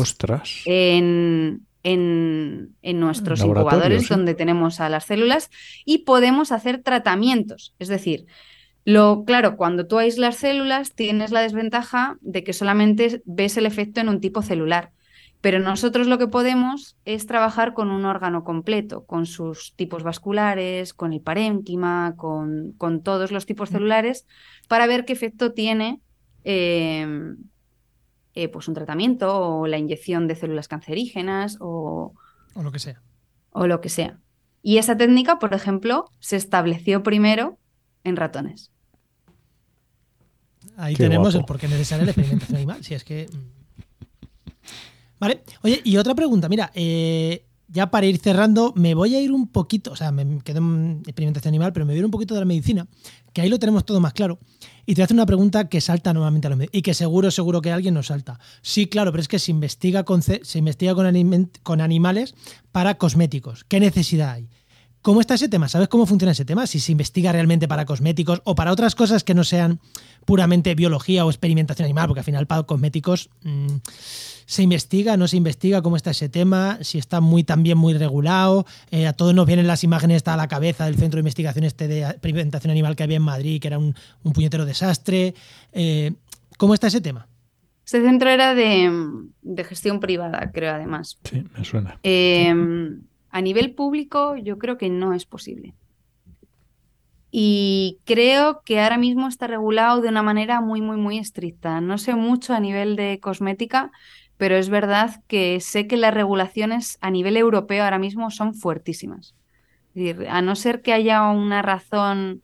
En, 0.64 1.66
en, 1.82 2.74
nuestros 2.82 3.40
incubadores 3.40 4.08
donde 4.08 4.34
tenemos 4.34 4.80
a 4.80 4.88
las 4.88 5.04
células 5.04 5.50
y 5.84 5.98
podemos 5.98 6.52
hacer 6.52 6.82
tratamientos. 6.82 7.74
Es 7.78 7.88
decir, 7.88 8.26
lo, 8.84 9.24
claro, 9.24 9.56
cuando 9.56 9.86
tú 9.86 9.98
aíslas 9.98 10.36
células 10.36 10.94
tienes 10.94 11.30
la 11.30 11.40
desventaja 11.40 12.18
de 12.20 12.44
que 12.44 12.52
solamente 12.52 13.22
ves 13.24 13.56
el 13.56 13.66
efecto 13.66 14.00
en 14.00 14.08
un 14.08 14.20
tipo 14.20 14.42
celular. 14.42 14.92
Pero 15.40 15.58
nosotros 15.58 16.06
lo 16.06 16.18
que 16.18 16.26
podemos 16.26 16.96
es 17.04 17.26
trabajar 17.26 17.74
con 17.74 17.90
un 17.90 18.04
órgano 18.04 18.44
completo, 18.44 19.04
con 19.04 19.26
sus 19.26 19.74
tipos 19.76 20.02
vasculares, 20.02 20.94
con 20.94 21.12
el 21.12 21.20
parénquima, 21.20 22.14
con, 22.16 22.72
con 22.78 23.02
todos 23.02 23.30
los 23.30 23.44
tipos 23.44 23.70
celulares, 23.70 24.26
para 24.68 24.86
ver 24.86 25.04
qué 25.04 25.12
efecto 25.12 25.52
tiene 25.52 26.00
eh, 26.44 27.06
eh, 28.34 28.48
pues 28.48 28.68
un 28.68 28.74
tratamiento 28.74 29.38
o 29.38 29.66
la 29.66 29.78
inyección 29.78 30.28
de 30.28 30.34
células 30.34 30.68
cancerígenas 30.68 31.58
o, 31.60 32.14
o 32.54 32.62
lo 32.62 32.72
que 32.72 32.78
sea. 32.78 33.02
O 33.50 33.66
lo 33.66 33.80
que 33.80 33.88
sea. 33.88 34.18
Y 34.62 34.78
esa 34.78 34.96
técnica, 34.96 35.38
por 35.38 35.54
ejemplo, 35.54 36.10
se 36.20 36.36
estableció 36.36 37.02
primero 37.02 37.58
en 38.02 38.16
ratones. 38.16 38.73
Ahí 40.76 40.94
tenemos 40.94 41.34
el 41.34 41.44
por 41.44 41.58
qué 41.58 41.68
necesaria 41.68 42.04
la 42.04 42.10
experimentación 42.10 42.56
animal. 42.56 42.84
Si 42.84 42.94
es 42.94 43.04
que. 43.04 43.26
Mm. 43.32 43.64
Vale. 45.20 45.42
Oye, 45.62 45.80
y 45.84 45.96
otra 45.96 46.14
pregunta. 46.14 46.48
Mira, 46.48 46.70
eh, 46.74 47.44
ya 47.68 47.90
para 47.90 48.06
ir 48.06 48.18
cerrando, 48.18 48.72
me 48.76 48.94
voy 48.94 49.14
a 49.14 49.20
ir 49.20 49.32
un 49.32 49.48
poquito, 49.48 49.92
o 49.92 49.96
sea, 49.96 50.12
me 50.12 50.40
quedo 50.42 50.58
en 50.58 51.02
experimentación 51.04 51.50
animal, 51.50 51.72
pero 51.72 51.84
me 51.84 51.92
voy 51.92 51.96
a 51.96 52.00
ir 52.00 52.04
un 52.04 52.10
poquito 52.10 52.34
de 52.34 52.40
la 52.40 52.46
medicina, 52.46 52.86
que 53.32 53.40
ahí 53.40 53.48
lo 53.48 53.58
tenemos 53.58 53.84
todo 53.84 54.00
más 54.00 54.12
claro. 54.12 54.38
Y 54.86 54.94
te 54.94 55.00
voy 55.00 55.02
a 55.02 55.04
hacer 55.06 55.16
una 55.16 55.26
pregunta 55.26 55.68
que 55.68 55.80
salta 55.80 56.12
nuevamente 56.12 56.46
a 56.46 56.50
los 56.50 56.68
y 56.70 56.82
que 56.82 56.94
seguro, 56.94 57.30
seguro 57.30 57.62
que 57.62 57.72
alguien 57.72 57.94
nos 57.94 58.08
salta. 58.08 58.38
Sí, 58.62 58.86
claro, 58.86 59.10
pero 59.12 59.22
es 59.22 59.28
que 59.28 59.38
se 59.38 59.50
investiga 59.50 60.04
con, 60.04 60.22
se 60.22 60.40
investiga 60.58 60.94
con, 60.94 61.50
con 61.62 61.80
animales 61.80 62.34
para 62.70 62.96
cosméticos. 62.96 63.64
¿Qué 63.64 63.80
necesidad 63.80 64.32
hay? 64.32 64.48
¿Cómo 65.04 65.20
está 65.20 65.34
ese 65.34 65.50
tema? 65.50 65.68
¿Sabes 65.68 65.88
cómo 65.88 66.06
funciona 66.06 66.32
ese 66.32 66.46
tema? 66.46 66.66
Si 66.66 66.80
se 66.80 66.90
investiga 66.90 67.30
realmente 67.30 67.68
para 67.68 67.84
cosméticos 67.84 68.40
o 68.44 68.54
para 68.54 68.72
otras 68.72 68.94
cosas 68.94 69.22
que 69.22 69.34
no 69.34 69.44
sean 69.44 69.78
puramente 70.24 70.74
biología 70.74 71.26
o 71.26 71.28
experimentación 71.28 71.84
animal, 71.84 72.06
porque 72.06 72.20
al 72.20 72.24
final 72.24 72.46
para 72.46 72.62
cosméticos 72.62 73.28
mm, 73.42 73.66
se 74.46 74.62
investiga, 74.62 75.18
no 75.18 75.28
se 75.28 75.36
investiga 75.36 75.82
cómo 75.82 75.96
está 75.96 76.12
ese 76.12 76.30
tema, 76.30 76.78
si 76.80 76.96
está 76.96 77.20
muy 77.20 77.44
también 77.44 77.76
muy 77.76 77.92
regulado. 77.92 78.64
Eh, 78.90 79.06
a 79.06 79.12
todos 79.12 79.34
nos 79.34 79.46
vienen 79.46 79.66
las 79.66 79.84
imágenes 79.84 80.16
está 80.16 80.32
a 80.32 80.38
la 80.38 80.48
cabeza 80.48 80.86
del 80.86 80.96
centro 80.96 81.18
de 81.18 81.20
investigación 81.20 81.66
este 81.66 81.86
de 81.86 82.04
experimentación 82.04 82.70
animal 82.70 82.96
que 82.96 83.02
había 83.02 83.18
en 83.18 83.24
Madrid, 83.24 83.60
que 83.60 83.68
era 83.68 83.78
un, 83.78 83.94
puñetero 84.32 84.64
desastre. 84.64 85.34
Eh, 85.74 86.12
¿Cómo 86.56 86.72
está 86.72 86.86
ese 86.86 87.02
tema? 87.02 87.28
Ese 87.86 88.00
centro 88.00 88.30
era 88.30 88.54
de, 88.54 89.28
gestión 89.68 90.00
privada, 90.00 90.50
creo, 90.50 90.72
además. 90.74 91.18
Sí, 91.24 91.44
me 91.54 91.62
suena. 91.62 91.98
Em, 92.02 93.02
a 93.34 93.40
nivel 93.40 93.74
público 93.74 94.36
yo 94.36 94.58
creo 94.58 94.78
que 94.78 94.88
no 94.88 95.12
es 95.12 95.26
posible. 95.26 95.74
Y 97.32 97.98
creo 98.04 98.62
que 98.64 98.80
ahora 98.80 98.96
mismo 98.96 99.26
está 99.26 99.48
regulado 99.48 100.00
de 100.00 100.08
una 100.08 100.22
manera 100.22 100.60
muy, 100.60 100.80
muy, 100.80 100.96
muy 100.96 101.18
estricta. 101.18 101.80
No 101.80 101.98
sé 101.98 102.14
mucho 102.14 102.54
a 102.54 102.60
nivel 102.60 102.94
de 102.94 103.18
cosmética, 103.18 103.90
pero 104.36 104.54
es 104.54 104.68
verdad 104.68 105.20
que 105.26 105.58
sé 105.58 105.88
que 105.88 105.96
las 105.96 106.14
regulaciones 106.14 106.96
a 107.00 107.10
nivel 107.10 107.36
europeo 107.36 107.82
ahora 107.82 107.98
mismo 107.98 108.30
son 108.30 108.54
fuertísimas. 108.54 109.34
Es 109.96 110.16
decir, 110.16 110.28
a 110.28 110.40
no 110.40 110.54
ser 110.54 110.80
que 110.80 110.92
haya 110.92 111.28
una 111.28 111.60
razón 111.60 112.40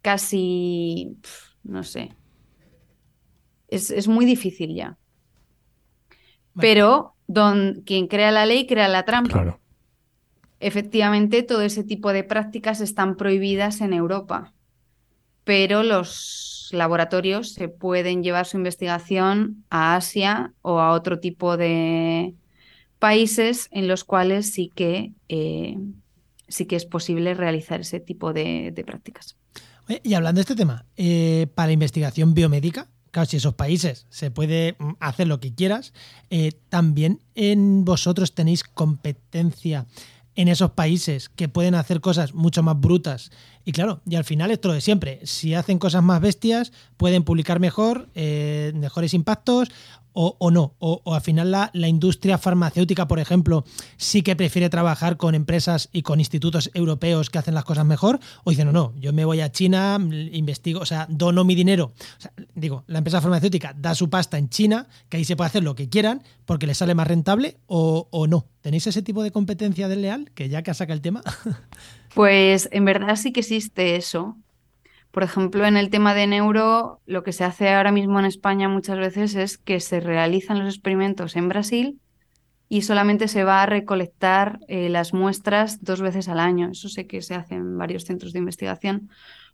casi, 0.00 1.18
no 1.62 1.82
sé, 1.82 2.16
es, 3.68 4.08
muy 4.08 4.24
difícil 4.24 4.74
ya. 4.74 4.96
Pero 6.58 7.16
don, 7.26 7.82
quien 7.84 8.06
crea 8.06 8.30
la 8.30 8.46
ley 8.46 8.66
crea 8.66 8.88
la 8.88 9.04
trampa. 9.04 9.60
Efectivamente, 10.60 11.42
todo 11.42 11.62
ese 11.62 11.84
tipo 11.84 12.12
de 12.12 12.24
prácticas 12.24 12.80
están 12.80 13.16
prohibidas 13.16 13.80
en 13.80 13.92
Europa, 13.92 14.52
pero 15.44 15.82
los 15.82 16.70
laboratorios 16.72 17.52
se 17.52 17.68
pueden 17.68 18.22
llevar 18.22 18.46
su 18.46 18.56
investigación 18.56 19.64
a 19.70 19.96
Asia 19.96 20.52
o 20.62 20.80
a 20.80 20.92
otro 20.92 21.20
tipo 21.20 21.56
de 21.56 22.34
países 22.98 23.68
en 23.70 23.86
los 23.86 24.04
cuales 24.04 24.52
sí 24.52 24.72
que, 24.74 25.12
eh, 25.28 25.76
sí 26.48 26.66
que 26.66 26.76
es 26.76 26.86
posible 26.86 27.34
realizar 27.34 27.80
ese 27.80 28.00
tipo 28.00 28.32
de, 28.32 28.72
prácticas. 28.86 29.36
Y 30.02 30.14
hablando 30.14 30.38
de 30.38 30.42
este 30.42 30.56
tema, 30.56 30.86
eh, 30.96 31.46
para 31.54 31.70
investigación 31.70 32.34
biomédica, 32.34 32.88
Claro, 33.16 33.30
si 33.30 33.38
esos 33.38 33.54
países 33.54 34.04
se 34.10 34.30
puede 34.30 34.76
mm, 34.78 34.90
hacer 35.00 35.26
lo 35.26 35.40
que 35.40 35.54
quieras, 35.54 35.94
eh, 36.28 36.52
también 36.68 37.22
en 37.34 37.82
vosotros 37.82 38.34
tenéis 38.34 38.62
competencia 38.62 39.86
en 40.36 40.48
esos 40.48 40.70
países 40.70 41.28
que 41.30 41.48
pueden 41.48 41.74
hacer 41.74 42.00
cosas 42.00 42.34
mucho 42.34 42.62
más 42.62 42.78
brutas. 42.78 43.32
Y 43.64 43.72
claro, 43.72 44.00
y 44.08 44.14
al 44.14 44.24
final 44.24 44.50
esto 44.50 44.68
lo 44.68 44.74
de 44.74 44.80
siempre. 44.80 45.20
Si 45.24 45.54
hacen 45.54 45.78
cosas 45.78 46.02
más 46.02 46.20
bestias, 46.20 46.72
pueden 46.96 47.24
publicar 47.24 47.58
mejor, 47.58 48.08
eh, 48.14 48.72
mejores 48.74 49.14
impactos 49.14 49.70
o, 50.16 50.50
no. 50.50 50.74
O, 50.78 51.14
al 51.14 51.20
final 51.20 51.50
la, 51.50 51.70
industria 51.88 52.38
farmacéutica, 52.38 53.06
por 53.06 53.18
ejemplo, 53.18 53.64
sí 53.96 54.22
que 54.22 54.34
prefiere 54.34 54.70
trabajar 54.70 55.16
con 55.16 55.34
empresas 55.34 55.88
y 55.92 56.02
con 56.02 56.20
institutos 56.20 56.70
europeos 56.74 57.28
que 57.30 57.38
hacen 57.38 57.54
las 57.54 57.64
cosas 57.64 57.84
mejor. 57.84 58.18
O 58.44 58.50
dicen, 58.50 58.66
no, 58.66 58.72
no, 58.72 58.94
yo 58.98 59.12
me 59.12 59.24
voy 59.24 59.40
a 59.40 59.52
China, 59.52 59.98
investigo, 60.32 60.80
o 60.80 60.86
sea, 60.86 61.06
dono 61.10 61.44
mi 61.44 61.54
dinero. 61.54 61.92
digo, 62.54 62.84
la 62.86 62.98
empresa 62.98 63.20
farmacéutica 63.20 63.74
da 63.76 63.94
su 63.94 64.08
pasta 64.08 64.38
en 64.38 64.48
China, 64.48 64.88
que 65.08 65.18
ahí 65.18 65.24
se 65.24 65.36
puede 65.36 65.48
hacer 65.48 65.62
lo 65.62 65.74
que 65.74 65.88
quieran 65.88 66.22
porque 66.46 66.66
les 66.66 66.78
sale 66.78 66.94
más 66.94 67.06
rentable 67.06 67.58
o, 67.66 68.08
o 68.10 68.26
no. 68.26 68.46
¿Tenéis 68.62 68.86
ese 68.86 69.02
tipo 69.02 69.22
de 69.22 69.30
competencia 69.30 69.88
desleal? 69.88 70.30
Que 70.34 70.48
ya 70.48 70.62
que 70.62 70.72
saca 70.74 70.92
el 70.92 71.00
tema. 71.02 71.22
Pues 72.16 72.70
en 72.72 72.86
verdad 72.86 73.16
sí 73.16 73.30
que 73.30 73.40
existe 73.40 73.96
eso. 73.96 74.38
Por 75.16 75.22
ejemplo, 75.22 75.64
en 75.64 75.78
el 75.78 75.88
tema 75.88 76.12
de 76.12 76.26
neuro, 76.26 77.00
lo 77.06 77.22
que 77.22 77.32
se 77.32 77.42
hace 77.42 77.70
ahora 77.70 77.90
mismo 77.90 78.18
en 78.18 78.26
España 78.26 78.68
muchas 78.68 78.98
veces 78.98 79.34
es 79.34 79.56
que 79.56 79.80
se 79.80 79.98
realizan 80.00 80.58
los 80.58 80.74
experimentos 80.74 81.36
en 81.36 81.48
Brasil 81.48 82.02
y 82.68 82.82
solamente 82.82 83.26
se 83.26 83.42
va 83.42 83.62
a 83.62 83.66
recolectar 83.66 84.60
eh, 84.68 84.90
las 84.90 85.14
muestras 85.14 85.82
dos 85.82 86.02
veces 86.02 86.28
al 86.28 86.38
año. 86.38 86.68
Eso 86.70 86.90
sé 86.90 87.06
que 87.06 87.22
se 87.22 87.34
hace 87.34 87.54
en 87.54 87.78
varios 87.78 88.04
centros 88.04 88.34
de 88.34 88.40
investigación 88.40 89.08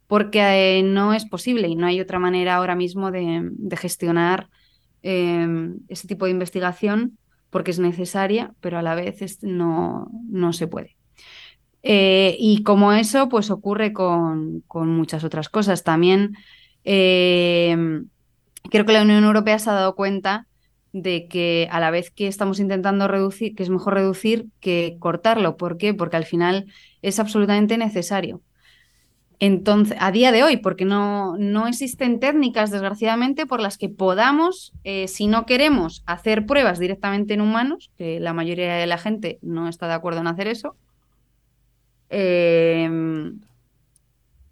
porque 0.08 0.40
eh, 0.40 0.82
no 0.82 1.14
es 1.14 1.26
posible 1.26 1.68
y 1.68 1.76
no 1.76 1.86
hay 1.86 2.00
otra 2.00 2.18
manera 2.18 2.56
ahora 2.56 2.74
mismo 2.74 3.12
de, 3.12 3.48
gestionar 3.76 4.48
em, 5.02 5.78
ese 5.86 6.08
tipo 6.08 6.24
de 6.24 6.32
investigación 6.32 7.18
porque 7.50 7.70
es 7.70 7.78
necesaria, 7.78 8.52
pero 8.60 8.78
a 8.78 8.82
la 8.82 8.96
vez 8.96 9.38
no, 9.44 10.10
no 10.28 10.52
se 10.52 10.66
puede. 10.66 10.96
Eh, 11.82 12.36
y 12.38 12.62
como 12.62 12.92
eso, 12.92 13.28
pues 13.28 13.50
ocurre 13.50 13.92
con, 13.92 14.62
muchas 14.72 15.24
otras 15.24 15.48
cosas. 15.48 15.82
También 15.84 16.36
eh, 16.84 17.76
creo 18.70 18.86
que 18.86 18.92
la 18.92 19.02
Unión 19.02 19.24
Europea 19.24 19.58
se 19.58 19.70
ha 19.70 19.74
dado 19.74 19.94
cuenta 19.94 20.46
de 20.92 21.26
que 21.26 21.68
a 21.70 21.80
la 21.80 21.90
vez 21.90 22.10
que 22.10 22.28
estamos 22.28 22.60
intentando 22.60 23.08
reducir, 23.08 23.54
que 23.54 23.62
es 23.62 23.70
mejor 23.70 23.94
reducir 23.94 24.46
que 24.60 24.96
cortarlo. 24.98 25.56
¿Por 25.56 25.78
qué? 25.78 25.94
Porque 25.94 26.16
al 26.16 26.24
final 26.24 26.66
es 27.00 27.18
absolutamente 27.18 27.78
necesario. 27.78 28.42
Entonces, 29.38 29.96
a 29.98 30.12
día 30.12 30.30
de 30.30 30.44
hoy, 30.44 30.58
porque 30.58 30.84
no, 30.84 31.36
no 31.36 31.66
existen 31.66 32.20
técnicas, 32.20 32.70
desgraciadamente, 32.70 33.44
por 33.44 33.60
las 33.60 33.76
que 33.76 33.88
podamos, 33.88 34.72
eh, 34.84 35.08
si 35.08 35.26
no 35.26 35.46
queremos 35.46 36.04
hacer 36.06 36.46
pruebas 36.46 36.78
directamente 36.78 37.34
en 37.34 37.40
humanos, 37.40 37.90
que 37.98 38.20
la 38.20 38.34
mayoría 38.34 38.74
de 38.74 38.86
la 38.86 38.98
gente 38.98 39.40
no 39.42 39.66
está 39.66 39.88
de 39.88 39.94
acuerdo 39.94 40.20
en 40.20 40.28
hacer 40.28 40.46
eso, 40.46 40.76
Em, 42.14 43.40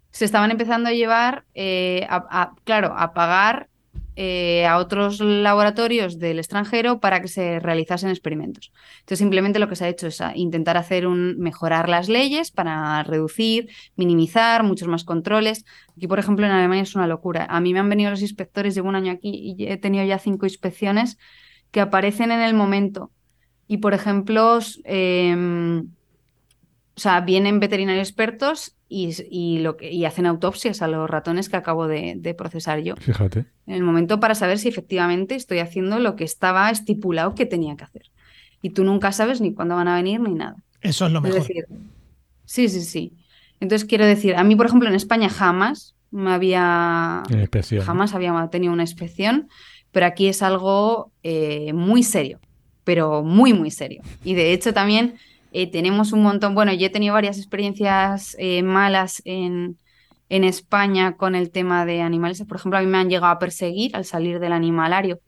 se 0.09 0.25
estaban 0.25 0.49
empezando 0.49 0.89
a 0.89 0.93
llevar, 0.93 1.45
eh, 1.53 2.07
a, 2.09 2.53
claro, 2.63 2.93
a 2.97 3.13
pagar 3.13 3.69
eh, 4.15 4.65
a 4.65 4.77
otros 4.77 5.19
laboratorios 5.21 6.17
del 6.17 6.39
extranjero 6.39 6.99
para 6.99 7.21
que 7.21 7.27
se 7.27 7.59
realizasen 7.59 8.09
experimentos. 8.09 8.73
Entonces, 9.01 9.19
simplemente 9.19 9.59
lo 9.59 9.69
que 9.69 9.75
se 9.75 9.85
ha 9.85 9.89
hecho 9.89 10.07
es 10.07 10.21
intentar 10.33 10.75
hacer 10.75 11.05
un, 11.05 11.37
mejorar 11.37 11.87
las 11.87 12.09
leyes 12.09 12.49
para 12.49 13.03
reducir, 13.03 13.69
minimizar, 13.95 14.63
muchos 14.63 14.87
más 14.87 15.03
controles. 15.03 15.63
Aquí, 15.95 16.07
por 16.07 16.17
ejemplo, 16.17 16.47
en 16.47 16.51
Alemania 16.51 16.83
es 16.83 16.95
una 16.95 17.07
locura. 17.07 17.45
A 17.47 17.61
mí 17.61 17.73
me 17.73 17.79
han 17.79 17.89
venido 17.89 18.09
los 18.09 18.21
inspectores, 18.23 18.73
llevo 18.73 18.89
un 18.89 18.95
año 18.95 19.11
aquí 19.11 19.55
y 19.57 19.67
he 19.67 19.77
tenido 19.77 20.03
ya 20.03 20.17
cinco 20.17 20.47
inspecciones 20.47 21.19
que 21.69 21.79
aparecen 21.79 22.31
en 22.31 22.41
el 22.41 22.55
momento. 22.55 23.11
Y, 23.67 23.77
por 23.77 23.93
ejemplo, 23.93 24.59
eh, 24.83 25.83
o 26.95 26.99
sea, 26.99 27.21
vienen 27.21 27.59
veterinarios 27.59 28.09
expertos 28.09 28.75
y, 28.87 29.59
lo 29.59 29.77
que, 29.77 29.91
y 29.91 30.03
hacen 30.03 30.25
autopsias 30.25 30.81
a 30.81 30.87
los 30.87 31.09
ratones 31.09 31.47
que 31.47 31.55
acabo 31.55 31.87
de, 31.87 32.35
procesar 32.37 32.79
yo. 32.79 32.95
Fíjate. 32.97 33.45
En 33.65 33.75
el 33.75 33.83
momento 33.83 34.19
para 34.19 34.35
saber 34.35 34.59
si 34.59 34.67
efectivamente 34.67 35.35
estoy 35.35 35.59
haciendo 35.59 35.99
lo 35.99 36.15
que 36.15 36.25
estaba 36.25 36.69
estipulado 36.69 37.33
que 37.33 37.45
tenía 37.45 37.75
que 37.77 37.85
hacer. 37.85 38.11
Y 38.61 38.71
tú 38.71 38.83
nunca 38.83 39.11
sabes 39.11 39.39
ni 39.39 39.53
cuándo 39.53 39.75
van 39.75 39.87
a 39.87 39.95
venir 39.95 40.19
ni 40.19 40.33
nada. 40.33 40.57
Eso 40.81 41.05
es 41.05 41.11
lo 41.11 41.21
mejor. 41.21 41.43
sí, 42.45 42.67
sí, 42.67 42.81
sí. 42.81 43.13
Entonces 43.59 43.87
quiero 43.87 44.05
decir, 44.05 44.35
a 44.35 44.43
mí, 44.43 44.55
por 44.55 44.65
ejemplo, 44.65 44.89
en 44.89 44.95
España 44.95 45.29
jamás 45.29 45.95
me 46.11 46.31
había. 46.31 47.23
Jamás 47.85 48.13
había 48.13 48.47
tenido 48.51 48.73
una 48.73 48.83
inspección, 48.83 49.47
pero 49.91 50.05
aquí 50.05 50.27
es 50.27 50.41
algo 50.41 51.11
eh, 51.23 51.71
muy 51.73 52.03
serio, 52.03 52.39
pero 52.83 53.23
muy, 53.23 53.53
muy 53.53 53.71
serio. 53.71 54.01
Y 54.23 54.33
de 54.33 54.51
hecho 54.51 54.73
también 54.73 55.15
eh, 55.53 55.69
tenemos 55.69 56.13
un 56.13 56.23
montón, 56.23 56.55
bueno, 56.55 56.73
yo 56.73 56.87
he 56.87 56.89
tenido 56.89 57.13
varias 57.13 57.37
experiencias 57.37 58.37
eh, 58.39 58.63
malas 58.63 59.21
en, 59.25 59.77
en, 60.29 60.45
España 60.45 61.17
con 61.17 61.35
el 61.35 61.51
tema 61.51 61.85
de 61.85 62.01
animales. 62.01 62.41
Por 62.47 62.57
ejemplo, 62.57 62.79
a 62.79 62.81
mí 62.81 62.87
me 62.87 62.97
han 62.97 63.09
llegado 63.09 63.33
a 63.33 63.39
perseguir 63.39 63.93
al 63.93 64.05
salir 64.05 64.39
del 64.39 64.53
animalario, 64.53 65.19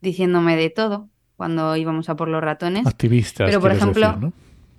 diciéndome 0.00 0.56
de 0.56 0.70
todo 0.70 1.10
cuando 1.36 1.76
íbamos 1.76 2.08
a 2.08 2.16
por 2.16 2.28
los 2.28 2.42
ratones. 2.42 2.86
Activistas. 2.86 3.46
Pero, 3.46 3.60
por 3.60 3.70
ejemplo... 3.70 4.32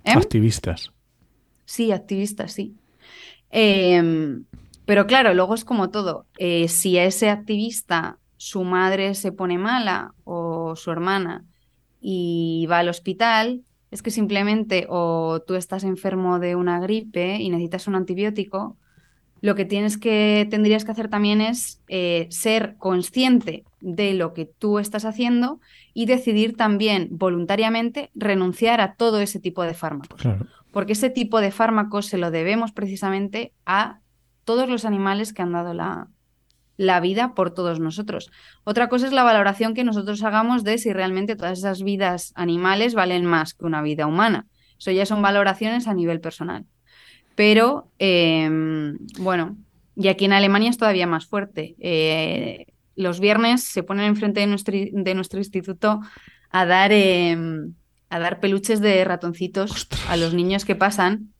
¿eh? 0.04 0.10
Activistas. 0.10 0.90
Sí, 1.64 1.92
activistas, 1.92 2.52
sí. 2.52 2.74
Em, 3.48 4.44
pero 4.86 5.06
claro, 5.06 5.34
luego 5.34 5.54
es 5.54 5.64
como 5.64 5.90
todo. 5.90 6.26
si 6.66 6.98
a 6.98 7.04
ese 7.04 7.30
activista 7.30 8.18
su 8.36 8.64
madre 8.64 9.14
se 9.14 9.30
pone 9.30 9.56
mala 9.56 10.14
o 10.24 10.74
su 10.74 10.90
hermana 10.90 11.44
y 12.00 12.66
va 12.68 12.78
al 12.78 12.88
hospital, 12.88 13.62
es 13.90 14.02
que 14.02 14.10
simplemente 14.10 14.86
o 14.88 15.42
tú 15.46 15.54
estás 15.54 15.84
enfermo 15.84 16.38
de 16.38 16.54
una 16.54 16.80
gripe 16.80 17.36
y 17.36 17.50
necesitas 17.50 17.86
un 17.88 17.96
antibiótico, 17.96 18.76
lo 19.40 19.54
que 19.54 19.64
tienes 19.64 19.96
que 19.96 20.46
tendrías 20.50 20.84
que 20.84 20.92
hacer 20.92 21.08
también 21.08 21.40
es 21.40 21.80
eh, 21.88 22.26
ser 22.30 22.76
consciente 22.76 23.64
de 23.80 24.12
lo 24.14 24.34
que 24.34 24.44
tú 24.44 24.78
estás 24.78 25.04
haciendo 25.04 25.60
y 25.94 26.06
decidir 26.06 26.56
también 26.56 27.08
voluntariamente 27.10 28.10
renunciar 28.14 28.80
a 28.80 28.94
todo 28.94 29.20
ese 29.20 29.40
tipo 29.40 29.62
de 29.62 29.74
fármacos. 29.74 30.22
Porque 30.72 30.92
ese 30.92 31.10
tipo 31.10 31.40
de 31.40 31.50
fármacos 31.50 32.06
se 32.06 32.18
lo 32.18 32.30
debemos 32.30 32.72
precisamente 32.72 33.52
a 33.64 34.00
todos 34.44 34.68
los 34.68 34.84
animales 34.84 35.32
que 35.32 35.42
han 35.42 35.52
dado 35.52 35.72
la, 35.74 36.08
la 36.80 36.98
vida 36.98 37.34
por 37.34 37.52
todos 37.52 37.78
nosotros. 37.78 38.30
Otra 38.64 38.88
cosa 38.88 39.06
es 39.06 39.12
la 39.12 39.22
valoración 39.22 39.74
que 39.74 39.84
nosotros 39.84 40.22
hagamos 40.24 40.64
de 40.64 40.78
si 40.78 40.94
realmente 40.94 41.36
todas 41.36 41.58
esas 41.58 41.82
vidas 41.82 42.32
animales 42.36 42.94
valen 42.94 43.26
más 43.26 43.52
que 43.52 43.66
una 43.66 43.82
vida 43.82 44.06
humana. 44.06 44.46
Eso 44.78 44.90
ya 44.90 45.04
son 45.04 45.20
valoraciones 45.20 45.86
a 45.88 45.92
nivel 45.92 46.22
personal. 46.22 46.64
Pero, 47.34 47.92
em, 47.98 48.96
bueno, 49.18 49.58
y 49.94 50.08
aquí 50.08 50.24
en 50.24 50.32
Alemania 50.32 50.70
es 50.70 50.78
todavía 50.78 51.06
más 51.06 51.26
fuerte. 51.26 51.76
Eh, 51.80 52.68
los 52.96 53.20
viernes 53.20 53.62
se 53.62 53.82
ponen 53.82 54.06
enfrente 54.06 54.40
de 54.40 54.46
nuestro, 54.46 54.74
de 54.74 55.14
nuestro 55.14 55.38
instituto 55.38 56.00
a 56.48 56.64
dar, 56.64 56.92
em, 56.92 57.74
a 58.08 58.18
dar 58.18 58.40
peluches 58.40 58.80
de 58.80 59.04
ratoncitos 59.04 59.86
a 60.08 60.16
los 60.16 60.32
niños 60.32 60.64
que 60.64 60.76
pasan 60.76 61.34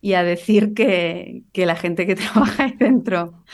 y 0.00 0.14
a 0.14 0.22
decir 0.22 0.72
que, 0.72 1.42
que 1.52 1.66
la 1.66 1.76
gente 1.76 2.06
que 2.06 2.16
trabaja 2.56 2.64
ahí 2.64 2.72
dentro 2.78 3.44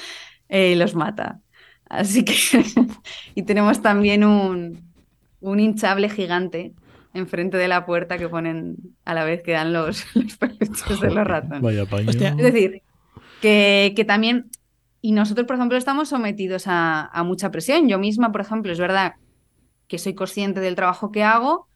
eh, 0.48 0.76
los 0.76 0.94
mata. 0.94 1.40
Así 1.88 2.24
que, 2.24 2.34
y 3.34 3.42
tenemos 3.42 3.82
también 3.82 4.24
un, 4.24 4.92
un 5.40 5.60
hinchable 5.60 6.08
gigante 6.08 6.74
enfrente 7.14 7.56
de 7.56 7.68
la 7.68 7.86
puerta 7.86 8.18
que 8.18 8.28
ponen 8.28 8.76
a 9.04 9.14
la 9.14 9.24
vez 9.24 9.42
que 9.42 9.52
dan 9.52 9.72
los, 9.72 10.04
los 10.14 10.36
peluches 10.36 11.00
de 11.00 11.10
los 11.10 11.26
ratones. 11.26 11.62
Vaya 11.62 11.86
paño. 11.86 12.10
Es 12.10 12.36
decir, 12.36 12.82
que, 13.40 13.92
que, 13.96 14.04
también, 14.04 14.50
y 15.00 15.12
nosotros, 15.12 15.46
por 15.46 15.56
ejemplo, 15.56 15.78
estamos 15.78 16.08
sometidos 16.08 16.66
a, 16.66 17.06
a, 17.06 17.22
mucha 17.24 17.50
presión. 17.50 17.88
Yo 17.88 17.98
misma, 17.98 18.32
por 18.32 18.40
ejemplo, 18.40 18.72
es 18.72 18.78
verdad 18.78 19.14
que 19.86 19.98
soy 19.98 20.14
consciente 20.14 20.60
del 20.60 20.74
trabajo 20.74 21.10
que 21.10 21.22
hago, 21.22 21.68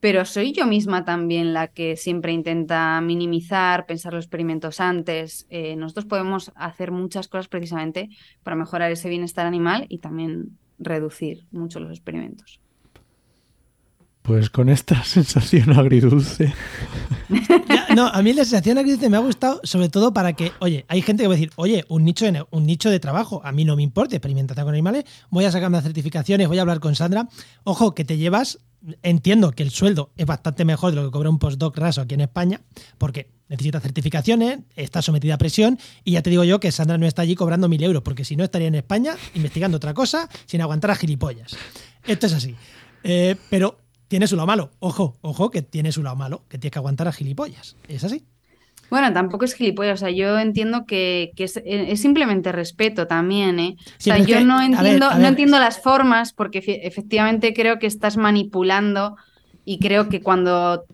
pero 0.00 0.24
soy 0.24 0.52
yo 0.52 0.66
misma 0.66 1.04
también 1.04 1.52
la 1.52 1.68
que 1.68 1.96
siempre 1.96 2.32
intenta 2.32 3.00
minimizar, 3.02 3.86
pensar 3.86 4.14
los 4.14 4.24
experimentos 4.24 4.80
antes. 4.80 5.46
Eh, 5.50 5.76
nosotros 5.76 6.06
podemos 6.06 6.50
hacer 6.54 6.90
muchas 6.90 7.28
cosas 7.28 7.48
precisamente 7.48 8.08
para 8.42 8.56
mejorar 8.56 8.90
ese 8.90 9.10
bienestar 9.10 9.46
animal 9.46 9.86
y 9.88 9.98
también 9.98 10.58
reducir 10.78 11.46
mucho 11.52 11.80
los 11.80 11.90
experimentos. 11.90 12.60
Pues 14.22 14.50
con 14.50 14.68
esta 14.68 15.02
sensación 15.04 15.78
agridulce. 15.78 16.52
no, 17.96 18.06
a 18.06 18.22
mí 18.22 18.32
la 18.32 18.44
sensación 18.44 18.78
agridulce 18.78 19.10
me 19.10 19.16
ha 19.16 19.20
gustado, 19.20 19.60
sobre 19.64 19.88
todo 19.88 20.12
para 20.12 20.32
que, 20.32 20.52
oye, 20.60 20.84
hay 20.88 21.02
gente 21.02 21.22
que 21.22 21.28
va 21.28 21.34
a 21.34 21.36
decir, 21.36 21.52
oye, 21.56 21.84
un 21.88 22.04
nicho 22.04 22.30
de, 22.30 22.44
un 22.50 22.66
nicho 22.66 22.90
de 22.90 23.00
trabajo, 23.00 23.42
a 23.44 23.52
mí 23.52 23.64
no 23.64 23.76
me 23.76 23.82
importa, 23.82 24.16
experimentación 24.16 24.64
con 24.64 24.74
animales, 24.74 25.04
voy 25.30 25.44
a 25.44 25.52
sacarme 25.52 25.76
las 25.76 25.84
certificaciones, 25.84 26.48
voy 26.48 26.58
a 26.58 26.62
hablar 26.62 26.80
con 26.80 26.94
Sandra. 26.94 27.28
Ojo, 27.64 27.94
que 27.94 28.04
te 28.04 28.18
llevas, 28.18 28.60
entiendo 29.02 29.52
que 29.52 29.62
el 29.62 29.70
sueldo 29.70 30.10
es 30.16 30.26
bastante 30.26 30.64
mejor 30.64 30.90
de 30.90 30.96
lo 30.96 31.04
que 31.04 31.10
cobra 31.10 31.30
un 31.30 31.38
postdoc 31.38 31.76
raso 31.76 32.00
aquí 32.00 32.14
en 32.14 32.22
España, 32.22 32.60
porque 32.98 33.30
necesita 33.48 33.80
certificaciones, 33.80 34.60
está 34.76 35.02
sometida 35.02 35.34
a 35.34 35.38
presión, 35.38 35.78
y 36.04 36.12
ya 36.12 36.22
te 36.22 36.30
digo 36.30 36.44
yo 36.44 36.60
que 36.60 36.72
Sandra 36.72 36.98
no 36.98 37.06
está 37.06 37.22
allí 37.22 37.34
cobrando 37.34 37.68
mil 37.68 37.82
euros, 37.82 38.02
porque 38.02 38.24
si 38.24 38.36
no 38.36 38.44
estaría 38.44 38.68
en 38.68 38.76
España 38.76 39.16
investigando 39.34 39.76
otra 39.76 39.92
cosa 39.92 40.28
sin 40.46 40.62
aguantar 40.62 40.92
a 40.92 40.94
gilipollas. 40.94 41.56
Esto 42.06 42.26
es 42.26 42.32
así. 42.32 42.54
Eh, 43.02 43.36
pero 43.48 43.78
tiene 44.08 44.26
su 44.26 44.36
lado 44.36 44.46
malo. 44.46 44.70
Ojo, 44.78 45.16
ojo, 45.20 45.50
que 45.50 45.62
tiene 45.62 45.92
su 45.92 46.02
lado 46.02 46.16
malo, 46.16 46.44
que 46.48 46.58
tiene 46.58 46.70
que 46.70 46.78
aguantar 46.78 47.08
a 47.08 47.12
gilipollas. 47.12 47.76
¿Es 47.88 48.04
así? 48.04 48.24
Bueno, 48.90 49.12
tampoco 49.12 49.44
es 49.44 49.54
gilipollas. 49.54 50.00
O 50.00 50.04
sea, 50.04 50.10
yo 50.10 50.38
entiendo 50.38 50.84
que, 50.84 51.32
es, 51.36 52.00
simplemente 52.00 52.52
respeto 52.52 53.06
también, 53.06 53.58
¿eh? 53.60 53.76
O 53.78 53.92
sea, 53.98 54.18
yo 54.18 54.44
no 54.44 54.60
entiendo, 54.60 55.14
no 55.14 55.26
entiendo 55.26 55.58
las 55.58 55.80
formas, 55.80 56.32
porque 56.32 56.58
efectivamente 56.82 57.54
creo 57.54 57.78
que 57.78 57.86
estás 57.86 58.16
manipulando 58.16 59.16
y 59.64 59.78
creo 59.78 60.08
que 60.08 60.20
cuando 60.20 60.84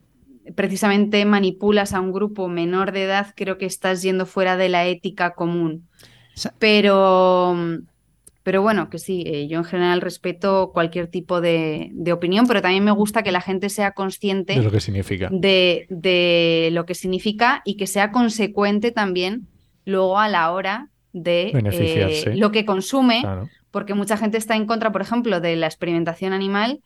precisamente 0.54 1.24
manipulas 1.24 1.92
a 1.92 2.00
un 2.00 2.12
grupo 2.12 2.48
menor 2.48 2.92
de 2.92 3.04
edad, 3.04 3.34
creo 3.34 3.58
que 3.58 3.66
estás 3.66 4.02
yendo 4.02 4.26
fuera 4.26 4.56
de 4.56 4.68
la 4.68 4.86
ética 4.86 5.34
común. 5.34 5.88
Pero 6.58 7.56
pero 8.46 8.62
bueno, 8.62 8.90
que 8.90 9.00
sí, 9.00 9.24
eh, 9.26 9.48
yo 9.48 9.58
en 9.58 9.64
general 9.64 10.00
respeto 10.00 10.70
cualquier 10.72 11.08
tipo 11.08 11.40
de, 11.40 11.90
opinión, 12.12 12.46
pero 12.46 12.62
también 12.62 12.84
me 12.84 12.92
gusta 12.92 13.24
que 13.24 13.32
la 13.32 13.40
gente 13.40 13.68
sea 13.70 13.90
consciente 13.90 14.54
de 14.54 14.62
lo 14.62 14.70
que 14.70 14.78
significa. 14.78 15.28
De, 15.32 16.68
lo 16.70 16.86
que 16.86 16.94
significa 16.94 17.62
y 17.64 17.76
que 17.76 17.88
sea 17.88 18.12
consecuente 18.12 18.92
también 18.92 19.48
luego 19.84 20.20
a 20.20 20.28
la 20.28 20.52
hora 20.52 20.90
de 21.12 21.48
eh, 21.72 22.36
lo 22.36 22.52
que 22.52 22.64
consume, 22.64 23.24
porque 23.72 23.94
mucha 23.94 24.16
gente 24.16 24.38
está 24.38 24.54
en 24.54 24.66
contra, 24.66 24.92
por 24.92 25.02
ejemplo, 25.02 25.40
de 25.40 25.56
la 25.56 25.66
experimentación 25.66 26.32
animal, 26.32 26.82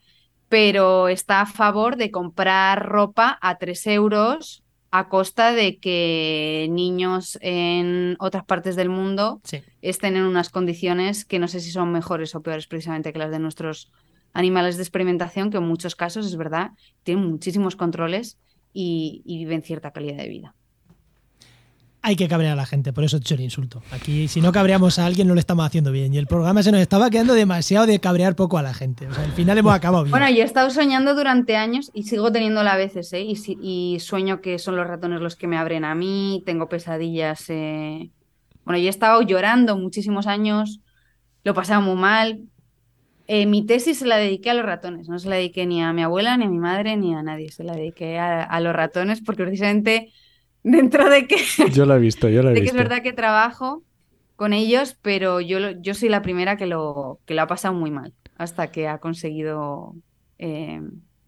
pero 0.49 1.09
está 1.09 1.41
a 1.41 1.45
favor 1.45 1.95
de 1.95 2.09
comprar 2.09 2.87
ropa 2.87 3.37
a 3.39 3.59
3 3.59 3.85
euros 3.85 4.63
a 4.91 5.07
costa 5.07 5.53
de 5.53 5.77
que 5.77 6.67
niños 6.69 7.39
en 7.41 8.17
otras 8.19 8.43
partes 8.43 8.75
del 8.75 8.89
mundo 8.89 9.41
estén 9.81 10.17
en 10.17 10.23
unas 10.23 10.49
condiciones 10.49 11.25
que 11.25 11.39
no 11.39 11.47
sé 11.47 11.61
si 11.61 11.71
son 11.71 11.91
mejores 11.91 12.35
o 12.35 12.41
peores 12.41 12.67
precisamente 12.67 13.13
que 13.13 13.19
las 13.19 13.31
de 13.31 13.39
nuestros 13.39 13.89
animales 14.33 14.77
de 14.77 14.83
experimentación, 14.83 15.49
que 15.49 15.57
en 15.57 15.63
muchos 15.63 15.95
casos 15.95 16.25
es 16.25 16.35
verdad, 16.35 16.71
tienen 17.03 17.25
muchísimos 17.25 17.75
controles 17.75 18.37
y, 18.73 19.21
y 19.25 19.37
viven 19.39 19.63
cierta 19.63 19.91
calidad 19.91 20.17
de 20.17 20.29
vida 20.29 20.55
hay 22.03 22.15
que 22.15 22.27
cabrear 22.27 22.53
a 22.53 22.55
la 22.55 22.65
gente, 22.65 22.93
por 22.93 23.03
eso 23.03 23.17
he 23.17 23.19
hecho 23.19 23.35
el 23.35 23.41
insulto. 23.41 23.83
Aquí, 23.91 24.27
si 24.27 24.41
no 24.41 24.51
cabreamos 24.51 24.97
a 24.97 25.05
alguien, 25.05 25.27
no 25.27 25.35
lo 25.35 25.39
estamos 25.39 25.65
haciendo 25.65 25.91
bien. 25.91 26.13
Y 26.13 26.17
el 26.17 26.25
programa 26.25 26.63
se 26.63 26.71
nos 26.71 26.81
estaba 26.81 27.11
quedando 27.11 27.35
demasiado 27.35 27.85
de 27.85 27.99
cabrear 27.99 28.35
poco 28.35 28.57
a 28.57 28.63
la 28.63 28.73
gente. 28.73 29.07
O 29.07 29.13
sea, 29.13 29.23
al 29.23 29.31
final 29.33 29.57
hemos 29.57 29.73
acabado 29.73 30.03
bien. 30.03 30.11
Bueno, 30.11 30.27
yo 30.29 30.41
he 30.41 30.45
estado 30.45 30.71
soñando 30.71 31.13
durante 31.13 31.55
años 31.57 31.91
y 31.93 32.03
sigo 32.03 32.31
teniéndola 32.31 32.73
a 32.73 32.77
veces, 32.77 33.13
¿eh? 33.13 33.23
Y, 33.23 33.99
sueño 33.99 34.41
que 34.41 34.57
son 34.57 34.77
los 34.77 34.87
ratones 34.87 35.21
los 35.21 35.35
que 35.35 35.45
me 35.45 35.57
abren 35.57 35.85
a 35.85 35.93
mí, 35.93 36.41
tengo 36.45 36.67
pesadillas. 36.67 37.45
Eh. 37.49 38.09
Bueno, 38.65 38.79
yo 38.79 38.87
he 38.87 38.89
estado 38.89 39.21
llorando 39.21 39.77
muchísimos 39.77 40.25
años, 40.25 40.79
lo 41.43 41.53
pasaba 41.53 41.81
muy 41.81 41.95
mal. 41.95 42.41
Eh, 43.27 43.45
mi 43.45 43.63
tesis 43.63 43.99
se 43.99 44.07
la 44.07 44.17
dediqué 44.17 44.49
a 44.49 44.55
los 44.55 44.65
ratones, 44.65 45.07
no 45.07 45.19
se 45.19 45.29
la 45.29 45.35
dediqué 45.35 45.67
ni 45.67 45.83
a 45.83 45.93
mi 45.93 46.01
abuela, 46.01 46.35
ni 46.35 46.45
a 46.45 46.49
mi 46.49 46.57
madre, 46.57 46.97
ni 46.97 47.13
a 47.13 47.21
nadie. 47.21 47.51
Se 47.51 47.63
la 47.63 47.75
dediqué 47.75 48.17
a 48.17 48.59
los 48.59 48.73
ratones 48.73 49.21
porque 49.21 49.43
precisamente 49.43 50.11
dentro 50.63 51.09
de 51.09 51.27
que... 51.27 51.37
Yo 51.71 51.85
la 51.85 51.95
he 51.95 51.99
visto, 51.99 52.29
yo 52.29 52.43
la 52.43 52.51
he 52.51 52.53
de 52.53 52.61
visto. 52.61 52.75
que 52.75 52.81
es 52.81 52.89
verdad 52.89 53.03
que 53.03 53.13
trabajo 53.13 53.83
con 54.35 54.53
ellos, 54.53 54.97
pero 55.01 55.39
yo, 55.39 55.71
yo 55.71 55.93
soy 55.93 56.09
la 56.09 56.21
primera 56.21 56.57
que 56.57 56.65
lo, 56.65 57.19
que 57.25 57.33
lo 57.33 57.43
ha 57.43 57.47
pasado 57.47 57.73
muy 57.73 57.91
mal, 57.91 58.13
hasta 58.37 58.71
que 58.71 58.87
ha 58.87 58.97
conseguido 58.97 59.95
eh, 60.39 60.81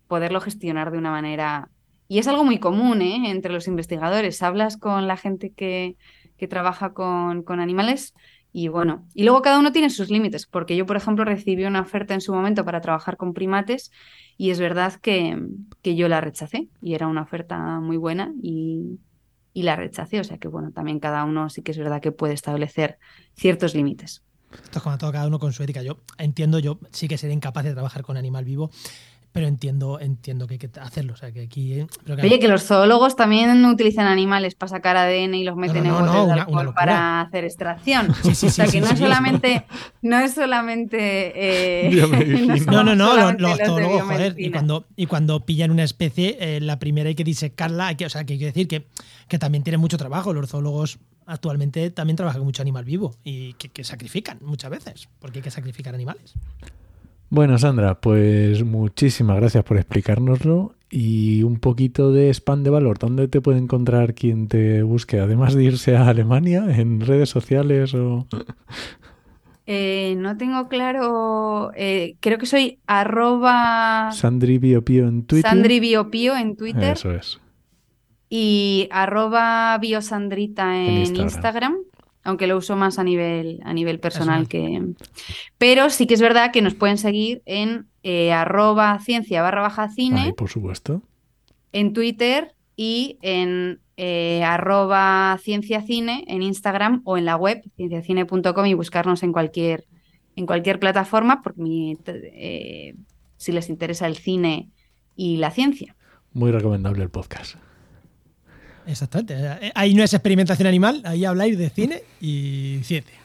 poderlo 0.07 0.41
gestionar 0.41 0.91
de 0.91 0.97
una 0.97 1.11
manera... 1.11 1.69
Y 2.07 2.19
es 2.19 2.27
algo 2.27 2.43
muy 2.43 2.59
común 2.59 3.01
¿eh? 3.01 3.31
entre 3.31 3.53
los 3.53 3.67
investigadores. 3.67 4.43
Hablas 4.43 4.77
con 4.77 5.07
la 5.07 5.17
gente 5.17 5.51
que, 5.51 5.95
que 6.37 6.47
trabaja 6.47 6.93
con, 6.93 7.43
con 7.43 7.59
animales 7.59 8.13
y 8.55 8.67
bueno, 8.67 9.07
y 9.15 9.23
luego 9.23 9.41
cada 9.41 9.57
uno 9.57 9.71
tiene 9.71 9.89
sus 9.89 10.11
límites, 10.11 10.45
porque 10.45 10.75
yo, 10.75 10.85
por 10.85 10.95
ejemplo, 10.95 11.25
recibí 11.25 11.65
una 11.65 11.81
oferta 11.81 12.13
en 12.13 12.21
su 12.21 12.31
momento 12.31 12.63
para 12.63 12.81
trabajar 12.81 13.17
con 13.17 13.33
primates 13.33 13.91
y 14.37 14.51
es 14.51 14.59
verdad 14.59 14.93
que, 15.01 15.41
que 15.81 15.95
yo 15.95 16.07
la 16.07 16.21
rechacé 16.21 16.69
y 16.79 16.93
era 16.93 17.07
una 17.07 17.23
oferta 17.23 17.79
muy 17.79 17.97
buena 17.97 18.31
y, 18.43 18.99
y 19.53 19.63
la 19.63 19.75
rechacé. 19.75 20.19
O 20.19 20.23
sea 20.23 20.37
que, 20.37 20.47
bueno, 20.47 20.71
también 20.71 20.99
cada 20.99 21.23
uno 21.23 21.49
sí 21.49 21.61
que 21.61 21.71
es 21.71 21.77
verdad 21.77 22.01
que 22.01 22.11
puede 22.11 22.33
establecer 22.33 22.97
ciertos 23.35 23.75
límites. 23.75 24.23
Esto 24.51 24.79
es 24.79 24.83
como 24.83 24.97
todo 24.97 25.11
cada 25.11 25.27
uno 25.27 25.39
con 25.39 25.53
su 25.53 25.63
ética. 25.63 25.81
Yo 25.81 25.97
entiendo, 26.17 26.59
yo 26.59 26.79
sí 26.91 27.07
que 27.07 27.17
sería 27.17 27.33
incapaz 27.33 27.63
de 27.63 27.73
trabajar 27.73 28.03
con 28.03 28.17
animal 28.17 28.45
vivo 28.45 28.71
pero 29.33 29.47
entiendo, 29.47 29.99
entiendo 29.99 30.45
que 30.45 30.53
hay 30.53 30.57
que 30.59 30.69
hacerlo. 30.79 31.13
O 31.13 31.15
sea, 31.17 31.31
que 31.31 31.41
aquí, 31.41 31.73
eh, 31.73 31.87
Oye, 32.07 32.39
que 32.39 32.47
los 32.47 32.63
zoólogos 32.63 33.15
también 33.15 33.65
utilizan 33.65 34.05
animales 34.05 34.53
para 34.53 34.69
sacar 34.69 34.95
ADN 34.95 35.33
y 35.33 35.43
los 35.43 35.55
meten 35.57 35.87
en 35.87 35.91
botes 35.91 36.27
de 36.27 36.33
alcohol 36.33 36.73
para 36.75 37.21
hacer 37.21 37.43
extracción. 37.43 38.13
Sí, 38.21 38.35
sí, 38.35 38.45
o 38.45 38.49
sea, 38.51 38.67
que 38.67 38.79
no 38.79 38.87
es 38.87 38.99
solamente, 38.99 39.65
no 40.03 40.19
es 40.19 40.35
solamente. 40.35 41.33
Eh, 41.35 42.63
no, 42.67 42.83
no, 42.83 42.95
no, 42.95 43.33
los, 43.33 43.57
zoólogos, 43.57 44.03
joder. 44.03 44.35
Y 44.37 44.51
cuando, 44.51 44.85
y 44.95 45.07
cuando 45.07 45.39
pillan 45.43 45.71
una 45.71 45.83
especie, 45.83 46.37
eh, 46.39 46.61
la 46.61 46.77
primera 46.77 47.09
hay 47.09 47.15
que 47.15 47.23
disecarla. 47.23 47.87
Hay 47.87 47.95
que, 47.95 48.05
o 48.05 48.09
sea, 48.09 48.23
que 48.25 48.33
hay 48.33 48.39
que 48.39 48.45
decir 48.45 48.67
que, 48.67 48.85
que 49.27 49.39
también 49.39 49.63
tienen 49.63 49.81
mucho 49.81 49.97
trabajo. 49.97 50.31
Los 50.31 50.51
zoólogos 50.51 50.99
actualmente 51.25 51.89
también 51.89 52.17
trabajan 52.17 52.41
con 52.41 52.45
mucho 52.45 52.61
animal 52.61 52.85
vivo 52.85 53.15
y 53.23 53.53
que, 53.53 53.69
que 53.69 53.83
sacrifican 53.83 54.37
muchas 54.41 54.69
veces, 54.69 55.09
porque 55.19 55.39
hay 55.39 55.43
que 55.43 55.51
sacrificar 55.51 55.95
animales. 55.95 56.35
Bueno, 57.33 57.57
Sandra, 57.57 57.99
pues 57.99 58.63
muchísimas 58.63 59.37
gracias 59.37 59.63
por 59.63 59.77
explicárnoslo 59.77 60.75
y 60.91 61.41
un 61.41 61.59
poquito 61.59 62.11
de 62.11 62.29
spam 62.29 62.61
de 62.61 62.69
valor. 62.69 62.99
¿Dónde 62.99 63.27
te 63.27 63.41
puede 63.41 63.57
encontrar 63.57 64.13
quien 64.13 64.47
te 64.47 64.83
busque? 64.83 65.19
Además 65.19 65.55
de 65.55 65.63
irse 65.63 65.97
a 65.97 66.09
Alemania, 66.09 66.63
en 66.69 67.01
redes 67.01 67.31
sociales 67.31 67.95
o... 67.95 68.27
Eh, 69.65 70.13
no 70.17 70.37
tengo 70.37 70.67
claro. 70.67 71.71
Eh, 71.75 72.17
creo 72.19 72.37
que 72.37 72.45
soy 72.45 72.79
arroba. 72.85 74.11
Sandri 74.11 74.59
en 74.61 75.23
Twitter. 75.23 75.49
Sandri 75.49 75.79
Biopio 75.79 76.35
en 76.35 76.55
Twitter. 76.55 76.91
Eso 76.91 77.11
es. 77.11 77.39
Y 78.29 78.89
arroba 78.91 79.75
biosandrita 79.79 80.77
en, 80.77 81.15
Instagram 81.15 81.77
aunque 82.23 82.47
lo 82.47 82.57
uso 82.57 82.75
más 82.75 82.99
a 82.99 83.03
nivel, 83.03 83.59
a 83.63 83.73
nivel 83.73 83.99
personal, 83.99 84.47
que... 84.47 84.81
Pero 85.57 85.89
sí 85.89 86.07
que 86.07 86.13
es 86.13 86.21
verdad 86.21 86.51
que 86.51 86.61
nos 86.61 86.73
pueden 86.73 86.97
seguir 86.97 87.41
en 87.45 87.87
eh, 88.03 88.31
arroba 88.31 88.99
ciencia 88.99 89.41
barra 89.41 89.61
baja 89.61 89.89
cine. 89.89 90.33
por 90.33 90.49
supuesto. 90.49 91.01
En 91.73 91.93
Twitter 91.93 92.53
y 92.75 93.17
en 93.21 93.81
eh, 93.97 94.43
arroba 94.43 95.37
ciencia 95.41 95.81
cine 95.81 96.23
en 96.27 96.41
Instagram 96.41 97.01
o 97.03 97.17
en 97.17 97.25
la 97.25 97.35
web 97.35 97.61
cienciacine.com 97.75 98.65
y 98.65 98.73
buscarnos 98.73 99.21
en 99.23 99.33
cualquier, 99.33 99.85
en 100.35 100.45
cualquier 100.45 100.79
plataforma 100.79 101.41
porque 101.41 101.97
eh, 102.05 102.95
si 103.37 103.51
les 103.51 103.69
interesa 103.69 104.07
el 104.07 104.15
cine 104.15 104.69
y 105.15 105.37
la 105.37 105.51
ciencia. 105.51 105.95
Muy 106.31 106.51
recomendable 106.51 107.03
el 107.03 107.09
podcast. 107.09 107.57
Exactamente. 108.87 109.71
Ahí 109.75 109.93
no 109.93 110.03
es 110.03 110.13
experimentación 110.13 110.67
animal, 110.67 111.01
ahí 111.05 111.25
habláis 111.25 111.57
de 111.57 111.69
cine 111.69 112.03
y 112.19 112.79
ciencia. 112.83 113.15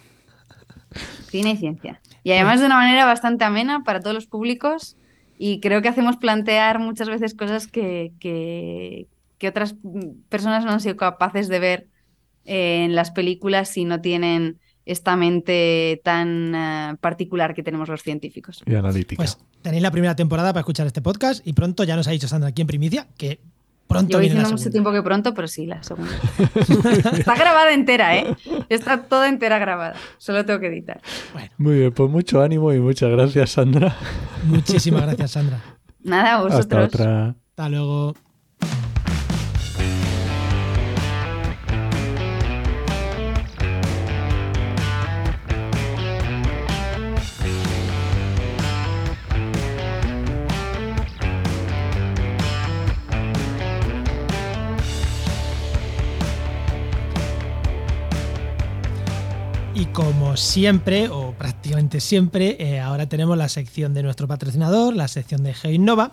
Cine 1.29 1.51
y 1.51 1.57
ciencia. 1.57 2.01
Y 2.25 2.33
además 2.33 2.61
de 2.61 2.67
una 2.67 2.77
manera 2.77 3.05
bastante 3.05 3.45
amena 3.45 3.85
para 3.85 4.01
todos 4.01 4.15
los 4.15 4.27
públicos 4.27 4.97
y 5.39 5.61
creo 5.61 5.83
que 5.83 5.89
hacemos 5.89 6.17
plantear 6.17 6.79
muchas 6.79 7.09
veces 7.09 7.35
cosas 7.35 7.69
que, 7.69 8.13
que, 8.19 9.07
otras 9.47 9.77
personas 10.29 10.65
no 10.65 10.73
han 10.73 10.81
sido 10.81 10.97
capaces 10.97 11.49
de 11.49 11.59
ver 11.61 11.87
en 12.45 12.95
las 12.95 13.13
películas 13.13 13.69
si 13.69 13.85
no 13.85 14.01
tienen 14.01 14.59
esta 14.85 15.17
mente 15.17 16.01
tan 16.03 16.55
eh, 16.55 16.97
particular 17.01 17.55
que 17.55 17.63
tenemos 17.63 17.89
los 17.89 18.03
científicos. 18.03 18.63
Y 18.67 18.75
analítica. 18.75 19.17
Pues 19.17 19.39
tenéis 19.63 19.83
la 19.83 19.91
primera 19.91 20.17
temporada 20.17 20.53
para 20.53 20.61
escuchar 20.61 20.87
este 20.87 21.03
podcast 21.03 21.47
y 21.47 21.53
pronto 21.53 21.85
ya 21.85 21.95
nos 21.95 22.09
ha 22.09 22.11
dicho 22.11 22.27
Sandra 22.27 22.49
aquí 22.49 22.63
en 22.63 22.67
primicia 22.67 23.07
que 23.17 23.39
Pronto 23.89 24.19
la 24.19 24.23
diciendo 24.23 24.51
mucho 24.51 24.71
tiempo 24.71 24.93
que 24.93 25.03
pronto, 25.03 25.33
pero 25.33 25.49
sí, 25.49 25.67
la 25.67 25.83
segunda. 25.83 26.13
Está 27.17 27.35
grabada 27.35 27.73
entera, 27.73 28.17
¿eh? 28.17 28.37
Está 28.69 29.03
toda 29.05 29.29
entera 29.29 29.59
grabada. 29.59 29.95
Solo 30.19 30.45
tengo 30.45 30.61
que 30.61 30.67
editar. 30.67 31.01
Bueno, 31.33 31.51
Muy 31.57 31.79
bien, 31.79 31.93
pues 31.93 32.11
mucho 32.11 32.43
ánimo 32.43 32.73
y 32.75 32.81
muchas 32.81 33.11
gracias, 33.11 33.51
Sandra. 33.51 33.97
muchísimas 34.45 35.03
gracias, 35.03 35.31
Sandra. 35.31 35.61
Nada, 36.03 36.35
a 36.35 36.43
vosotros. 36.43 36.61
Hasta 36.61 36.85
otra. 36.85 37.35
Hasta 37.51 37.69
luego. 37.71 38.15
Como 60.29 60.37
siempre, 60.37 61.09
o 61.09 61.33
prácticamente 61.33 62.01
siempre, 62.01 62.59
eh, 62.61 62.81
ahora 62.81 63.09
tenemos 63.09 63.39
la 63.39 63.49
sección 63.49 63.95
de 63.95 64.03
nuestro 64.03 64.29
patrocinador, 64.29 64.95
la 64.95 65.09
sección 65.09 65.43
de 65.43 65.55
GeoInnova, 65.55 66.13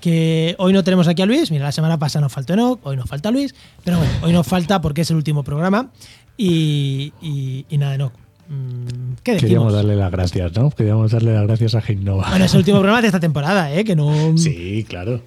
que 0.00 0.54
hoy 0.58 0.72
no 0.72 0.84
tenemos 0.84 1.08
aquí 1.08 1.22
a 1.22 1.26
Luis, 1.26 1.50
mira, 1.50 1.64
la 1.64 1.72
semana 1.72 1.98
pasada 1.98 2.20
nos 2.20 2.32
faltó 2.32 2.52
Enoch, 2.52 2.78
hoy 2.84 2.96
nos 2.96 3.08
falta 3.08 3.32
Luis, 3.32 3.52
pero 3.82 3.98
bueno, 3.98 4.12
hoy 4.22 4.32
nos 4.32 4.46
falta 4.46 4.80
porque 4.80 5.00
es 5.00 5.10
el 5.10 5.16
último 5.16 5.42
programa 5.42 5.90
y, 6.36 7.12
y, 7.20 7.66
y 7.68 7.78
nada, 7.78 7.96
Enoch, 7.96 8.12
mm, 8.48 9.14
¿qué? 9.24 9.38
Queríamos 9.38 9.72
darle 9.72 9.96
las 9.96 10.12
gracias, 10.12 10.52
¿no? 10.54 10.70
Queríamos 10.70 11.10
darle 11.10 11.34
las 11.34 11.42
gracias 11.42 11.74
a 11.74 11.80
Geinova. 11.80 12.28
Bueno, 12.30 12.44
es 12.44 12.52
el 12.54 12.58
último 12.58 12.78
programa 12.78 13.00
de 13.00 13.08
esta 13.08 13.18
temporada, 13.18 13.74
¿eh? 13.74 13.82
que 13.82 13.96
no... 13.96 14.12
Sí, 14.38 14.86
claro. 14.88 15.20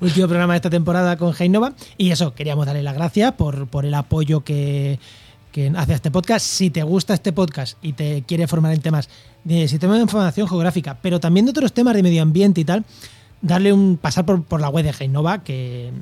último 0.00 0.26
programa 0.26 0.54
de 0.54 0.56
esta 0.56 0.70
temporada 0.70 1.16
con 1.16 1.32
Heinova. 1.38 1.74
Y 1.96 2.10
eso, 2.10 2.34
queríamos 2.34 2.66
darle 2.66 2.82
las 2.82 2.94
gracias 2.94 3.34
por, 3.34 3.68
por 3.68 3.86
el 3.86 3.94
apoyo 3.94 4.42
que, 4.42 4.98
que 5.52 5.70
hace 5.76 5.92
este 5.92 6.10
podcast. 6.10 6.44
Si 6.44 6.70
te 6.70 6.82
gusta 6.82 7.14
este 7.14 7.32
podcast 7.32 7.78
y 7.82 7.92
te 7.92 8.24
quiere 8.26 8.48
formar 8.48 8.72
en 8.72 8.80
temas 8.80 9.08
de 9.44 9.68
sistema 9.68 9.94
de 9.94 10.02
información 10.02 10.48
geográfica, 10.48 10.98
pero 11.00 11.20
también 11.20 11.46
de 11.46 11.50
otros 11.50 11.72
temas 11.72 11.94
de 11.94 12.02
medio 12.02 12.22
ambiente 12.22 12.60
y 12.60 12.64
tal, 12.64 12.84
darle 13.42 13.72
un 13.72 13.98
pasar 13.98 14.24
por, 14.24 14.42
por 14.44 14.60
la 14.60 14.68
web 14.68 14.84
de 14.84 14.94
Heinova, 14.98 15.44
que, 15.44 15.92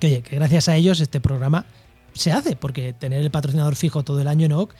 que, 0.00 0.06
oye, 0.06 0.22
que 0.22 0.36
gracias 0.36 0.68
a 0.68 0.76
ellos 0.76 1.00
este 1.00 1.20
programa 1.20 1.66
se 2.14 2.32
hace, 2.32 2.56
porque 2.56 2.92
tener 2.92 3.20
el 3.20 3.30
patrocinador 3.30 3.76
fijo 3.76 4.02
todo 4.02 4.20
el 4.20 4.28
año 4.28 4.46
en 4.46 4.52
OC. 4.52 4.74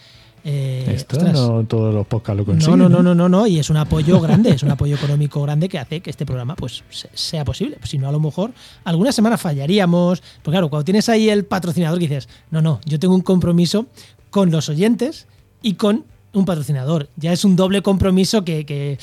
Eh, 0.48 0.92
Esto 0.94 1.16
ostras, 1.16 1.32
no 1.34 1.64
todos 1.64 1.92
los 1.92 2.06
podcasts 2.06 2.38
lo 2.38 2.44
consiguen. 2.44 2.78
no, 2.78 2.88
no, 2.88 3.02
no, 3.02 3.14
no, 3.16 3.28
no, 3.28 3.46
y 3.48 3.58
es 3.58 3.68
un 3.68 3.76
apoyo 3.78 4.20
grande, 4.20 4.50
es 4.50 4.62
un 4.62 4.70
apoyo 4.70 4.94
económico 4.94 5.42
grande 5.42 5.68
que 5.68 5.78
hace 5.78 6.00
que 6.00 6.10
este 6.10 6.24
programa 6.24 6.54
pues 6.54 6.84
se- 6.88 7.10
sea 7.14 7.44
posible. 7.44 7.76
Pues 7.78 7.90
si 7.90 7.98
no, 7.98 8.08
a 8.08 8.12
lo 8.12 8.20
mejor 8.20 8.52
algunas 8.84 9.14
semanas 9.14 9.40
fallaríamos. 9.40 10.22
Porque 10.42 10.54
claro, 10.54 10.68
cuando 10.70 10.84
tienes 10.84 11.08
ahí 11.08 11.28
el 11.30 11.44
patrocinador 11.46 11.98
que 11.98 12.06
dices, 12.06 12.28
no, 12.52 12.62
no, 12.62 12.80
yo 12.84 12.98
tengo 13.00 13.14
un 13.16 13.22
compromiso 13.22 13.86
con 14.30 14.50
los 14.52 14.68
oyentes 14.68 15.26
y 15.62 15.74
con 15.74 16.04
un 16.32 16.44
patrocinador. 16.44 17.08
Ya 17.16 17.32
es 17.32 17.44
un 17.44 17.56
doble 17.56 17.82
compromiso 17.82 18.44
que, 18.44 18.64
que, 18.64 18.98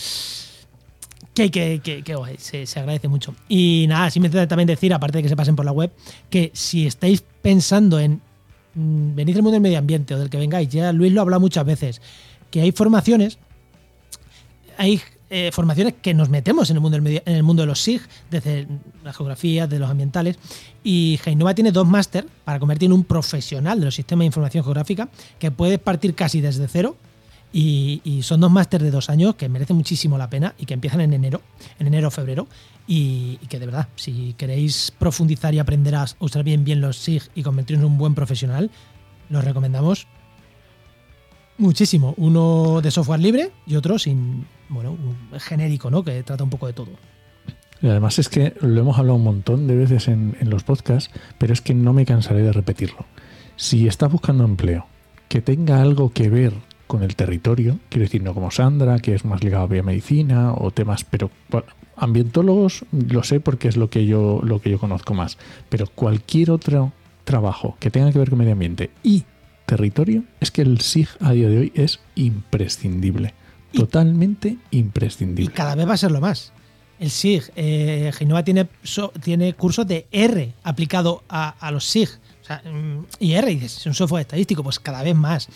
que, 1.34 1.50
que, 1.52 1.82
que- 1.84 2.04
que, 2.04 2.16
oye, 2.16 2.36
se, 2.38 2.66
se 2.66 2.80
agradece 2.80 3.08
mucho. 3.08 3.34
Y 3.50 3.86
nada, 3.90 4.10
simplemente 4.12 4.48
también 4.48 4.68
decir, 4.68 4.94
aparte 4.94 5.18
de 5.18 5.24
que 5.24 5.30
se 5.30 5.36
pasen 5.36 5.56
por 5.56 5.66
la 5.66 5.72
web, 5.72 5.92
que 6.30 6.52
si 6.54 6.86
estáis 6.86 7.24
pensando 7.42 8.00
en 8.00 8.22
mm, 8.76 9.16
venir 9.16 9.36
del 9.36 9.44
mundo 9.44 9.54
del 9.54 9.62
medio 9.62 9.78
ambiente 9.80 10.14
o 10.16 10.20
del 10.20 10.30
que 10.30 10.38
vengáis, 10.38 10.70
ya 10.70 10.92
Luis 10.92 11.12
lo 11.12 11.22
ha 11.22 11.24
hablado 11.24 11.40
muchas 11.40 11.66
veces, 11.66 12.02
que 12.52 12.62
hay 12.62 12.72
formaciones, 12.72 13.38
hay 14.78 15.02
eh, 15.30 15.50
formaciones 15.52 15.96
que 16.02 16.14
nos 16.14 16.30
metemos 16.30 16.70
en 16.70 16.78
el 16.78 16.82
mundo 16.82 16.96
del 16.96 17.02
medio- 17.02 17.22
en 17.26 17.36
el 17.36 17.44
mundo 17.44 17.64
de 17.64 17.68
los 17.68 17.82
SIG, 17.82 18.02
desde 18.30 18.68
la 19.04 19.14
geografía, 19.14 19.66
de 19.68 19.80
los 19.80 19.90
ambientales, 19.90 20.38
y 20.84 21.20
Heinova 21.26 21.56
tiene 21.56 21.72
dos 21.72 21.88
máster 21.88 22.28
para 22.46 22.60
convertir 22.60 22.88
en 22.88 22.94
un 22.94 23.04
profesional 23.04 23.80
de 23.80 23.86
los 23.86 23.96
sistemas 23.96 24.22
de 24.22 24.26
información 24.28 24.64
geográfica, 24.64 25.10
que 25.40 25.50
puedes 25.50 25.80
partir 25.80 26.14
casi 26.14 26.40
desde 26.42 26.68
cero, 26.68 26.96
y, 27.52 28.02
y 28.04 28.24
son 28.24 28.42
dos 28.42 28.52
máster 28.52 28.82
de 28.82 28.90
dos 28.92 29.10
años 29.12 29.36
que 29.36 29.48
merecen 29.50 29.76
muchísimo 29.76 30.18
la 30.18 30.28
pena 30.30 30.56
y 30.58 30.66
que 30.66 30.74
empiezan 30.74 31.02
en 31.02 31.14
enero, 31.14 31.42
en 31.80 31.88
enero 31.88 32.08
o 32.08 32.12
febrero. 32.12 32.48
Y, 32.86 33.38
que 33.50 33.60
de 33.60 33.66
verdad, 33.66 33.88
si 33.96 34.34
queréis 34.38 34.92
profundizar 34.92 35.54
y 35.54 35.60
aprender 35.60 35.96
a 35.96 36.06
usar 36.20 36.44
bien, 36.44 36.66
bien 36.66 36.82
los 36.82 36.98
SIG 36.98 37.24
y 37.34 37.44
convertiros 37.44 37.82
en 37.82 37.88
un 37.88 37.98
buen 37.98 38.14
profesional, 38.14 38.72
los 39.30 39.44
recomendamos 39.44 40.08
muchísimo. 41.58 42.14
Uno 42.18 42.82
de 42.82 42.92
software 42.92 43.22
libre 43.22 43.52
y 43.66 43.76
otro 43.76 43.98
sin, 43.98 44.46
bueno, 44.70 44.92
un 44.92 45.40
genérico, 45.40 45.90
¿no? 45.90 46.04
Que 46.04 46.24
trata 46.24 46.44
un 46.44 46.50
poco 46.50 46.68
de 46.68 46.74
todo. 46.74 46.92
Y 47.84 47.90
además 47.90 48.18
es 48.18 48.30
que 48.30 48.54
lo 48.62 48.80
hemos 48.80 48.98
hablado 48.98 49.18
un 49.18 49.26
montón 49.26 49.68
de 49.68 49.76
veces 49.76 50.08
en, 50.08 50.38
los 50.42 50.64
podcasts, 50.64 51.12
pero 51.38 51.52
es 51.52 51.60
que 51.60 51.74
no 51.74 51.92
me 51.92 52.06
cansaré 52.06 52.42
de 52.42 52.54
repetirlo. 52.54 53.06
Si 53.58 53.88
estás 53.88 54.10
buscando 54.10 54.46
empleo 54.46 54.88
que 55.28 55.42
tenga 55.42 55.82
algo 55.82 56.12
que 56.12 56.30
ver 56.30 56.54
con 56.88 57.04
el 57.04 57.18
territorio, 57.18 57.80
quiero 57.90 58.06
decir, 58.06 58.24
no 58.24 58.34
como 58.34 58.52
Sandra, 58.52 59.00
que 59.00 59.14
es 59.14 59.26
más 59.26 59.44
ligado 59.44 59.66
a 59.66 59.68
biomedicina 59.68 60.54
o 60.54 60.72
temas, 60.72 61.04
pero 61.04 61.30
ambientólogos 61.96 62.86
lo 62.92 63.24
sé 63.24 63.40
porque 63.40 63.68
es 63.68 63.78
lo 63.78 63.90
que 63.90 64.06
yo 64.06 64.42
lo 64.44 64.62
que 64.62 64.70
yo 64.72 64.80
conozco 64.80 65.14
más, 65.14 65.38
pero 65.70 65.88
cualquier 65.88 66.52
otro 66.52 66.92
trabajo 67.24 67.78
que 67.80 67.90
tenga 67.92 68.12
que 68.12 68.20
ver 68.20 68.30
con 68.30 68.40
medio 68.40 68.54
ambiente 68.54 68.92
y 69.04 69.24
territorio, 69.66 70.24
es 70.42 70.52
que 70.52 70.62
el 70.62 70.82
SIG 70.82 71.08
a 71.22 71.32
día 71.32 71.48
de 71.50 71.58
hoy 71.58 71.72
es 71.76 72.00
imprescindible, 72.16 73.34
Y- 73.72 73.78
totalmente 73.78 74.58
Y 74.72 74.80
imprescindible. 74.80 75.54
cada 75.54 75.76
vez 75.76 75.88
va 75.88 75.94
a 75.94 75.98
serlo 75.98 76.20
más. 76.22 76.52
El 77.00 77.10
SIG, 77.10 77.52
eh, 77.56 78.12
Genova 78.14 78.44
tiene, 78.44 78.68
so- 78.84 79.12
tiene 79.24 79.54
cursos 79.54 79.88
de 79.88 80.06
R 80.12 80.54
aplicado 80.64 81.24
a, 81.28 81.50
a 81.60 81.72
los 81.72 81.86
SIG. 81.86 82.10
O 82.42 82.46
sea, 82.46 82.62
mm, 82.70 83.06
y 83.20 83.34
R, 83.34 83.48
dices, 83.50 83.78
es 83.78 83.86
un 83.86 83.94
software 83.94 84.22
estadístico, 84.22 84.64
pues 84.64 84.80
cada 84.80 85.02
vez 85.02 85.16
más. 85.16 85.48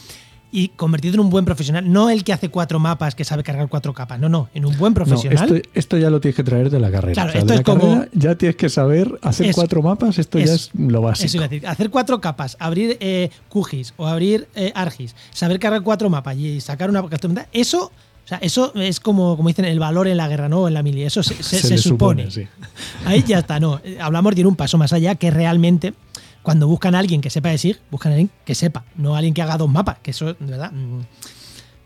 Y 0.50 0.70
convertido 0.70 1.16
en 1.16 1.20
un 1.20 1.30
buen 1.30 1.44
profesional, 1.44 1.92
no 1.92 2.10
el 2.10 2.24
que 2.24 2.32
hace 2.32 2.48
cuatro 2.50 2.80
mapas 2.80 3.16
que 3.16 3.26
sabe 3.26 3.44
cargar 3.44 3.68
cuatro 3.68 3.94
capas, 3.94 4.18
no, 4.20 4.30
no, 4.30 4.48
en 4.54 4.64
un 4.66 4.78
buen 4.78 4.92
No, 4.92 4.96
profesional. 4.96 5.56
esto, 5.58 5.70
esto 5.74 5.98
ya 5.98 6.10
lo 6.10 6.22
tienes 6.22 6.38
que 6.38 6.44
traer 6.44 6.70
de 6.70 6.80
la 6.80 6.90
carrera. 6.90 7.14
Claro, 7.16 7.30
O 7.30 7.32
sea, 7.34 7.40
esto 7.42 7.54
de 7.54 7.60
es 7.60 7.68
la 7.68 7.74
como- 7.74 7.82
carrera 7.96 8.10
ya 8.14 8.36
tienes 8.36 8.56
que 8.56 8.70
saber 8.70 9.20
hacer 9.22 9.54
cuatro 9.54 9.82
mapas, 9.82 10.18
esto 10.20 10.40
ya 10.40 10.54
es- 10.54 10.70
lo 10.74 11.02
básico. 11.02 11.26
Eso 11.26 11.38
iba 11.38 11.46
a 11.46 11.50
decir, 11.50 11.68
hacer 11.68 11.90
cuatro 11.90 12.22
capas, 12.22 12.56
abrir 12.62 12.96
eh, 13.02 13.30
QGIS 13.50 13.94
o 13.98 14.08
abrir 14.08 14.48
eh, 14.56 14.72
ARGIS, 14.74 15.16
saber 15.32 15.60
cargar 15.60 15.82
cuatro 15.82 16.10
mapas 16.10 16.38
y 16.38 16.62
sacar 16.62 16.90
una 16.90 17.04
eso, 17.52 17.92
o 18.26 18.28
sea, 18.28 18.38
eso 18.40 18.74
es 18.76 19.00
como, 19.02 19.36
como 19.36 19.50
dicen, 19.50 19.66
el 19.66 19.80
valor 19.80 20.08
en 20.08 20.16
la 20.18 20.28
guerra, 20.30 20.48
¿no? 20.50 20.68
En 20.68 20.74
la 20.74 20.82
mili, 20.84 21.04
eso 21.04 21.24
se, 21.24 21.42
se- 21.44 21.60
se 21.60 21.70
le 21.72 21.78
supone. 21.78 22.32
sí. 22.32 22.48
Ahí 23.06 23.24
ya 23.28 23.40
está, 23.40 23.60
no. 23.60 23.80
Eh, 23.84 23.98
Hablamos 24.02 24.34
de 24.36 24.42
ir 24.42 24.48
un 24.48 24.56
paso 24.56 24.78
más 24.78 24.94
allá, 24.94 25.16
que 25.16 25.30
realmente 25.32 25.94
cuando 26.48 26.66
buscan 26.66 26.96
a 26.96 27.00
alguien 27.00 27.20
que 27.20 27.30
sepa 27.30 27.50
de 27.50 27.58
SIG, 27.58 27.78
buscan 27.92 28.14
a 28.14 28.16
alguien 28.16 28.30
que 28.46 28.56
sepa, 28.56 28.86
no 28.96 29.16
a 29.16 29.18
alguien 29.18 29.34
que 29.34 29.42
haga 29.42 29.58
dos 29.58 29.70
mapas, 29.70 29.98
que 30.02 30.12
eso, 30.12 30.28
de 30.28 30.36
verdad, 30.46 30.72
mm, 30.72 31.00
Es 31.02 31.08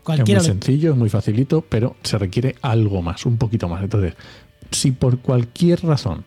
cualquiera. 0.04 0.40
muy 0.40 0.46
lo- 0.48 0.54
sencillo, 0.54 0.92
es 0.92 0.96
muy 0.96 1.08
facilito, 1.10 1.62
pero 1.68 1.96
se 2.04 2.16
requiere 2.16 2.54
algo 2.62 3.02
más, 3.02 3.26
un 3.26 3.38
poquito 3.38 3.68
más. 3.68 3.82
Entonces, 3.82 4.14
si 4.70 4.92
por 4.92 5.18
cualquier 5.18 5.82
razón 5.84 6.24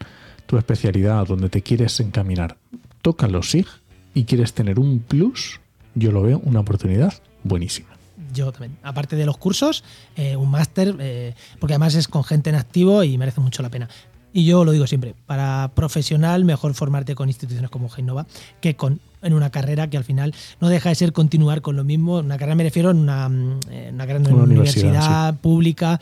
tu 0.48 0.58
especialidad 0.58 1.26
donde 1.26 1.48
te 1.48 1.62
quieres 1.62 1.98
encaminar 2.02 2.58
toca 3.02 3.30
los 3.30 3.52
SIG 3.52 3.68
y 4.14 4.26
quieres 4.26 4.52
tener 4.54 4.80
un 4.80 5.00
plus, 5.00 5.62
yo 5.94 6.12
lo 6.12 6.22
veo 6.22 6.40
una 6.44 6.60
oportunidad 6.60 7.14
buenísima. 7.46 7.88
Yo 8.34 8.52
también. 8.52 8.76
Aparte 8.84 9.16
de 9.16 9.26
los 9.26 9.38
cursos, 9.38 9.86
eh, 10.18 10.36
un 10.36 10.52
máster, 10.52 10.94
eh, 11.00 11.34
porque 11.58 11.76
además 11.76 11.96
es 11.96 12.10
con 12.10 12.26
gente 12.26 12.50
en 12.50 12.58
activo 12.58 13.02
y 13.06 13.18
merece 13.18 13.40
mucho 13.40 13.64
la 13.64 13.70
pena. 13.70 13.88
Y 14.36 14.44
yo 14.44 14.66
lo 14.66 14.74
digo 14.74 14.86
siempre, 14.86 15.16
para 15.26 15.72
profesional 15.76 16.44
mejor 16.44 16.74
formarte 16.74 17.16
con 17.16 17.30
instituciones 17.30 17.70
como 17.70 17.88
Genova 17.88 18.28
que 18.60 18.76
con 18.76 19.00
en 19.22 19.32
una 19.34 19.50
carrera 19.50 19.90
que 19.90 19.96
al 19.96 20.04
final 20.04 20.36
no 20.60 20.68
deja 20.68 20.90
de 20.90 20.96
ser 20.96 21.14
continuar 21.14 21.62
con 21.62 21.78
lo 21.78 21.86
mismo. 21.86 22.18
Una 22.18 22.38
carrera 22.38 22.56
me 22.56 22.66
refiero 22.66 22.92
en 22.92 22.98
una, 22.98 23.30
mm, 23.30 23.60
eh, 23.72 23.92
una 23.94 24.04
una 24.04 24.44
universidad, 24.44 25.40
pública, 25.40 26.02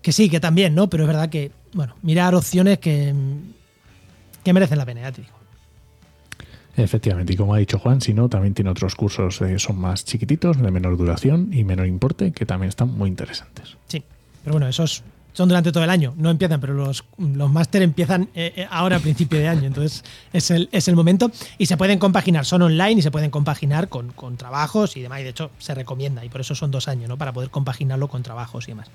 que 0.00 0.12
sí, 0.12 0.30
que 0.30 0.38
también, 0.38 0.76
¿no? 0.76 0.88
Pero 0.88 1.02
es 1.02 1.08
verdad 1.08 1.28
que, 1.28 1.50
bueno, 1.72 1.96
mirar 2.02 2.36
opciones 2.36 2.78
que, 2.78 3.12
mm, 3.12 4.44
que 4.44 4.52
merecen 4.52 4.78
la 4.78 4.86
pena, 4.86 5.00
ya 5.00 5.10
te 5.10 5.22
digo. 5.22 5.34
Efectivamente, 6.76 7.32
y 7.32 7.36
como 7.36 7.52
ha 7.52 7.58
dicho 7.58 7.80
Juan, 7.80 8.00
si 8.00 8.14
no, 8.14 8.28
también 8.28 8.54
tiene 8.54 8.70
otros 8.70 8.94
cursos 8.94 9.40
que 9.40 9.58
son 9.58 9.76
más 9.80 10.04
chiquititos, 10.04 10.62
de 10.62 10.70
menor 10.70 10.96
duración 10.96 11.48
y 11.52 11.64
menor 11.64 11.88
importe, 11.88 12.30
que 12.30 12.46
también 12.46 12.68
están 12.68 12.96
muy 12.96 13.08
interesantes. 13.08 13.76
Sí, 13.88 14.04
pero 14.44 14.52
bueno, 14.52 14.68
esos 14.68 15.02
son 15.36 15.48
durante 15.48 15.70
todo 15.70 15.84
el 15.84 15.90
año, 15.90 16.14
no 16.16 16.30
empiezan, 16.30 16.60
pero 16.60 16.72
los, 16.72 17.04
los 17.18 17.50
máster 17.52 17.82
empiezan 17.82 18.30
eh, 18.34 18.54
eh, 18.56 18.66
ahora 18.70 18.96
a 18.96 19.00
principio 19.00 19.38
de 19.38 19.48
año, 19.48 19.66
entonces 19.66 20.02
es 20.32 20.50
el, 20.50 20.70
es 20.72 20.88
el 20.88 20.96
momento 20.96 21.30
y 21.58 21.66
se 21.66 21.76
pueden 21.76 21.98
compaginar, 21.98 22.46
son 22.46 22.62
online 22.62 23.00
y 23.00 23.02
se 23.02 23.10
pueden 23.10 23.30
compaginar 23.30 23.88
con, 23.88 24.12
con 24.12 24.38
trabajos 24.38 24.96
y 24.96 25.02
demás, 25.02 25.20
y 25.20 25.24
de 25.24 25.30
hecho 25.30 25.50
se 25.58 25.74
recomienda 25.74 26.24
y 26.24 26.30
por 26.30 26.40
eso 26.40 26.54
son 26.54 26.70
dos 26.70 26.88
años, 26.88 27.08
¿no? 27.08 27.18
Para 27.18 27.34
poder 27.34 27.50
compaginarlo 27.50 28.08
con 28.08 28.22
trabajos 28.22 28.66
y 28.66 28.70
demás. 28.70 28.88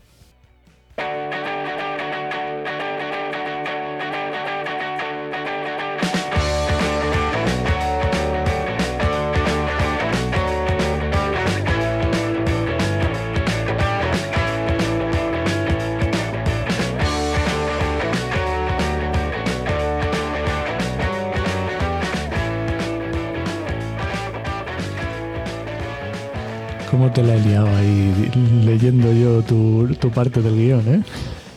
tu, 30.00 30.10
parte 30.10 30.42
del 30.42 30.56
guion, 30.56 30.94
eh? 30.94 31.02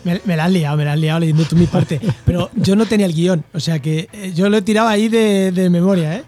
Me, 0.04 0.22
me, 0.26 0.36
la 0.36 0.46
has 0.46 0.52
liado, 0.52 0.78
me 0.78 0.86
la 0.86 0.94
has 0.94 1.00
liado 1.00 1.20
leyendo 1.20 1.46
tú 1.46 1.56
mi 1.56 1.66
parte. 1.66 2.00
Pero 2.26 2.50
yo 2.56 2.76
no 2.76 2.86
tenía 2.86 3.06
el 3.06 3.14
guion, 3.14 3.44
o 3.54 3.60
sea 3.60 3.80
que 3.80 4.10
eh, 4.12 4.34
yo 4.36 4.50
lo 4.50 4.58
he 4.58 4.62
tirado 4.62 4.88
ahí 4.88 5.08
de, 5.08 5.52
de 5.52 5.70
memoria, 5.70 6.18
¿eh? 6.18 6.24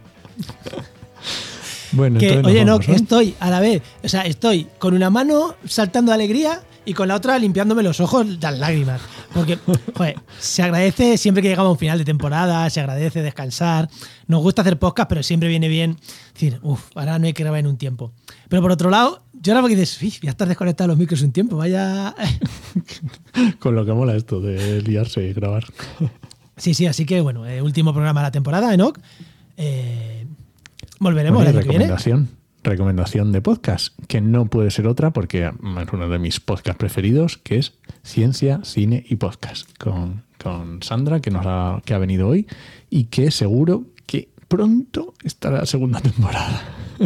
Bueno, 1.92 2.20
que, 2.20 2.28
entonces 2.28 2.54
oye, 2.54 2.66
no, 2.66 2.76
¿eh? 2.78 2.96
estoy 2.96 3.36
a 3.40 3.50
la 3.50 3.60
vez, 3.60 3.82
o 4.04 4.10
sea, 4.10 4.22
estoy 4.22 4.68
con 4.80 4.94
una 4.94 5.10
mano 5.10 5.56
saltando 5.66 6.12
de 6.12 6.16
alegría 6.16 6.62
y 6.84 6.94
con 6.94 7.08
la 7.08 7.16
otra 7.16 7.40
limpiándome 7.40 7.84
los 7.84 8.00
ojos 8.00 8.26
las 8.42 8.60
lágrimas. 8.60 9.02
Porque, 9.36 9.60
joder, 9.98 10.16
se 10.40 10.64
agradece 10.64 11.18
siempre 11.18 11.42
que 11.42 11.50
llegamos 11.50 11.68
a 11.68 11.72
un 11.74 11.78
final 11.78 11.98
de 11.98 12.06
temporada, 12.06 12.70
se 12.70 12.80
agradece 12.80 13.22
descansar. 13.22 13.90
Nos 14.28 14.42
gusta 14.42 14.62
hacer 14.62 14.80
podcast, 14.80 15.10
pero 15.10 15.24
siempre 15.24 15.50
viene 15.50 15.68
bien 15.68 15.98
decir, 16.34 16.58
uff, 16.64 16.86
ahora 16.96 17.20
no 17.20 17.28
hay 17.28 17.34
que 17.34 17.44
grabar 17.44 17.60
en 17.60 17.68
un 17.68 17.78
tiempo. 17.78 18.14
Pero 18.48 18.62
por 18.62 18.72
otro 18.72 18.90
lado, 18.90 19.24
yo 19.34 19.52
ahora 19.52 19.62
porque 19.62 19.76
dices, 19.76 20.02
"Uy, 20.02 20.14
voy 20.22 20.30
a 20.30 20.32
estar 20.32 20.48
desconectado 20.48 20.88
los 20.88 20.98
micros 20.98 21.22
un 21.22 21.34
tiempo, 21.34 21.58
vaya. 21.58 22.16
Con 23.60 23.76
lo 23.76 23.86
que 23.86 23.92
mola 23.92 24.16
esto 24.16 24.40
de 24.40 24.82
liarse 24.82 25.28
y 25.28 25.34
grabar. 25.34 25.66
Sí, 26.56 26.74
sí, 26.74 26.88
así 26.88 27.06
que 27.06 27.20
bueno, 27.20 27.46
eh, 27.46 27.62
último 27.62 27.92
programa 27.92 28.22
de 28.22 28.28
la 28.28 28.32
temporada, 28.32 28.74
Enoch. 28.74 28.98
Eh, 29.58 30.26
volveremos 31.00 31.42
el 31.42 31.50
año 31.50 31.60
que 31.60 31.70
viene. 31.70 31.88
Recomendación, 32.66 33.32
de 33.32 33.42
podcast, 33.42 33.98
que 34.08 34.22
no 34.22 34.48
puede 34.48 34.72
ser 34.72 34.88
otra 34.88 35.12
porque 35.12 35.46
es 35.46 35.94
uno 35.94 36.10
de 36.10 36.20
mis 36.20 36.40
podcasts 36.40 36.78
preferidos, 36.78 37.38
que 37.38 37.58
es 37.58 37.74
Ciencia, 38.04 38.60
Cine 38.64 39.06
y 39.08 39.16
Podcast, 39.16 39.70
con, 39.78 40.24
con 40.42 40.84
Sandra, 40.84 41.22
que, 41.22 41.32
nos 41.32 41.46
ha, 41.46 41.82
que 41.86 41.94
ha 41.94 41.98
venido 41.98 42.28
hoy 42.28 42.48
y 42.90 43.06
que 43.06 43.32
seguro 43.32 43.86
que 44.06 44.30
pronto 44.48 45.14
estará 45.24 45.60
la 45.60 45.66
segunda 45.66 46.02
temporada. 46.02 46.62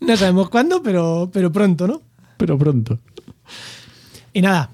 No 0.00 0.16
sabemos 0.16 0.48
cuándo, 0.48 0.82
pero, 0.82 1.28
pero 1.32 1.52
pronto, 1.52 1.86
¿no? 1.86 2.00
Pero 2.38 2.56
pronto. 2.56 2.98
Y 4.32 4.40
nada, 4.40 4.70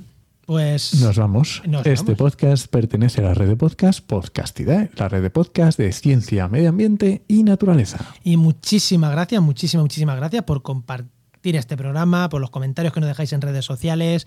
pues. 0.47 0.95
Nos 1.01 1.17
vamos. 1.17 1.63
Nos 1.67 1.87
este 1.87 2.13
vamos. 2.13 2.19
podcast 2.19 2.67
pertenece 2.69 3.21
a 3.21 3.25
la 3.25 3.35
red 3.35 3.49
de 3.49 3.57
podcast 3.57 4.01
Podcastidae, 4.07 4.91
la 4.97 5.09
red 5.09 5.23
de 5.23 5.31
podcast 5.31 5.79
de 5.79 5.93
ciencia, 5.93 6.49
medio 6.49 6.69
ambiente 6.71 7.23
y 7.29 7.43
naturaleza. 7.43 7.99
Y 8.23 8.37
muchísimas 8.37 9.11
gracias, 9.13 9.41
muchísimas, 9.43 9.83
muchísimas 9.85 10.17
gracias 10.17 10.43
por 10.45 10.63
compartir 10.63 11.57
este 11.57 11.77
programa, 11.77 12.29
por 12.29 12.41
los 12.41 12.51
comentarios 12.51 12.93
que 12.95 13.01
nos 13.01 13.09
dejáis 13.09 13.33
en 13.33 13.41
redes 13.41 13.65
sociales, 13.65 14.27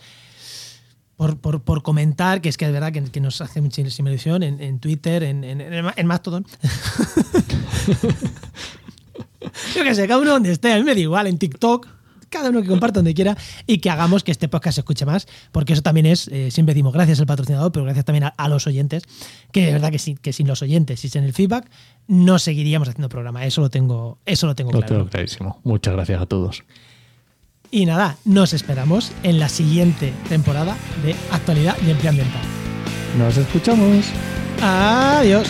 por, 1.15 1.37
por- 1.39 1.61
por 1.63 1.81
comentar, 1.83 2.41
que 2.41 2.49
es 2.49 2.57
que 2.57 2.65
es 2.65 2.71
verdad 2.71 2.91
que, 2.91 3.03
que 3.03 3.19
nos 3.21 3.41
hace 3.41 3.59
muchísima 3.61 4.09
ilusión 4.09 4.43
en, 4.43 4.61
en 4.61 4.79
Twitter, 4.79 5.23
en, 5.23 5.43
en, 5.43 5.61
en 5.61 5.83
Ma- 5.85 5.93
en 5.95 6.05
Mastodon. 6.07 6.45
Yo 9.75 9.83
que 9.83 9.95
sé, 9.95 10.07
cada 10.07 10.19
uno 10.19 10.31
donde 10.31 10.51
esté, 10.51 10.73
a 10.73 10.77
mí 10.77 10.83
me 10.83 10.93
da 10.93 10.99
igual, 10.99 11.27
en 11.27 11.37
TikTok, 11.37 11.87
cada 12.29 12.49
uno 12.49 12.61
que 12.61 12.67
comparta 12.67 12.99
donde 12.99 13.13
quiera 13.13 13.37
y 13.65 13.79
que 13.79 13.89
hagamos 13.89 14.23
que 14.23 14.31
este 14.31 14.47
podcast 14.47 14.75
se 14.75 14.81
escuche 14.81 15.05
más, 15.05 15.27
porque 15.51 15.73
eso 15.73 15.81
también 15.81 16.05
es, 16.05 16.27
eh, 16.27 16.51
siempre 16.51 16.73
decimos 16.73 16.93
gracias 16.93 17.19
al 17.19 17.25
patrocinador, 17.25 17.71
pero 17.71 17.85
gracias 17.85 18.05
también 18.05 18.25
a, 18.25 18.27
a 18.29 18.47
los 18.49 18.67
oyentes, 18.67 19.03
que 19.51 19.67
es 19.67 19.73
verdad 19.73 19.91
que, 19.91 19.99
sí, 19.99 20.15
que 20.15 20.33
sin 20.33 20.47
los 20.47 20.61
oyentes 20.61 21.03
y 21.03 21.09
sin 21.09 21.23
el 21.23 21.33
feedback 21.33 21.69
no 22.07 22.39
seguiríamos 22.39 22.87
haciendo 22.87 23.09
programa, 23.09 23.45
eso 23.45 23.61
lo 23.61 23.69
tengo, 23.69 24.17
eso 24.25 24.47
lo 24.47 24.55
tengo 24.55 24.71
Lo 24.71 24.79
claro. 24.79 24.95
tengo 24.95 25.09
clarísimo. 25.09 25.59
Muchas 25.63 25.93
gracias 25.93 26.21
a 26.21 26.25
todos. 26.25 26.63
Y 27.69 27.85
nada, 27.85 28.17
nos 28.23 28.53
esperamos 28.53 29.11
en 29.23 29.39
la 29.39 29.49
siguiente 29.49 30.13
temporada 30.29 30.77
de 31.03 31.15
Actualidad 31.31 31.75
y 31.85 31.89
Empleo 31.89 32.11
Ambiental. 32.11 32.41
Nos 33.17 33.35
escuchamos. 33.37 34.05
Adiós. 34.61 35.47